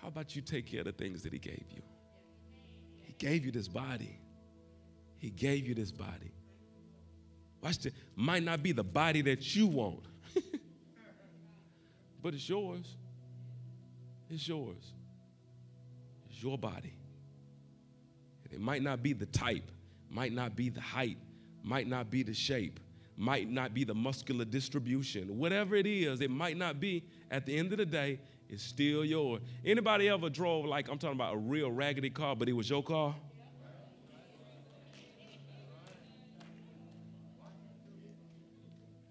How 0.01 0.09
about 0.09 0.37
you 0.37 0.43
take 0.43 0.66
care 0.66 0.80
of 0.80 0.87
the 0.87 0.93
things 0.93 1.22
that 1.24 1.33
He 1.33 1.41
gave 1.41 1.64
you? 1.70 1.83
He 3.03 3.14
gave 3.18 3.45
you 3.45 3.51
this 3.51 3.66
body. 3.66 4.20
He 5.18 5.30
gave 5.30 5.66
you 5.66 5.74
this 5.74 5.91
body. 5.91 6.33
Watch 7.61 7.80
this. 7.80 7.93
Might 8.14 8.45
not 8.45 8.62
be 8.62 8.70
the 8.70 8.85
body 8.85 9.22
that 9.22 9.57
you 9.57 9.66
want, 9.66 10.05
but 12.22 12.35
it's 12.35 12.49
yours. 12.49 12.97
It's 14.30 14.47
yours. 14.47 14.93
Your 16.43 16.59
body. 16.59 16.95
It 18.51 18.61
might 18.61 18.82
not 18.82 19.03
be 19.03 19.12
the 19.12 19.26
type, 19.26 19.70
might 20.11 20.32
not 20.32 20.55
be 20.57 20.68
the 20.68 20.80
height, 20.80 21.16
might 21.62 21.86
not 21.86 22.11
be 22.11 22.22
the 22.22 22.34
shape, 22.34 22.80
might 23.16 23.49
not 23.49 23.72
be 23.72 23.84
the 23.84 23.95
muscular 23.95 24.45
distribution. 24.45 25.38
Whatever 25.38 25.76
it 25.76 25.86
is, 25.86 26.20
it 26.20 26.30
might 26.30 26.57
not 26.57 26.80
be. 26.80 27.05
At 27.30 27.47
the 27.47 27.57
end 27.57 27.72
of 27.72 27.78
the 27.78 27.86
day, 27.86 28.20
it's 28.49 28.62
still 28.62 29.05
yours. 29.05 29.40
Anybody 29.64 30.09
ever 30.09 30.28
drove 30.28 30.66
like 30.66 30.88
I'm 30.90 30.99
talking 30.99 31.16
about 31.16 31.34
a 31.34 31.38
real 31.38 31.70
raggedy 31.70 32.11
car, 32.11 32.36
but 32.36 32.49
it 32.49 32.53
was 32.53 32.68
your 32.68 32.82
car? 32.82 33.14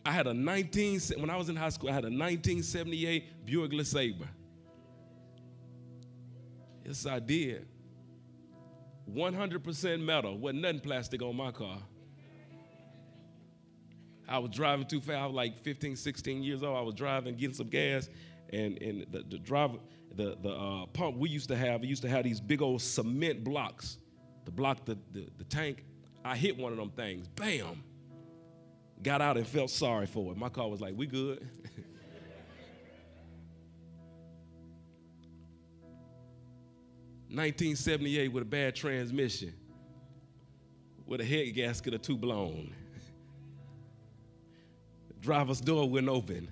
I 0.04 0.12
had 0.12 0.28
a 0.28 0.34
19 0.34 1.00
when 1.18 1.30
I 1.30 1.38
was 1.38 1.50
in 1.50 1.56
high 1.56 1.70
school. 1.70 1.90
I 1.90 1.94
had 1.94 2.04
a 2.04 2.08
1978 2.08 3.46
Buick 3.46 3.72
LeSabre. 3.72 4.28
Yes, 6.92 7.06
I 7.06 7.20
did. 7.20 7.66
100% 9.10 10.04
metal. 10.04 10.38
Wasn't 10.38 10.62
nothing 10.62 10.82
plastic 10.82 11.22
on 11.22 11.38
my 11.38 11.50
car. 11.50 11.78
I 14.28 14.40
was 14.40 14.52
driving 14.52 14.86
too 14.86 15.00
fast. 15.00 15.18
I 15.18 15.26
was 15.26 15.34
like 15.34 15.58
15, 15.60 15.96
16 15.96 16.44
years 16.44 16.64
old. 16.64 16.78
I 16.78 16.82
was 16.82 16.94
driving, 16.94 17.38
getting 17.38 17.56
some 17.56 17.70
gas, 17.70 18.10
and, 18.52 18.78
and 18.82 19.06
the, 19.10 19.20
the 19.20 19.38
driver, 19.38 19.78
the, 20.18 20.38
the 20.42 20.50
uh, 20.50 20.86
pump 20.88 21.16
we 21.16 21.30
used 21.30 21.48
to 21.48 21.56
have, 21.56 21.80
we 21.80 21.88
used 21.88 22.02
to 22.02 22.10
have 22.10 22.26
these 22.26 22.42
big 22.42 22.62
old 22.62 22.82
cement 22.82 23.42
blocks 23.46 23.98
to 24.44 24.52
block 24.52 24.84
the, 24.84 24.98
the, 25.14 25.30
the 25.38 25.46
tank. 25.46 25.86
I 26.26 26.36
hit 26.36 26.58
one 26.58 26.74
of 26.74 26.78
them 26.78 26.92
things. 26.92 27.26
Bam! 27.30 27.86
Got 29.02 29.22
out 29.22 29.38
and 29.38 29.48
felt 29.48 29.70
sorry 29.70 30.08
for 30.08 30.34
it. 30.34 30.38
My 30.38 30.50
car 30.50 30.68
was 30.68 30.82
like, 30.82 30.96
we 30.98 31.08
good. 31.08 31.48
1978 37.34 38.28
with 38.28 38.44
a 38.44 38.46
bad 38.46 38.76
transmission, 38.76 39.54
with 41.06 41.22
a 41.22 41.26
head 41.26 41.54
gasket 41.54 41.94
or 41.94 41.98
two 41.98 42.18
blown. 42.18 42.74
driver's 45.22 45.62
door 45.62 45.90
wouldn't 45.90 46.12
open. 46.12 46.50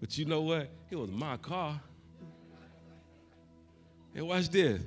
But 0.00 0.16
you 0.16 0.24
know 0.24 0.40
what? 0.40 0.70
It 0.90 0.96
was 0.96 1.10
my 1.10 1.36
car. 1.36 1.78
And 4.14 4.26
watch 4.26 4.48
this. 4.48 4.80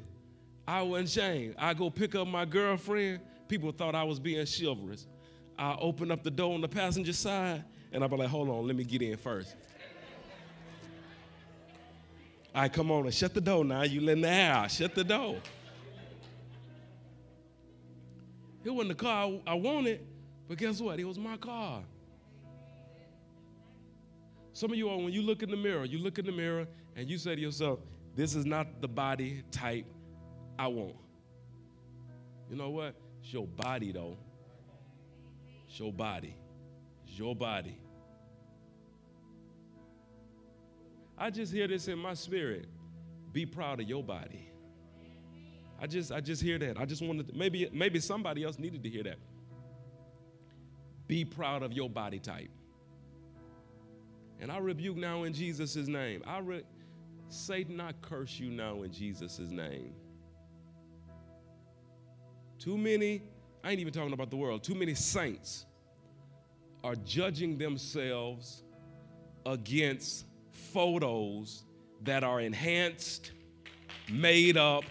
I 0.67 0.81
wasn't 0.81 1.09
ashamed. 1.09 1.55
I 1.59 1.75
go 1.75 1.91
pick 1.91 2.15
up 2.15 2.27
my 2.27 2.45
girlfriend. 2.45 3.19
People 3.47 3.71
thought 3.71 3.93
I 3.93 4.03
was 4.03 4.19
being 4.19 4.45
chivalrous. 4.45 5.05
I 5.55 5.75
open 5.79 6.09
up 6.09 6.23
the 6.23 6.31
door 6.31 6.55
on 6.55 6.61
the 6.61 6.67
passenger 6.67 7.13
side, 7.13 7.63
and 7.91 8.01
I'll 8.01 8.09
be 8.09 8.17
like, 8.17 8.29
hold 8.29 8.49
on, 8.49 8.65
let 8.65 8.75
me 8.75 8.83
get 8.83 9.03
in 9.03 9.17
first. 9.17 9.55
Right, 12.53 12.71
come 12.71 12.91
on 12.91 13.05
and 13.05 13.13
shut 13.13 13.33
the 13.33 13.41
door 13.41 13.63
now. 13.63 13.83
You 13.83 14.01
letting 14.01 14.23
the 14.23 14.29
air 14.29 14.51
out. 14.53 14.71
Shut 14.71 14.93
the 14.93 15.03
door. 15.03 15.37
It 18.63 18.69
wasn't 18.69 18.89
the 18.89 19.03
car 19.03 19.31
I 19.47 19.53
wanted, 19.55 20.01
but 20.47 20.57
guess 20.57 20.79
what? 20.81 20.99
It 20.99 21.05
was 21.05 21.17
my 21.17 21.37
car. 21.37 21.81
Some 24.53 24.71
of 24.71 24.77
you 24.77 24.89
all, 24.89 25.03
when 25.03 25.13
you 25.13 25.21
look 25.21 25.41
in 25.43 25.49
the 25.49 25.57
mirror, 25.57 25.85
you 25.85 25.97
look 25.97 26.19
in 26.19 26.25
the 26.25 26.31
mirror 26.31 26.67
and 26.95 27.09
you 27.09 27.17
say 27.17 27.35
to 27.35 27.41
yourself, 27.41 27.79
This 28.15 28.35
is 28.35 28.45
not 28.45 28.81
the 28.81 28.87
body 28.87 29.43
type 29.49 29.85
I 30.59 30.67
want. 30.67 30.95
You 32.49 32.57
know 32.57 32.69
what? 32.69 32.95
It's 33.23 33.31
your 33.31 33.47
body, 33.47 33.91
though. 33.91 34.17
It's 35.67 35.79
your 35.79 35.93
body. 35.93 36.35
It's 37.07 37.17
your 37.17 37.35
body. 37.35 37.79
I 41.21 41.29
just 41.29 41.53
hear 41.53 41.67
this 41.67 41.87
in 41.87 41.99
my 41.99 42.15
spirit. 42.15 42.65
Be 43.31 43.45
proud 43.45 43.79
of 43.79 43.87
your 43.87 44.03
body. 44.03 44.49
I 45.79 45.85
just 45.85 46.11
I 46.11 46.19
just 46.19 46.41
hear 46.41 46.57
that. 46.57 46.79
I 46.79 46.85
just 46.85 47.03
wanted 47.03 47.27
to, 47.27 47.37
maybe 47.37 47.69
maybe 47.71 47.99
somebody 47.99 48.43
else 48.43 48.57
needed 48.57 48.81
to 48.81 48.89
hear 48.89 49.03
that. 49.03 49.19
Be 51.07 51.23
proud 51.23 51.61
of 51.61 51.73
your 51.73 51.91
body 51.91 52.17
type. 52.17 52.49
And 54.39 54.51
I 54.51 54.57
rebuke 54.57 54.97
now 54.97 55.21
in 55.21 55.33
Jesus' 55.33 55.75
name. 55.75 56.23
I 56.25 56.39
re- 56.39 56.65
Satan, 57.29 57.79
I 57.79 57.91
curse 58.01 58.39
you 58.39 58.49
now 58.49 58.81
in 58.81 58.91
Jesus' 58.91 59.37
name. 59.39 59.93
Too 62.57 62.79
many, 62.79 63.21
I 63.63 63.69
ain't 63.69 63.79
even 63.79 63.93
talking 63.93 64.13
about 64.13 64.31
the 64.31 64.37
world, 64.37 64.63
too 64.63 64.75
many 64.75 64.95
saints 64.95 65.67
are 66.83 66.95
judging 66.95 67.59
themselves 67.59 68.63
against 69.45 70.25
photos 70.73 71.63
that 72.03 72.23
are 72.23 72.39
enhanced, 72.41 73.31
made 74.11 74.57
up, 74.57 74.83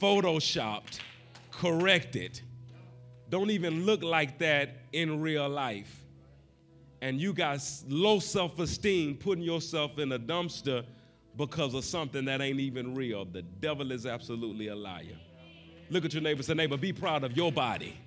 photoshopped, 0.00 1.00
corrected, 1.50 2.40
don't 3.28 3.50
even 3.50 3.84
look 3.84 4.02
like 4.02 4.38
that 4.38 4.76
in 4.92 5.20
real 5.20 5.48
life. 5.48 6.04
And 7.00 7.20
you 7.20 7.32
got 7.32 7.60
low 7.88 8.18
self 8.18 8.58
esteem 8.58 9.16
putting 9.16 9.44
yourself 9.44 9.98
in 9.98 10.12
a 10.12 10.18
dumpster 10.18 10.84
because 11.36 11.74
of 11.74 11.84
something 11.84 12.24
that 12.24 12.40
ain't 12.40 12.58
even 12.58 12.94
real. 12.94 13.24
The 13.24 13.42
devil 13.42 13.92
is 13.92 14.06
absolutely 14.06 14.68
a 14.68 14.74
liar. 14.74 15.16
Look 15.90 16.04
at 16.04 16.12
your 16.12 16.22
neighbor 16.22 16.42
say, 16.42 16.54
neighbor, 16.54 16.76
be 16.76 16.92
proud 16.92 17.24
of 17.24 17.36
your 17.36 17.52
body. 17.52 17.98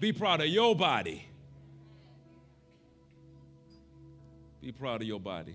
Be 0.00 0.12
proud 0.12 0.40
of 0.40 0.48
your 0.48 0.74
body. 0.74 1.26
Be 4.66 4.72
proud 4.72 5.00
of 5.00 5.06
your 5.06 5.20
body. 5.20 5.54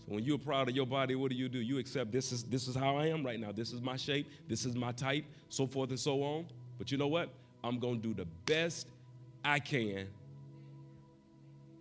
So 0.00 0.12
when 0.12 0.22
you're 0.22 0.36
proud 0.36 0.68
of 0.68 0.76
your 0.76 0.84
body, 0.84 1.14
what 1.14 1.30
do 1.30 1.34
you 1.34 1.48
do? 1.48 1.60
You 1.60 1.78
accept 1.78 2.12
this 2.12 2.30
is 2.30 2.42
this 2.44 2.68
is 2.68 2.76
how 2.76 2.98
I 2.98 3.06
am 3.06 3.24
right 3.24 3.40
now. 3.40 3.52
This 3.52 3.72
is 3.72 3.80
my 3.80 3.96
shape. 3.96 4.30
This 4.46 4.66
is 4.66 4.76
my 4.76 4.92
type. 4.92 5.24
So 5.48 5.66
forth 5.66 5.88
and 5.88 5.98
so 5.98 6.22
on. 6.22 6.44
But 6.76 6.92
you 6.92 6.98
know 6.98 7.06
what? 7.06 7.30
I'm 7.62 7.78
gonna 7.78 7.96
do 7.96 8.12
the 8.12 8.26
best 8.44 8.86
I 9.42 9.60
can. 9.60 10.08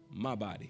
My 0.09 0.35
body. 0.35 0.69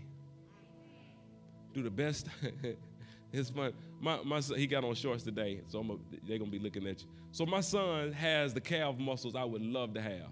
Do 1.75 1.83
the 1.83 1.91
best. 1.91 2.25
it's 3.31 3.51
fun. 3.51 3.71
My, 4.01 4.17
my 4.23 4.39
son, 4.39 4.57
he 4.57 4.65
got 4.65 4.83
on 4.83 4.95
shorts 4.95 5.21
today, 5.21 5.61
so 5.67 5.81
a, 5.81 6.17
they're 6.27 6.39
gonna 6.39 6.49
be 6.49 6.57
looking 6.57 6.87
at 6.87 7.03
you. 7.03 7.07
So 7.31 7.45
my 7.45 7.61
son 7.61 8.13
has 8.13 8.55
the 8.55 8.61
calf 8.61 8.97
muscles 8.97 9.35
I 9.35 9.43
would 9.43 9.61
love 9.61 9.93
to 9.93 10.01
have. 10.01 10.31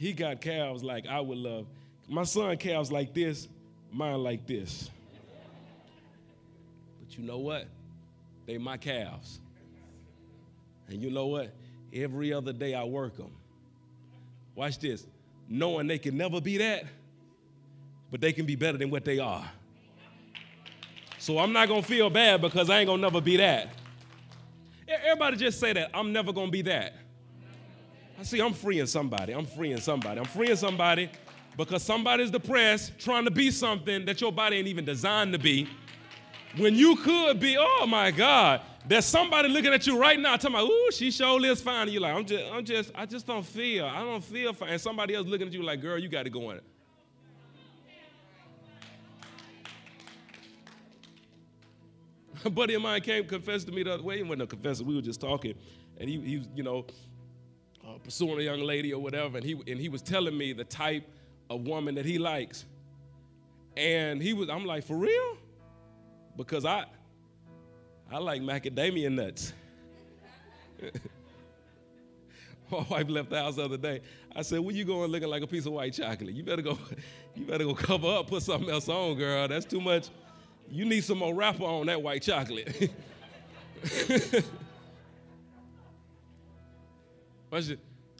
He 0.00 0.14
got 0.14 0.40
calves 0.40 0.82
like 0.82 1.06
I 1.06 1.20
would 1.20 1.36
love. 1.36 1.66
My 2.08 2.22
son 2.22 2.56
calves 2.56 2.90
like 2.90 3.12
this, 3.12 3.48
mine 3.92 4.22
like 4.22 4.46
this. 4.46 4.88
But 6.98 7.18
you 7.18 7.22
know 7.22 7.36
what? 7.36 7.66
They 8.46 8.56
my 8.56 8.78
calves. 8.78 9.40
And 10.88 11.02
you 11.02 11.10
know 11.10 11.26
what? 11.26 11.52
Every 11.92 12.32
other 12.32 12.54
day 12.54 12.72
I 12.74 12.82
work 12.84 13.18
them. 13.18 13.30
Watch 14.54 14.78
this. 14.78 15.06
Knowing 15.50 15.86
they 15.86 15.98
can 15.98 16.16
never 16.16 16.40
be 16.40 16.56
that, 16.56 16.84
but 18.10 18.22
they 18.22 18.32
can 18.32 18.46
be 18.46 18.56
better 18.56 18.78
than 18.78 18.88
what 18.88 19.04
they 19.04 19.18
are. 19.18 19.44
So 21.18 21.38
I'm 21.38 21.52
not 21.52 21.68
gonna 21.68 21.82
feel 21.82 22.08
bad 22.08 22.40
because 22.40 22.70
I 22.70 22.78
ain't 22.78 22.86
gonna 22.86 23.02
never 23.02 23.20
be 23.20 23.36
that. 23.36 23.68
Everybody 24.88 25.36
just 25.36 25.60
say 25.60 25.74
that. 25.74 25.90
I'm 25.92 26.10
never 26.10 26.32
gonna 26.32 26.50
be 26.50 26.62
that. 26.62 26.94
I 28.20 28.22
see 28.22 28.38
I'm 28.38 28.52
freeing 28.52 28.84
somebody. 28.84 29.32
I'm 29.32 29.46
freeing 29.46 29.80
somebody. 29.80 30.20
I'm 30.20 30.26
freeing 30.26 30.54
somebody 30.54 31.08
because 31.56 31.82
somebody's 31.82 32.30
depressed 32.30 32.98
trying 32.98 33.24
to 33.24 33.30
be 33.30 33.50
something 33.50 34.04
that 34.04 34.20
your 34.20 34.30
body 34.30 34.58
ain't 34.58 34.68
even 34.68 34.84
designed 34.84 35.32
to 35.32 35.38
be. 35.38 35.66
When 36.58 36.74
you 36.74 36.96
could 36.96 37.40
be, 37.40 37.56
oh 37.58 37.86
my 37.88 38.10
God, 38.10 38.60
there's 38.86 39.06
somebody 39.06 39.48
looking 39.48 39.72
at 39.72 39.86
you 39.86 39.98
right 39.98 40.20
now 40.20 40.36
talking 40.36 40.54
about, 40.54 40.68
ooh, 40.68 40.90
she 40.92 41.10
sure 41.10 41.42
is 41.46 41.62
fine. 41.62 41.84
And 41.84 41.92
you're 41.92 42.02
like, 42.02 42.14
I'm 42.14 42.26
just, 42.26 42.52
I'm 42.52 42.62
just, 42.62 42.92
I 42.94 43.06
just 43.06 43.26
don't 43.26 43.46
feel. 43.46 43.86
I 43.86 44.00
don't 44.00 44.22
feel 44.22 44.52
fine. 44.52 44.68
And 44.68 44.80
somebody 44.80 45.14
else 45.14 45.26
looking 45.26 45.46
at 45.46 45.54
you 45.54 45.62
like, 45.62 45.80
girl, 45.80 45.96
you 45.96 46.10
got 46.10 46.24
to 46.24 46.30
go 46.30 46.50
in 46.50 46.58
it. 46.58 46.64
a 52.44 52.50
buddy 52.50 52.74
of 52.74 52.82
mine 52.82 53.00
came 53.00 53.24
confessed 53.24 53.66
to 53.68 53.72
me 53.72 53.82
the 53.82 53.94
other 53.94 54.02
way. 54.02 54.18
He 54.18 54.22
wasn't 54.22 54.42
a 54.42 54.46
confessor. 54.46 54.84
We 54.84 54.94
were 54.94 55.00
just 55.00 55.22
talking, 55.22 55.54
and 55.98 56.06
he, 56.06 56.20
he 56.20 56.36
was, 56.36 56.48
you 56.54 56.62
know, 56.62 56.84
pursuing 58.04 58.38
a 58.38 58.42
young 58.42 58.60
lady 58.60 58.92
or 58.92 59.02
whatever, 59.02 59.38
and 59.38 59.46
he 59.46 59.52
and 59.52 59.80
he 59.80 59.88
was 59.88 60.02
telling 60.02 60.36
me 60.36 60.52
the 60.52 60.64
type 60.64 61.08
of 61.48 61.66
woman 61.66 61.94
that 61.96 62.04
he 62.04 62.18
likes, 62.18 62.64
and 63.76 64.22
he 64.22 64.32
was. 64.32 64.48
I'm 64.48 64.64
like, 64.64 64.84
for 64.84 64.96
real? 64.96 65.36
Because 66.36 66.64
I, 66.64 66.84
I 68.10 68.18
like 68.18 68.42
macadamia 68.42 69.12
nuts. 69.12 69.52
My 72.70 72.86
wife 72.88 73.08
left 73.08 73.30
the 73.30 73.38
house 73.38 73.56
the 73.56 73.64
other 73.64 73.76
day. 73.76 74.00
I 74.34 74.42
said, 74.42 74.60
"Where 74.60 74.74
you 74.74 74.84
going 74.84 75.10
looking 75.10 75.28
like 75.28 75.42
a 75.42 75.46
piece 75.46 75.66
of 75.66 75.72
white 75.72 75.92
chocolate? 75.92 76.34
You 76.34 76.44
better 76.44 76.62
go, 76.62 76.78
you 77.34 77.44
better 77.44 77.64
go 77.64 77.74
cover 77.74 78.06
up, 78.06 78.28
put 78.28 78.42
something 78.42 78.70
else 78.70 78.88
on, 78.88 79.16
girl. 79.16 79.48
That's 79.48 79.64
too 79.64 79.80
much. 79.80 80.08
You 80.70 80.84
need 80.84 81.02
some 81.02 81.18
more 81.18 81.34
wrapper 81.34 81.64
on 81.64 81.86
that 81.86 82.00
white 82.00 82.22
chocolate." 82.22 82.90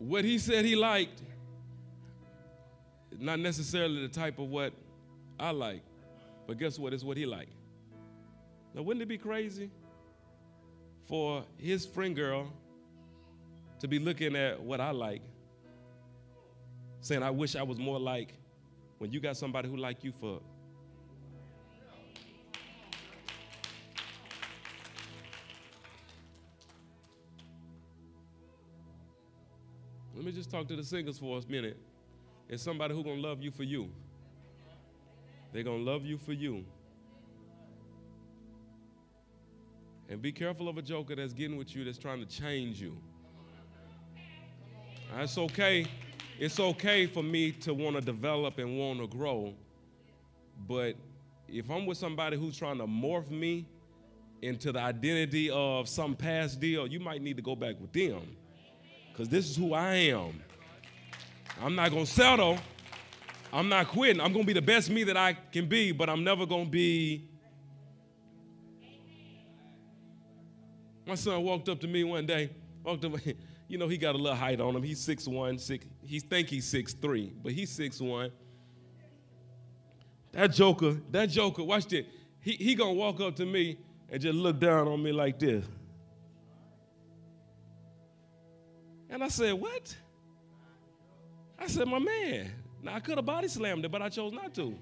what 0.01 0.25
he 0.25 0.39
said 0.39 0.65
he 0.65 0.75
liked, 0.75 1.21
not 3.19 3.39
necessarily 3.39 4.01
the 4.01 4.09
type 4.09 4.39
of 4.39 4.49
what 4.49 4.73
I 5.39 5.51
like, 5.51 5.83
but 6.47 6.59
guess 6.59 6.79
what? 6.79 6.95
It's 6.95 7.05
what 7.05 7.19
he 7.19 7.27
liked. 7.27 7.53
Now, 8.75 8.81
wouldn't 8.81 9.03
it 9.03 9.09
be 9.09 9.19
crazy 9.19 9.71
for 11.07 11.45
his 11.59 11.85
friend 11.85 12.17
girl 12.17 12.51
to 13.81 13.89
be 13.89 13.99
looking 13.99 14.37
at 14.37 14.59
what 14.59 14.81
I 14.81 14.91
like, 14.91 15.21
saying, 17.03 17.23
I 17.23 17.31
wish 17.31 17.55
I 17.55 17.63
was 17.63 17.79
more 17.79 18.01
like 18.01 18.33
when 18.97 19.13
you 19.13 19.21
got 19.21 19.37
somebody 19.37 19.69
who 19.69 19.77
like 19.77 20.03
you 20.03 20.13
for 20.13 20.41
Let 30.21 30.27
me 30.27 30.33
just 30.33 30.51
talk 30.51 30.69
to 30.69 30.77
the 30.77 30.85
singles 30.85 31.19
for 31.19 31.39
a 31.39 31.51
minute. 31.51 31.79
It's 32.47 32.63
somebody 32.63 32.95
who's 32.95 33.05
gonna 33.05 33.23
love 33.23 33.43
you 33.43 33.51
for 33.51 33.63
you. 33.63 33.89
They're 35.51 35.63
gonna 35.63 35.83
love 35.83 36.05
you 36.05 36.19
for 36.19 36.35
you. 36.35 36.63
And 40.11 40.21
be 40.21 40.31
careful 40.31 40.69
of 40.69 40.77
a 40.77 40.83
joker 40.83 41.17
that's 41.17 41.33
getting 41.33 41.57
with 41.57 41.75
you 41.75 41.85
that's 41.85 41.97
trying 41.97 42.21
to 42.21 42.27
change 42.27 42.83
you. 42.83 42.99
It's 45.17 45.39
okay. 45.39 45.87
It's 46.39 46.61
okay 46.61 47.07
for 47.07 47.23
me 47.23 47.53
to 47.53 47.73
want 47.73 47.97
to 47.97 48.03
develop 48.03 48.59
and 48.59 48.79
want 48.79 49.01
to 49.01 49.07
grow. 49.07 49.55
But 50.69 50.97
if 51.49 51.71
I'm 51.71 51.87
with 51.87 51.97
somebody 51.97 52.37
who's 52.37 52.59
trying 52.59 52.77
to 52.77 52.87
morph 52.87 53.31
me 53.31 53.65
into 54.43 54.71
the 54.71 54.81
identity 54.81 55.49
of 55.49 55.89
some 55.89 56.15
past 56.15 56.61
deal, 56.61 56.87
you 56.87 57.01
might 57.01 57.23
need 57.23 57.37
to 57.37 57.43
go 57.43 57.57
back 57.57 57.81
with 57.81 57.95
them 57.95 58.37
because 59.13 59.29
this 59.29 59.49
is 59.51 59.57
who 59.57 59.75
I 59.75 59.95
am. 59.95 60.43
I'm 61.63 61.75
not 61.75 61.91
going 61.91 62.07
to 62.07 62.11
settle. 62.11 62.59
I'm 63.53 63.69
not 63.69 63.89
quitting. 63.89 64.21
I'm 64.21 64.33
going 64.33 64.45
to 64.45 64.47
be 64.47 64.53
the 64.53 64.63
best 64.63 64.91
me 64.91 65.05
that 65.05 65.17
I 65.17 65.35
can 65.35 65.67
be, 65.67 65.93
but 65.93 66.09
I'm 66.09 66.25
never 66.25 66.47
going 66.47 66.67
to 66.67 66.71
be. 66.71 67.29
My 71.07 71.17
son 71.17 71.43
walked 71.43 71.69
up 71.69 71.81
to 71.81 71.89
me 71.89 72.05
one 72.05 72.25
day, 72.25 72.51
walked 72.85 73.05
up, 73.05 73.13
you 73.69 73.79
know, 73.79 73.89
he 73.89 73.99
got 73.99 74.15
a 74.15 74.19
little 74.19 74.37
height 74.37 74.61
on 74.61 74.77
him. 74.77 74.83
He's 74.83 75.05
6'1, 75.05 75.59
six, 75.59 75.87
he 76.05 76.21
think 76.21 76.49
he's 76.49 76.73
6'3, 76.73 77.33
but 77.43 77.53
he's 77.53 77.77
6'1. 77.77 78.31
That 80.33 80.53
joker, 80.53 80.97
that 81.11 81.27
joker, 81.27 81.65
watch 81.65 81.87
this. 81.87 82.07
He, 82.41 82.53
he 82.53 82.75
gonna 82.75 82.93
walk 82.93 83.21
up 83.21 83.35
to 83.37 83.47
me 83.47 83.79
and 84.09 84.21
just 84.21 84.35
look 84.35 84.61
down 84.61 84.87
on 84.87 85.03
me 85.03 85.13
like 85.13 85.39
this. 85.39 85.65
And 89.11 89.25
I 89.25 89.29
said, 89.29 89.53
What? 89.53 89.95
I 91.59 91.67
said, 91.67 91.87
My 91.89 91.99
man. 91.99 92.53
Now, 92.83 92.95
I 92.95 93.01
could 93.01 93.19
have 93.19 93.27
body 93.27 93.49
slammed 93.49 93.85
it, 93.85 93.91
but 93.91 94.01
I 94.01 94.09
chose 94.09 94.33
not 94.33 94.55
to. 94.55 94.75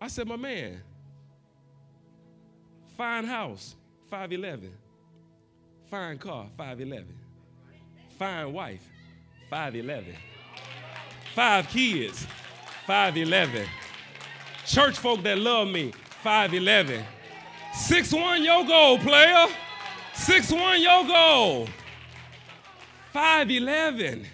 I 0.00 0.08
said, 0.08 0.26
My 0.26 0.36
man, 0.36 0.82
fine 2.96 3.24
house, 3.24 3.76
5'11. 4.12 4.70
Fine 5.90 6.18
car, 6.18 6.48
5'11. 6.58 7.04
Fine 8.18 8.52
wife, 8.52 8.86
5'11. 9.50 10.04
Five 11.34 11.68
kids, 11.68 12.26
5'11. 12.86 13.66
Church 14.66 14.98
folk 14.98 15.22
that 15.22 15.38
love 15.38 15.68
me, 15.68 15.92
5'11. 16.24 17.02
6'1 17.72 18.44
your 18.44 18.66
goal, 18.66 18.98
player. 18.98 19.46
Six 20.16 20.52
one, 20.52 20.82
your 20.82 21.06
goal. 21.06 21.68
5'11. 23.14 24.26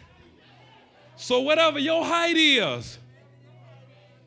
So 1.16 1.41
whatever 1.41 1.78
your 1.78 2.05
height 2.05 2.37
is, 2.37 2.99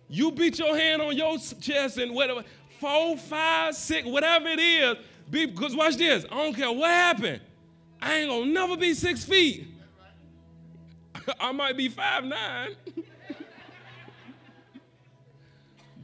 you 0.08 0.32
beat 0.32 0.60
your 0.60 0.78
hand 0.78 1.02
on 1.02 1.18
your 1.18 1.38
chest 1.38 1.98
and 1.98 2.14
whatever, 2.14 2.44
four, 2.80 3.18
five, 3.18 3.76
six, 3.76 4.08
whatever 4.08 4.48
it 4.48 4.60
is, 4.60 4.98
because 5.30 5.76
watch 5.76 5.98
this, 5.98 6.26
I 6.32 6.36
don't 6.36 6.54
care 6.54 6.72
what 6.72 6.90
happened. 6.90 7.42
I 8.02 8.20
ain't 8.20 8.30
gonna 8.30 8.46
never 8.46 8.78
be 8.78 8.94
six 8.94 9.26
feet. 9.26 9.68
I 11.40 11.52
might 11.52 11.76
be 11.76 11.90
five 11.90 12.24
nine. 12.24 12.76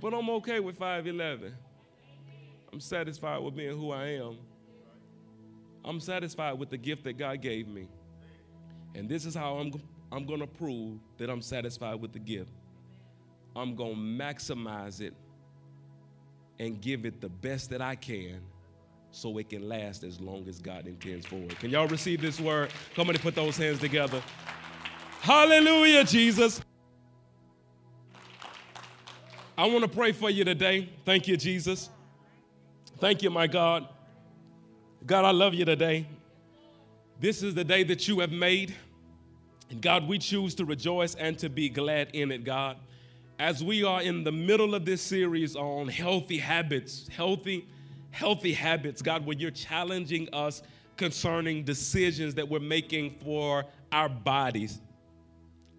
but 0.02 0.14
I'm 0.14 0.30
okay 0.32 0.60
with 0.60 0.80
5'11. 0.80 1.52
I'm 2.74 2.80
satisfied 2.80 3.40
with 3.42 3.56
being 3.56 3.78
who 3.78 3.92
I 3.92 4.08
am. 4.16 4.38
I'm 5.84 6.00
satisfied 6.00 6.54
with 6.54 6.70
the 6.70 6.78
gift 6.78 7.04
that 7.06 7.18
God 7.18 7.42
gave 7.42 7.68
me. 7.68 7.88
And 8.96 9.10
this 9.10 9.26
is 9.26 9.34
how 9.34 9.56
I'm, 9.56 9.74
I'm 10.12 10.26
going 10.26 10.40
to 10.42 10.48
prove 10.48 11.00
that 11.18 11.30
I'm 11.30 11.42
satisfied 11.42 11.96
with 11.96 12.14
the 12.14 12.20
gift. 12.20 12.52
I'm 13.56 13.76
going 13.76 13.96
to 13.96 14.02
maximize 14.02 15.02
it 15.02 15.14
and 16.60 16.80
give 16.80 17.06
it 17.06 17.22
the 17.22 17.30
best 17.30 17.70
that 17.72 17.82
I 17.82 17.96
can 17.96 18.42
so 19.12 19.38
it 19.40 19.50
can 19.50 19.68
last 19.68 20.04
as 20.04 20.22
long 20.22 20.48
as 20.48 20.60
God 20.60 20.88
intends 20.88 21.26
for 21.26 21.36
it. 21.36 21.60
Can 21.60 21.70
y'all 21.70 21.88
receive 21.88 22.22
this 22.22 22.40
word? 22.40 22.72
Come 22.96 23.10
on 23.10 23.16
and 23.16 23.24
put 23.24 23.36
those 23.36 23.58
hands 23.58 23.80
together. 23.80 24.22
Hallelujah, 25.22 26.04
Jesus. 26.04 26.62
I 29.58 29.66
want 29.66 29.82
to 29.82 29.90
pray 29.90 30.12
for 30.12 30.30
you 30.30 30.44
today. 30.44 30.90
Thank 31.06 31.28
you, 31.28 31.36
Jesus. 31.36 31.90
Thank 33.00 33.22
you, 33.22 33.30
my 33.30 33.48
God. 33.48 33.88
God, 35.04 35.26
I 35.26 35.32
love 35.32 35.56
you 35.56 35.66
today. 35.66 36.06
This 37.20 37.42
is 37.42 37.56
the 37.56 37.64
day 37.64 37.84
that 37.86 38.08
you 38.08 38.20
have 38.20 38.32
made. 38.32 38.76
And 39.72 39.82
God, 39.82 40.08
we 40.08 40.20
choose 40.20 40.54
to 40.56 40.66
rejoice 40.66 41.16
and 41.16 41.40
to 41.40 41.50
be 41.50 41.70
glad 41.70 42.10
in 42.14 42.32
it, 42.32 42.44
God. 42.44 42.78
As 43.40 43.64
we 43.64 43.84
are 43.84 44.04
in 44.04 44.24
the 44.24 44.32
middle 44.32 44.76
of 44.76 44.86
this 44.86 45.02
series 45.02 45.56
on 45.56 45.88
healthy 45.88 46.38
habits, 46.38 47.08
healthy, 47.08 47.68
healthy 48.12 48.54
habits, 48.54 49.02
God, 49.02 49.26
where 49.26 49.36
you're 49.36 49.50
challenging 49.50 50.30
us 50.34 50.62
concerning 50.98 51.64
decisions 51.64 52.36
that 52.36 52.48
we're 52.48 52.60
making 52.60 53.16
for 53.24 53.66
our 53.92 54.08
bodies. 54.08 54.80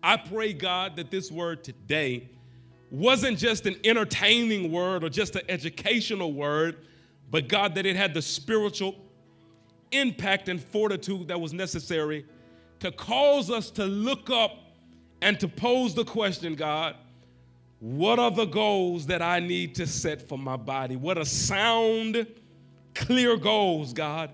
I 0.03 0.17
pray, 0.17 0.53
God, 0.53 0.97
that 0.97 1.13
this 1.13 1.31
word 1.31 1.63
today 1.63 2.29
wasn't 2.91 3.39
just 3.39 3.67
an 3.67 3.77
entertaining 3.85 4.73
word 4.73 5.05
or 5.05 5.09
just 5.09 5.37
an 5.37 5.43
educational 5.49 6.33
word, 6.33 6.79
but 7.31 7.47
God, 7.47 7.77
that 7.77 7.87
it 7.87 7.95
had 7.95 8.15
the 8.15 8.23
spiritual 8.23 8.97
impact 9.93 10.49
and 10.49 10.63
fortitude 10.63 11.29
that 11.29 11.41
was 11.41 11.53
necessary 11.53 12.27
to 12.81 12.91
cause 12.91 13.51
us 13.51 13.71
to 13.71 13.85
look 13.85 14.31
up 14.31 14.59
and 15.21 15.39
to 15.39 15.47
pose 15.47 15.95
the 15.95 16.05
question, 16.05 16.55
God, 16.55 16.97
what 17.79 18.19
are 18.19 18.31
the 18.31 18.45
goals 18.45 19.07
that 19.07 19.23
I 19.23 19.41
need 19.41 19.75
to 19.77 19.87
set 19.87 20.29
for 20.29 20.39
my 20.39 20.57
body? 20.57 20.97
What 20.97 21.19
are 21.19 21.25
sound, 21.25 22.27
clear 22.95 23.37
goals, 23.37 23.93
God, 23.93 24.31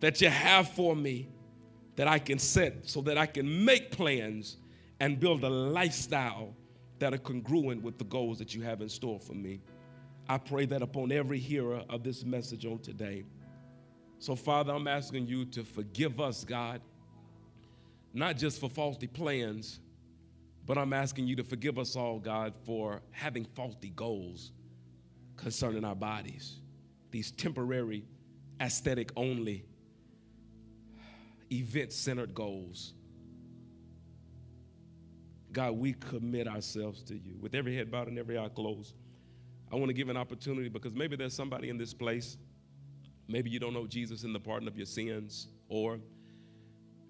that 0.00 0.20
you 0.20 0.28
have 0.28 0.68
for 0.68 0.96
me 0.96 1.28
that 1.96 2.08
I 2.08 2.18
can 2.18 2.38
set 2.38 2.88
so 2.88 3.00
that 3.02 3.18
I 3.18 3.26
can 3.26 3.64
make 3.64 3.90
plans 3.90 4.56
and 5.00 5.18
build 5.18 5.44
a 5.44 5.48
lifestyle 5.48 6.54
that 6.98 7.12
are 7.12 7.18
congruent 7.18 7.82
with 7.82 7.98
the 7.98 8.04
goals 8.04 8.38
that 8.38 8.54
you 8.54 8.62
have 8.62 8.80
in 8.80 8.88
store 8.88 9.18
for 9.18 9.34
me? 9.34 9.60
I 10.28 10.38
pray 10.38 10.66
that 10.66 10.82
upon 10.82 11.12
every 11.12 11.38
hearer 11.38 11.82
of 11.88 12.02
this 12.02 12.24
message 12.24 12.64
on 12.64 12.78
today. 12.78 13.24
So, 14.22 14.36
Father, 14.36 14.72
I'm 14.72 14.86
asking 14.86 15.26
you 15.26 15.44
to 15.46 15.64
forgive 15.64 16.20
us, 16.20 16.44
God, 16.44 16.80
not 18.14 18.36
just 18.36 18.60
for 18.60 18.70
faulty 18.70 19.08
plans, 19.08 19.80
but 20.64 20.78
I'm 20.78 20.92
asking 20.92 21.26
you 21.26 21.34
to 21.34 21.42
forgive 21.42 21.76
us 21.76 21.96
all, 21.96 22.20
God, 22.20 22.54
for 22.64 23.02
having 23.10 23.44
faulty 23.44 23.90
goals 23.90 24.52
concerning 25.34 25.84
our 25.84 25.96
bodies. 25.96 26.60
These 27.10 27.32
temporary, 27.32 28.04
aesthetic 28.60 29.10
only, 29.16 29.64
event 31.50 31.92
centered 31.92 32.32
goals. 32.32 32.94
God, 35.50 35.72
we 35.72 35.94
commit 35.94 36.46
ourselves 36.46 37.02
to 37.02 37.14
you. 37.14 37.38
With 37.40 37.56
every 37.56 37.74
head 37.74 37.90
bowed 37.90 38.06
and 38.06 38.20
every 38.20 38.38
eye 38.38 38.50
closed, 38.54 38.94
I 39.72 39.74
want 39.74 39.88
to 39.88 39.94
give 39.94 40.10
an 40.10 40.16
opportunity 40.16 40.68
because 40.68 40.94
maybe 40.94 41.16
there's 41.16 41.34
somebody 41.34 41.70
in 41.70 41.76
this 41.76 41.92
place. 41.92 42.36
Maybe 43.32 43.48
you 43.48 43.58
don't 43.58 43.72
know 43.72 43.86
Jesus 43.86 44.24
in 44.24 44.34
the 44.34 44.38
pardon 44.38 44.68
of 44.68 44.76
your 44.76 44.84
sins, 44.84 45.48
or 45.70 45.98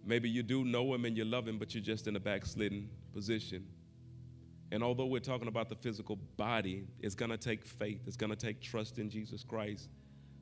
maybe 0.06 0.30
you 0.30 0.44
do 0.44 0.64
know 0.64 0.94
him 0.94 1.04
and 1.04 1.16
you 1.16 1.24
love 1.24 1.48
him, 1.48 1.58
but 1.58 1.74
you're 1.74 1.82
just 1.82 2.06
in 2.06 2.14
a 2.14 2.20
backslidden 2.20 2.88
position. 3.12 3.66
And 4.70 4.84
although 4.84 5.06
we're 5.06 5.18
talking 5.18 5.48
about 5.48 5.68
the 5.68 5.74
physical 5.74 6.14
body, 6.36 6.86
it's 7.00 7.16
going 7.16 7.32
to 7.32 7.36
take 7.36 7.66
faith, 7.66 8.02
it's 8.06 8.16
going 8.16 8.30
to 8.30 8.36
take 8.36 8.60
trust 8.60 9.00
in 9.00 9.10
Jesus 9.10 9.42
Christ 9.42 9.88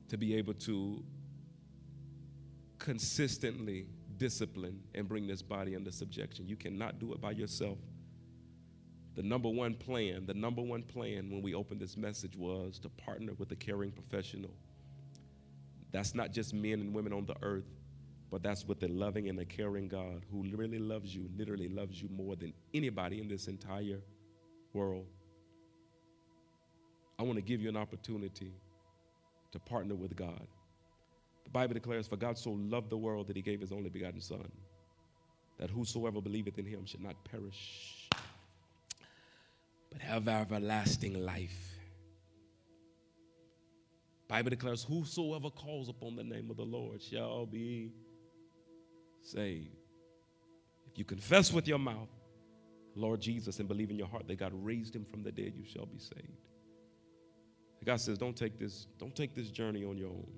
to 0.09 0.17
be 0.17 0.35
able 0.35 0.53
to 0.53 1.03
consistently 2.77 3.87
discipline 4.17 4.79
and 4.93 5.09
bring 5.09 5.25
this 5.25 5.41
body 5.41 5.75
under 5.75 5.91
subjection. 5.91 6.47
You 6.47 6.57
cannot 6.57 6.99
do 6.99 7.11
it 7.11 7.19
by 7.19 7.31
yourself. 7.31 7.79
The 9.15 9.23
number 9.23 9.49
one 9.49 9.73
plan, 9.73 10.27
the 10.27 10.35
number 10.35 10.61
one 10.61 10.83
plan 10.83 11.31
when 11.31 11.41
we 11.41 11.55
opened 11.55 11.79
this 11.81 11.97
message 11.97 12.35
was 12.37 12.77
to 12.79 12.89
partner 12.89 13.33
with 13.39 13.51
a 13.51 13.55
caring 13.55 13.89
professional. 13.89 14.51
That's 15.91 16.15
not 16.15 16.31
just 16.31 16.53
men 16.53 16.79
and 16.79 16.93
women 16.93 17.13
on 17.13 17.25
the 17.25 17.35
earth, 17.41 17.65
but 18.29 18.41
that's 18.41 18.65
with 18.65 18.79
the 18.79 18.87
loving 18.87 19.27
and 19.27 19.37
the 19.37 19.45
caring 19.45 19.87
God 19.87 20.25
who 20.31 20.43
really 20.55 20.79
loves 20.79 21.13
you, 21.13 21.29
literally 21.37 21.67
loves 21.67 22.01
you 22.01 22.09
more 22.09 22.35
than 22.35 22.53
anybody 22.73 23.19
in 23.19 23.27
this 23.27 23.47
entire 23.47 23.99
world. 24.73 25.05
I 27.19 27.23
want 27.23 27.35
to 27.35 27.41
give 27.41 27.61
you 27.61 27.69
an 27.69 27.77
opportunity 27.77 28.53
to 29.51 29.59
partner 29.59 29.95
with 29.95 30.15
God. 30.15 30.47
The 31.43 31.49
Bible 31.49 31.73
declares, 31.73 32.07
For 32.07 32.15
God 32.15 32.37
so 32.37 32.51
loved 32.51 32.89
the 32.89 32.97
world 32.97 33.27
that 33.27 33.35
he 33.35 33.41
gave 33.41 33.59
his 33.59 33.73
only 33.73 33.89
begotten 33.89 34.21
Son, 34.21 34.49
that 35.59 35.69
whosoever 35.69 36.21
believeth 36.21 36.57
in 36.57 36.65
him 36.65 36.85
should 36.85 37.01
not 37.01 37.15
perish, 37.25 38.09
but 39.91 40.01
have 40.01 40.27
everlasting 40.29 41.21
life. 41.21 41.70
Bible 44.31 44.51
declares, 44.51 44.81
Whosoever 44.85 45.49
calls 45.49 45.89
upon 45.89 46.15
the 46.15 46.23
name 46.23 46.49
of 46.49 46.55
the 46.55 46.63
Lord 46.63 47.01
shall 47.01 47.45
be 47.45 47.91
saved. 49.21 49.75
If 50.89 50.97
you 50.97 51.03
confess 51.03 51.51
with 51.51 51.67
your 51.67 51.79
mouth, 51.79 52.07
Lord 52.95 53.19
Jesus, 53.19 53.59
and 53.59 53.67
believe 53.67 53.89
in 53.89 53.97
your 53.97 54.07
heart 54.07 54.29
that 54.29 54.39
God 54.39 54.53
raised 54.53 54.95
him 54.95 55.03
from 55.03 55.21
the 55.21 55.33
dead, 55.33 55.51
you 55.53 55.65
shall 55.65 55.85
be 55.85 55.99
saved. 55.99 56.47
God 57.83 57.99
says, 57.99 58.17
don't 58.17 58.35
take 58.35 58.57
this, 58.57 58.87
don't 58.99 59.13
take 59.13 59.35
this 59.35 59.49
journey 59.49 59.83
on 59.83 59.97
your 59.97 60.07
own. 60.09 60.31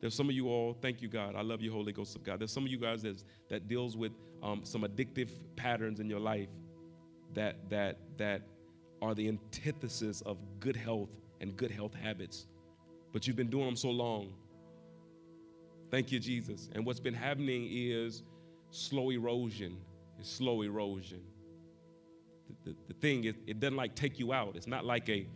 There's 0.00 0.14
some 0.14 0.30
of 0.30 0.34
you 0.34 0.48
all, 0.48 0.74
thank 0.80 1.02
you, 1.02 1.08
God. 1.08 1.34
I 1.36 1.42
love 1.42 1.60
you, 1.60 1.70
Holy 1.70 1.92
Ghost 1.92 2.16
of 2.16 2.24
God. 2.24 2.40
There's 2.40 2.52
some 2.52 2.64
of 2.64 2.70
you 2.70 2.78
guys 2.78 3.02
that, 3.02 3.22
that 3.50 3.68
deals 3.68 3.98
with 3.98 4.12
um, 4.42 4.62
some 4.64 4.80
addictive 4.80 5.28
patterns 5.56 6.00
in 6.00 6.08
your 6.08 6.20
life 6.20 6.48
that, 7.34 7.68
that, 7.68 7.98
that 8.16 8.40
are 9.02 9.14
the 9.14 9.28
antithesis 9.28 10.22
of 10.22 10.38
good 10.58 10.76
health 10.76 11.10
and 11.42 11.54
good 11.54 11.70
health 11.70 11.92
habits. 11.92 12.46
But 13.12 13.26
you've 13.26 13.36
been 13.36 13.50
doing 13.50 13.66
them 13.66 13.76
so 13.76 13.90
long. 13.90 14.32
Thank 15.90 16.12
you, 16.12 16.18
Jesus. 16.18 16.68
And 16.74 16.84
what's 16.84 17.00
been 17.00 17.14
happening 17.14 17.68
is 17.70 18.22
slow 18.70 19.10
erosion. 19.10 19.78
It's 20.18 20.30
slow 20.30 20.62
erosion. 20.62 21.22
The, 22.64 22.70
the, 22.70 22.76
the 22.88 22.94
thing 22.94 23.24
is, 23.24 23.34
it 23.46 23.60
doesn't 23.60 23.76
like 23.76 23.94
take 23.94 24.18
you 24.18 24.32
out. 24.32 24.56
It's 24.56 24.66
not 24.66 24.84
like 24.84 25.08
a, 25.08 25.26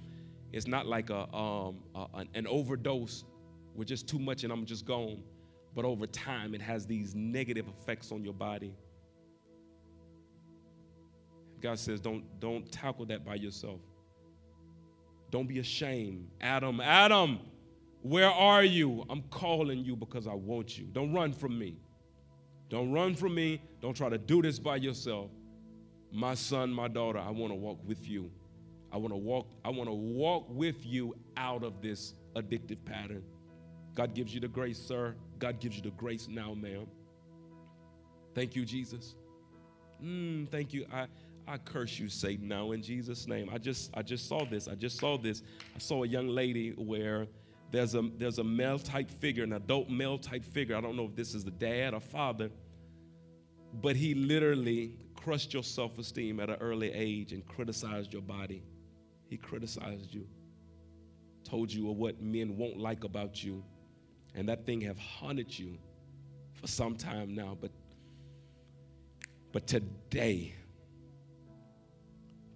it's 0.53 0.67
not 0.67 0.87
like 0.87 1.11
a, 1.11 1.35
um, 1.35 1.77
a, 1.95 2.25
an 2.35 2.47
overdose 2.47 3.25
with 3.75 3.89
just 3.89 4.07
too 4.07 4.19
much 4.19 4.45
and 4.45 4.53
I'm 4.53 4.67
just 4.67 4.85
gone. 4.85 5.23
But 5.75 5.87
over 5.87 6.07
time, 6.07 6.55
it 6.55 6.61
has 6.61 6.87
these 6.87 7.15
negative 7.15 7.67
effects 7.69 8.13
on 8.13 8.23
your 8.23 8.35
body. 8.35 8.75
God 11.63 11.79
says, 11.79 12.01
don't, 12.01 12.25
don't 12.41 12.71
tackle 12.71 13.07
that 13.07 13.25
by 13.25 13.37
yourself. 13.37 13.81
Don't 15.31 15.47
be 15.47 15.61
ashamed. 15.61 16.29
Adam, 16.41 16.81
Adam, 16.81 17.39
where 18.03 18.31
are 18.31 18.65
you? 18.65 19.05
I'm 19.09 19.23
calling 19.31 19.85
you 19.85 19.97
because 19.97 20.27
I 20.27 20.35
want 20.35 20.77
you. 20.77 20.87
Don't 20.93 21.13
run 21.13 21.33
from 21.33 21.59
me. 21.59 21.77
Don't 22.69 22.93
run 22.93 23.15
from 23.15 23.35
me. 23.35 23.63
Don't 23.81 23.97
try 23.97 24.09
to 24.09 24.19
do 24.19 24.43
this 24.43 24.59
by 24.59 24.77
yourself. 24.77 25.31
My 26.11 26.35
son, 26.35 26.71
my 26.71 26.89
daughter, 26.89 27.19
I 27.19 27.31
want 27.31 27.53
to 27.53 27.55
walk 27.55 27.79
with 27.87 28.09
you. 28.09 28.31
I 28.93 28.97
want 28.99 29.13
to 29.13 29.17
walk 29.17 29.47
I 29.65 29.71
want 29.71 29.89
to 29.89 29.95
walk 29.95 30.47
with 30.49 30.85
you 30.85 31.15
out 31.37 31.63
of 31.63 31.81
this 31.81 32.15
addictive 32.37 32.85
pattern. 32.85 33.23
God 33.95 34.15
gives 34.15 34.35
you 34.35 34.41
the 34.41 34.49
grace, 34.49 34.79
sir. 34.79 35.15
God 35.39 35.61
gives 35.61 35.77
you 35.77 35.83
the 35.83 35.91
grace 35.91 36.29
now, 36.29 36.55
ma'am. 36.55 36.87
Thank 38.35 38.57
you, 38.57 38.65
Jesus. 38.65 39.15
Mm, 40.03 40.49
thank 40.49 40.73
you. 40.73 40.87
I, 40.93 41.07
I 41.47 41.59
curse 41.59 41.99
you, 41.99 42.09
Satan, 42.09 42.49
now 42.49 42.73
in 42.73 42.83
Jesus' 42.83 43.27
name. 43.27 43.49
I 43.53 43.59
just 43.59 43.91
I 43.95 44.03
just 44.03 44.29
saw 44.29 44.45
this. 44.45 44.69
I 44.69 44.75
just 44.75 44.99
saw 44.99 45.17
this. 45.17 45.43
I 45.75 45.79
saw 45.79 46.05
a 46.05 46.07
young 46.07 46.29
lady 46.29 46.71
where 46.71 47.27
there's 47.73 47.95
a 47.95 48.03
there's 48.19 48.39
a 48.39 48.45
male 48.45 48.79
type 48.79 49.11
figure, 49.11 49.43
an 49.45 49.55
adult 49.55 49.89
male 49.89 50.19
type 50.19 50.45
figure. 50.45 50.77
I 50.77 50.81
don't 50.81 50.95
know 50.95 51.07
if 51.07 51.17
this 51.17 51.35
is 51.35 51.43
the 51.43 51.51
dad 51.51 51.95
or 51.95 52.01
father, 52.01 52.51
but 53.81 53.97
he 53.97 54.15
literally 54.15 54.95
crushed 55.17 55.55
your 55.55 55.63
self-esteem 55.63 56.39
at 56.39 56.51
an 56.51 56.57
early 56.61 56.93
age 56.93 57.33
and 57.33 57.45
criticized 57.47 58.13
your 58.13 58.23
body. 58.23 58.63
He 59.29 59.39
criticized 59.39 60.13
you, 60.13 60.27
told 61.45 61.73
you 61.73 61.87
what 61.87 62.21
men 62.21 62.59
won't 62.59 62.77
like 62.77 63.05
about 63.05 63.43
you, 63.43 63.65
and 64.35 64.47
that 64.51 64.67
thing 64.67 64.83
have 64.83 64.99
haunted 64.99 65.59
you 65.59 65.79
for 66.53 66.67
some 66.67 66.95
time 66.95 67.35
now. 67.35 67.57
But 67.59 67.71
but 69.51 69.67
today, 69.67 70.55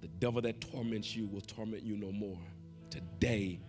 the 0.03 0.09
devil 0.09 0.43
that 0.43 0.61
torments 0.61 1.17
you 1.17 1.27
will 1.27 1.41
torment 1.41 1.83
you 1.83 1.97
no 1.97 2.13
more. 2.13 2.39
Today, 2.91 3.61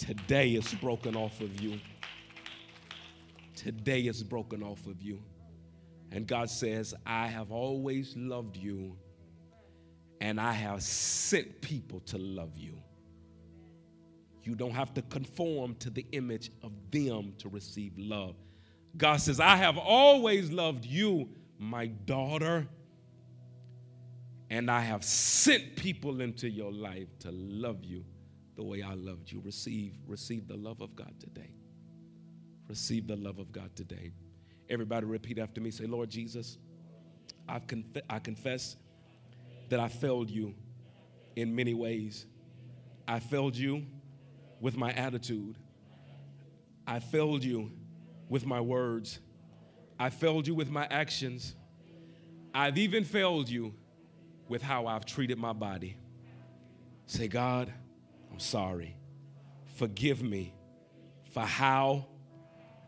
today 0.00 0.52
it's 0.52 0.72
broken 0.74 1.14
off 1.14 1.40
of 1.42 1.60
you. 1.60 1.78
Today 3.54 4.00
it's 4.00 4.22
broken 4.22 4.62
off 4.62 4.86
of 4.86 5.02
you. 5.02 5.20
And 6.10 6.26
God 6.26 6.48
says, 6.48 6.94
I 7.06 7.26
have 7.26 7.52
always 7.52 8.16
loved 8.16 8.56
you 8.56 8.96
and 10.20 10.40
I 10.40 10.52
have 10.52 10.82
sent 10.82 11.60
people 11.60 12.00
to 12.06 12.18
love 12.18 12.56
you. 12.56 12.78
You 14.42 14.54
don't 14.54 14.72
have 14.72 14.94
to 14.94 15.02
conform 15.02 15.74
to 15.76 15.90
the 15.90 16.06
image 16.12 16.50
of 16.62 16.72
them 16.90 17.34
to 17.38 17.50
receive 17.50 17.92
love. 17.98 18.36
God 18.96 19.20
says, 19.20 19.38
I 19.38 19.56
have 19.56 19.76
always 19.76 20.50
loved 20.50 20.86
you, 20.86 21.28
my 21.58 21.86
daughter, 21.86 22.66
and 24.48 24.70
I 24.70 24.80
have 24.80 25.04
sent 25.04 25.76
people 25.76 26.22
into 26.22 26.48
your 26.48 26.72
life 26.72 27.06
to 27.20 27.30
love 27.30 27.84
you 27.84 28.04
the 28.60 28.66
way 28.66 28.82
I 28.82 28.92
loved 28.92 29.32
you. 29.32 29.40
Receive, 29.42 29.94
receive 30.06 30.46
the 30.46 30.56
love 30.56 30.82
of 30.82 30.94
God 30.94 31.14
today. 31.18 31.54
Receive 32.68 33.06
the 33.06 33.16
love 33.16 33.38
of 33.38 33.50
God 33.52 33.74
today. 33.74 34.10
Everybody 34.68 35.06
repeat 35.06 35.38
after 35.38 35.62
me. 35.62 35.70
Say, 35.70 35.86
Lord 35.86 36.10
Jesus, 36.10 36.58
I've 37.48 37.66
conf- 37.66 38.04
I 38.10 38.18
confess 38.18 38.76
that 39.70 39.80
I 39.80 39.88
failed 39.88 40.28
you 40.28 40.54
in 41.36 41.56
many 41.56 41.72
ways. 41.72 42.26
I 43.08 43.18
failed 43.18 43.56
you 43.56 43.86
with 44.60 44.76
my 44.76 44.92
attitude. 44.92 45.56
I 46.86 46.98
failed 46.98 47.42
you 47.42 47.72
with 48.28 48.44
my 48.44 48.60
words. 48.60 49.20
I 49.98 50.10
failed 50.10 50.46
you 50.46 50.54
with 50.54 50.68
my 50.68 50.86
actions. 50.90 51.54
I've 52.52 52.76
even 52.76 53.04
failed 53.04 53.48
you 53.48 53.72
with 54.48 54.60
how 54.60 54.86
I've 54.86 55.06
treated 55.06 55.38
my 55.38 55.54
body. 55.54 55.96
Say, 57.06 57.26
God, 57.26 57.72
I'm 58.30 58.38
sorry. 58.38 58.96
Forgive 59.76 60.22
me 60.22 60.54
for 61.32 61.42
how 61.42 62.06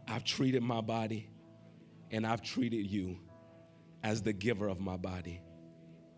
I've 0.09 0.25
treated 0.25 0.63
my 0.63 0.81
body 0.81 1.29
and 2.11 2.27
I've 2.27 2.43
treated 2.43 2.87
you 2.87 3.19
as 4.03 4.23
the 4.23 4.33
giver 4.33 4.69
of 4.69 4.81
my 4.81 4.97
body. 4.97 5.41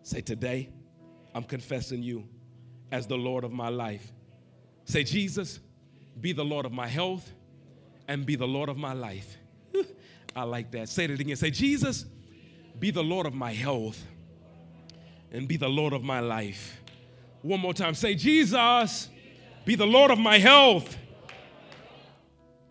Say, 0.03 0.21
today, 0.21 0.69
I'm 1.33 1.43
confessing 1.43 2.03
you 2.03 2.27
as 2.91 3.07
the 3.07 3.17
Lord 3.17 3.43
of 3.43 3.51
my 3.51 3.69
life. 3.69 4.11
Say, 4.85 5.03
Jesus, 5.03 5.59
be 6.19 6.31
the 6.31 6.45
Lord 6.45 6.65
of 6.65 6.71
my 6.71 6.87
health 6.87 7.31
and 8.07 8.25
be 8.25 8.35
the 8.35 8.47
Lord 8.47 8.69
of 8.69 8.77
my 8.77 8.93
life. 8.93 9.37
I 10.35 10.43
like 10.43 10.71
that. 10.71 10.89
Say 10.89 11.05
it 11.05 11.19
again. 11.19 11.35
Say, 11.35 11.51
Jesus, 11.51 12.05
be 12.79 12.91
the 12.91 13.03
Lord 13.03 13.25
of 13.25 13.33
my 13.33 13.51
health 13.51 14.01
and 15.31 15.47
be 15.47 15.57
the 15.57 15.69
Lord 15.69 15.93
of 15.93 16.03
my 16.03 16.19
life. 16.19 16.81
One 17.41 17.59
more 17.59 17.73
time. 17.73 17.93
Say, 17.95 18.15
Jesus, 18.15 19.09
be 19.65 19.73
the 19.73 19.85
Lord 19.85 20.11
of 20.11 20.19
my 20.19 20.37
health 20.37 20.95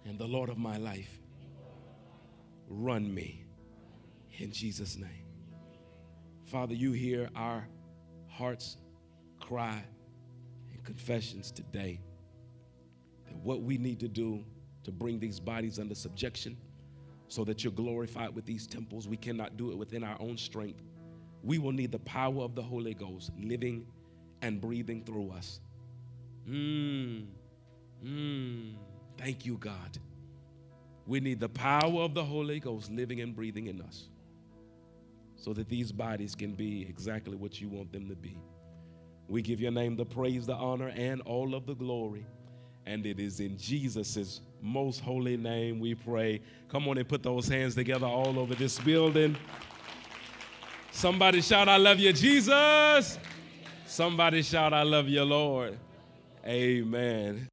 and 0.05 0.17
the 0.17 0.27
Lord 0.27 0.49
of 0.49 0.59
my 0.59 0.77
life. 0.77 1.19
Run 2.69 3.13
me 3.13 3.45
in 4.39 4.53
Jesus' 4.53 4.97
name. 4.97 5.27
Father, 6.45 6.75
you 6.75 6.93
hear 6.93 7.29
our 7.35 7.67
hearts 8.29 8.77
cry 9.41 9.83
and 10.73 10.85
confessions 10.85 11.51
today 11.51 12.01
that 13.27 13.37
what 13.39 13.63
we 13.63 13.77
need 13.77 13.99
to 14.01 14.09
do 14.09 14.45
to 14.85 14.93
bring 14.93 15.19
these 15.19 15.41
bodies 15.41 15.81
under 15.81 15.95
subjection 15.95 16.57
so 17.27 17.43
that 17.45 17.65
you're 17.65 17.73
glorified 17.73 18.35
with 18.35 18.45
these 18.45 18.67
temples, 18.67 19.09
we 19.09 19.17
cannot 19.17 19.57
do 19.57 19.73
it 19.73 19.77
within 19.77 20.05
our 20.05 20.17
own 20.21 20.37
strength. 20.37 20.83
We 21.43 21.59
will 21.59 21.73
need 21.73 21.91
the 21.91 21.99
power 22.01 22.43
of 22.43 22.55
the 22.55 22.63
Holy 22.63 22.95
Ghost 22.95 23.33
living 23.37 23.87
and 24.43 24.61
breathing 24.61 25.03
through 25.05 25.33
us. 25.33 25.61
Mm. 26.49 27.27
Mm. 28.05 28.75
Thank 29.17 29.47
you, 29.47 29.57
God. 29.57 29.99
We 31.07 31.21
need 31.21 31.41
the 31.41 31.49
power 31.49 32.03
of 32.03 32.15
the 32.15 32.25
Holy 32.25 32.61
Ghost 32.61 32.91
living 32.91 33.21
and 33.21 33.35
breathing 33.35 33.67
in 33.67 33.81
us 33.81 34.09
so 35.37 35.53
that 35.53 35.69
these 35.69 35.93
bodies 35.93 36.35
can 36.35 36.55
be 36.55 36.83
exactly 36.89 37.37
what 37.37 37.61
you 37.61 37.69
want 37.69 37.93
them 37.93 38.09
to 38.09 38.15
be. 38.15 38.39
We 39.29 39.43
give 39.43 39.61
your 39.61 39.73
name 39.73 39.97
the 39.97 40.05
praise, 40.05 40.47
the 40.47 40.55
honor, 40.55 40.89
and 40.89 41.21
all 41.23 41.55
of 41.55 41.67
the 41.67 41.75
glory. 41.75 42.27
And 42.87 43.07
it 43.07 43.19
is 43.19 43.41
in 43.41 43.57
Jesus' 43.59 44.41
most 44.61 45.01
holy 45.01 45.37
name 45.37 45.81
we 45.81 45.95
pray. 45.95 46.41
Come 46.69 46.89
on 46.89 46.99
and 46.99 47.09
put 47.09 47.23
those 47.23 47.49
hands 47.49 47.75
together 47.75 48.07
all 48.07 48.39
over 48.39 48.55
this 48.55 48.79
building. 48.79 49.37
Somebody 50.91 51.41
shout, 51.41 51.69
I 51.69 51.77
love 51.77 51.99
you, 51.99 52.13
Jesus. 52.13 53.19
Somebody 53.87 54.43
shout, 54.43 54.73
I 54.73 54.83
love 54.83 55.09
you, 55.09 55.25
Lord. 55.25 55.79
Amen. 56.47 57.51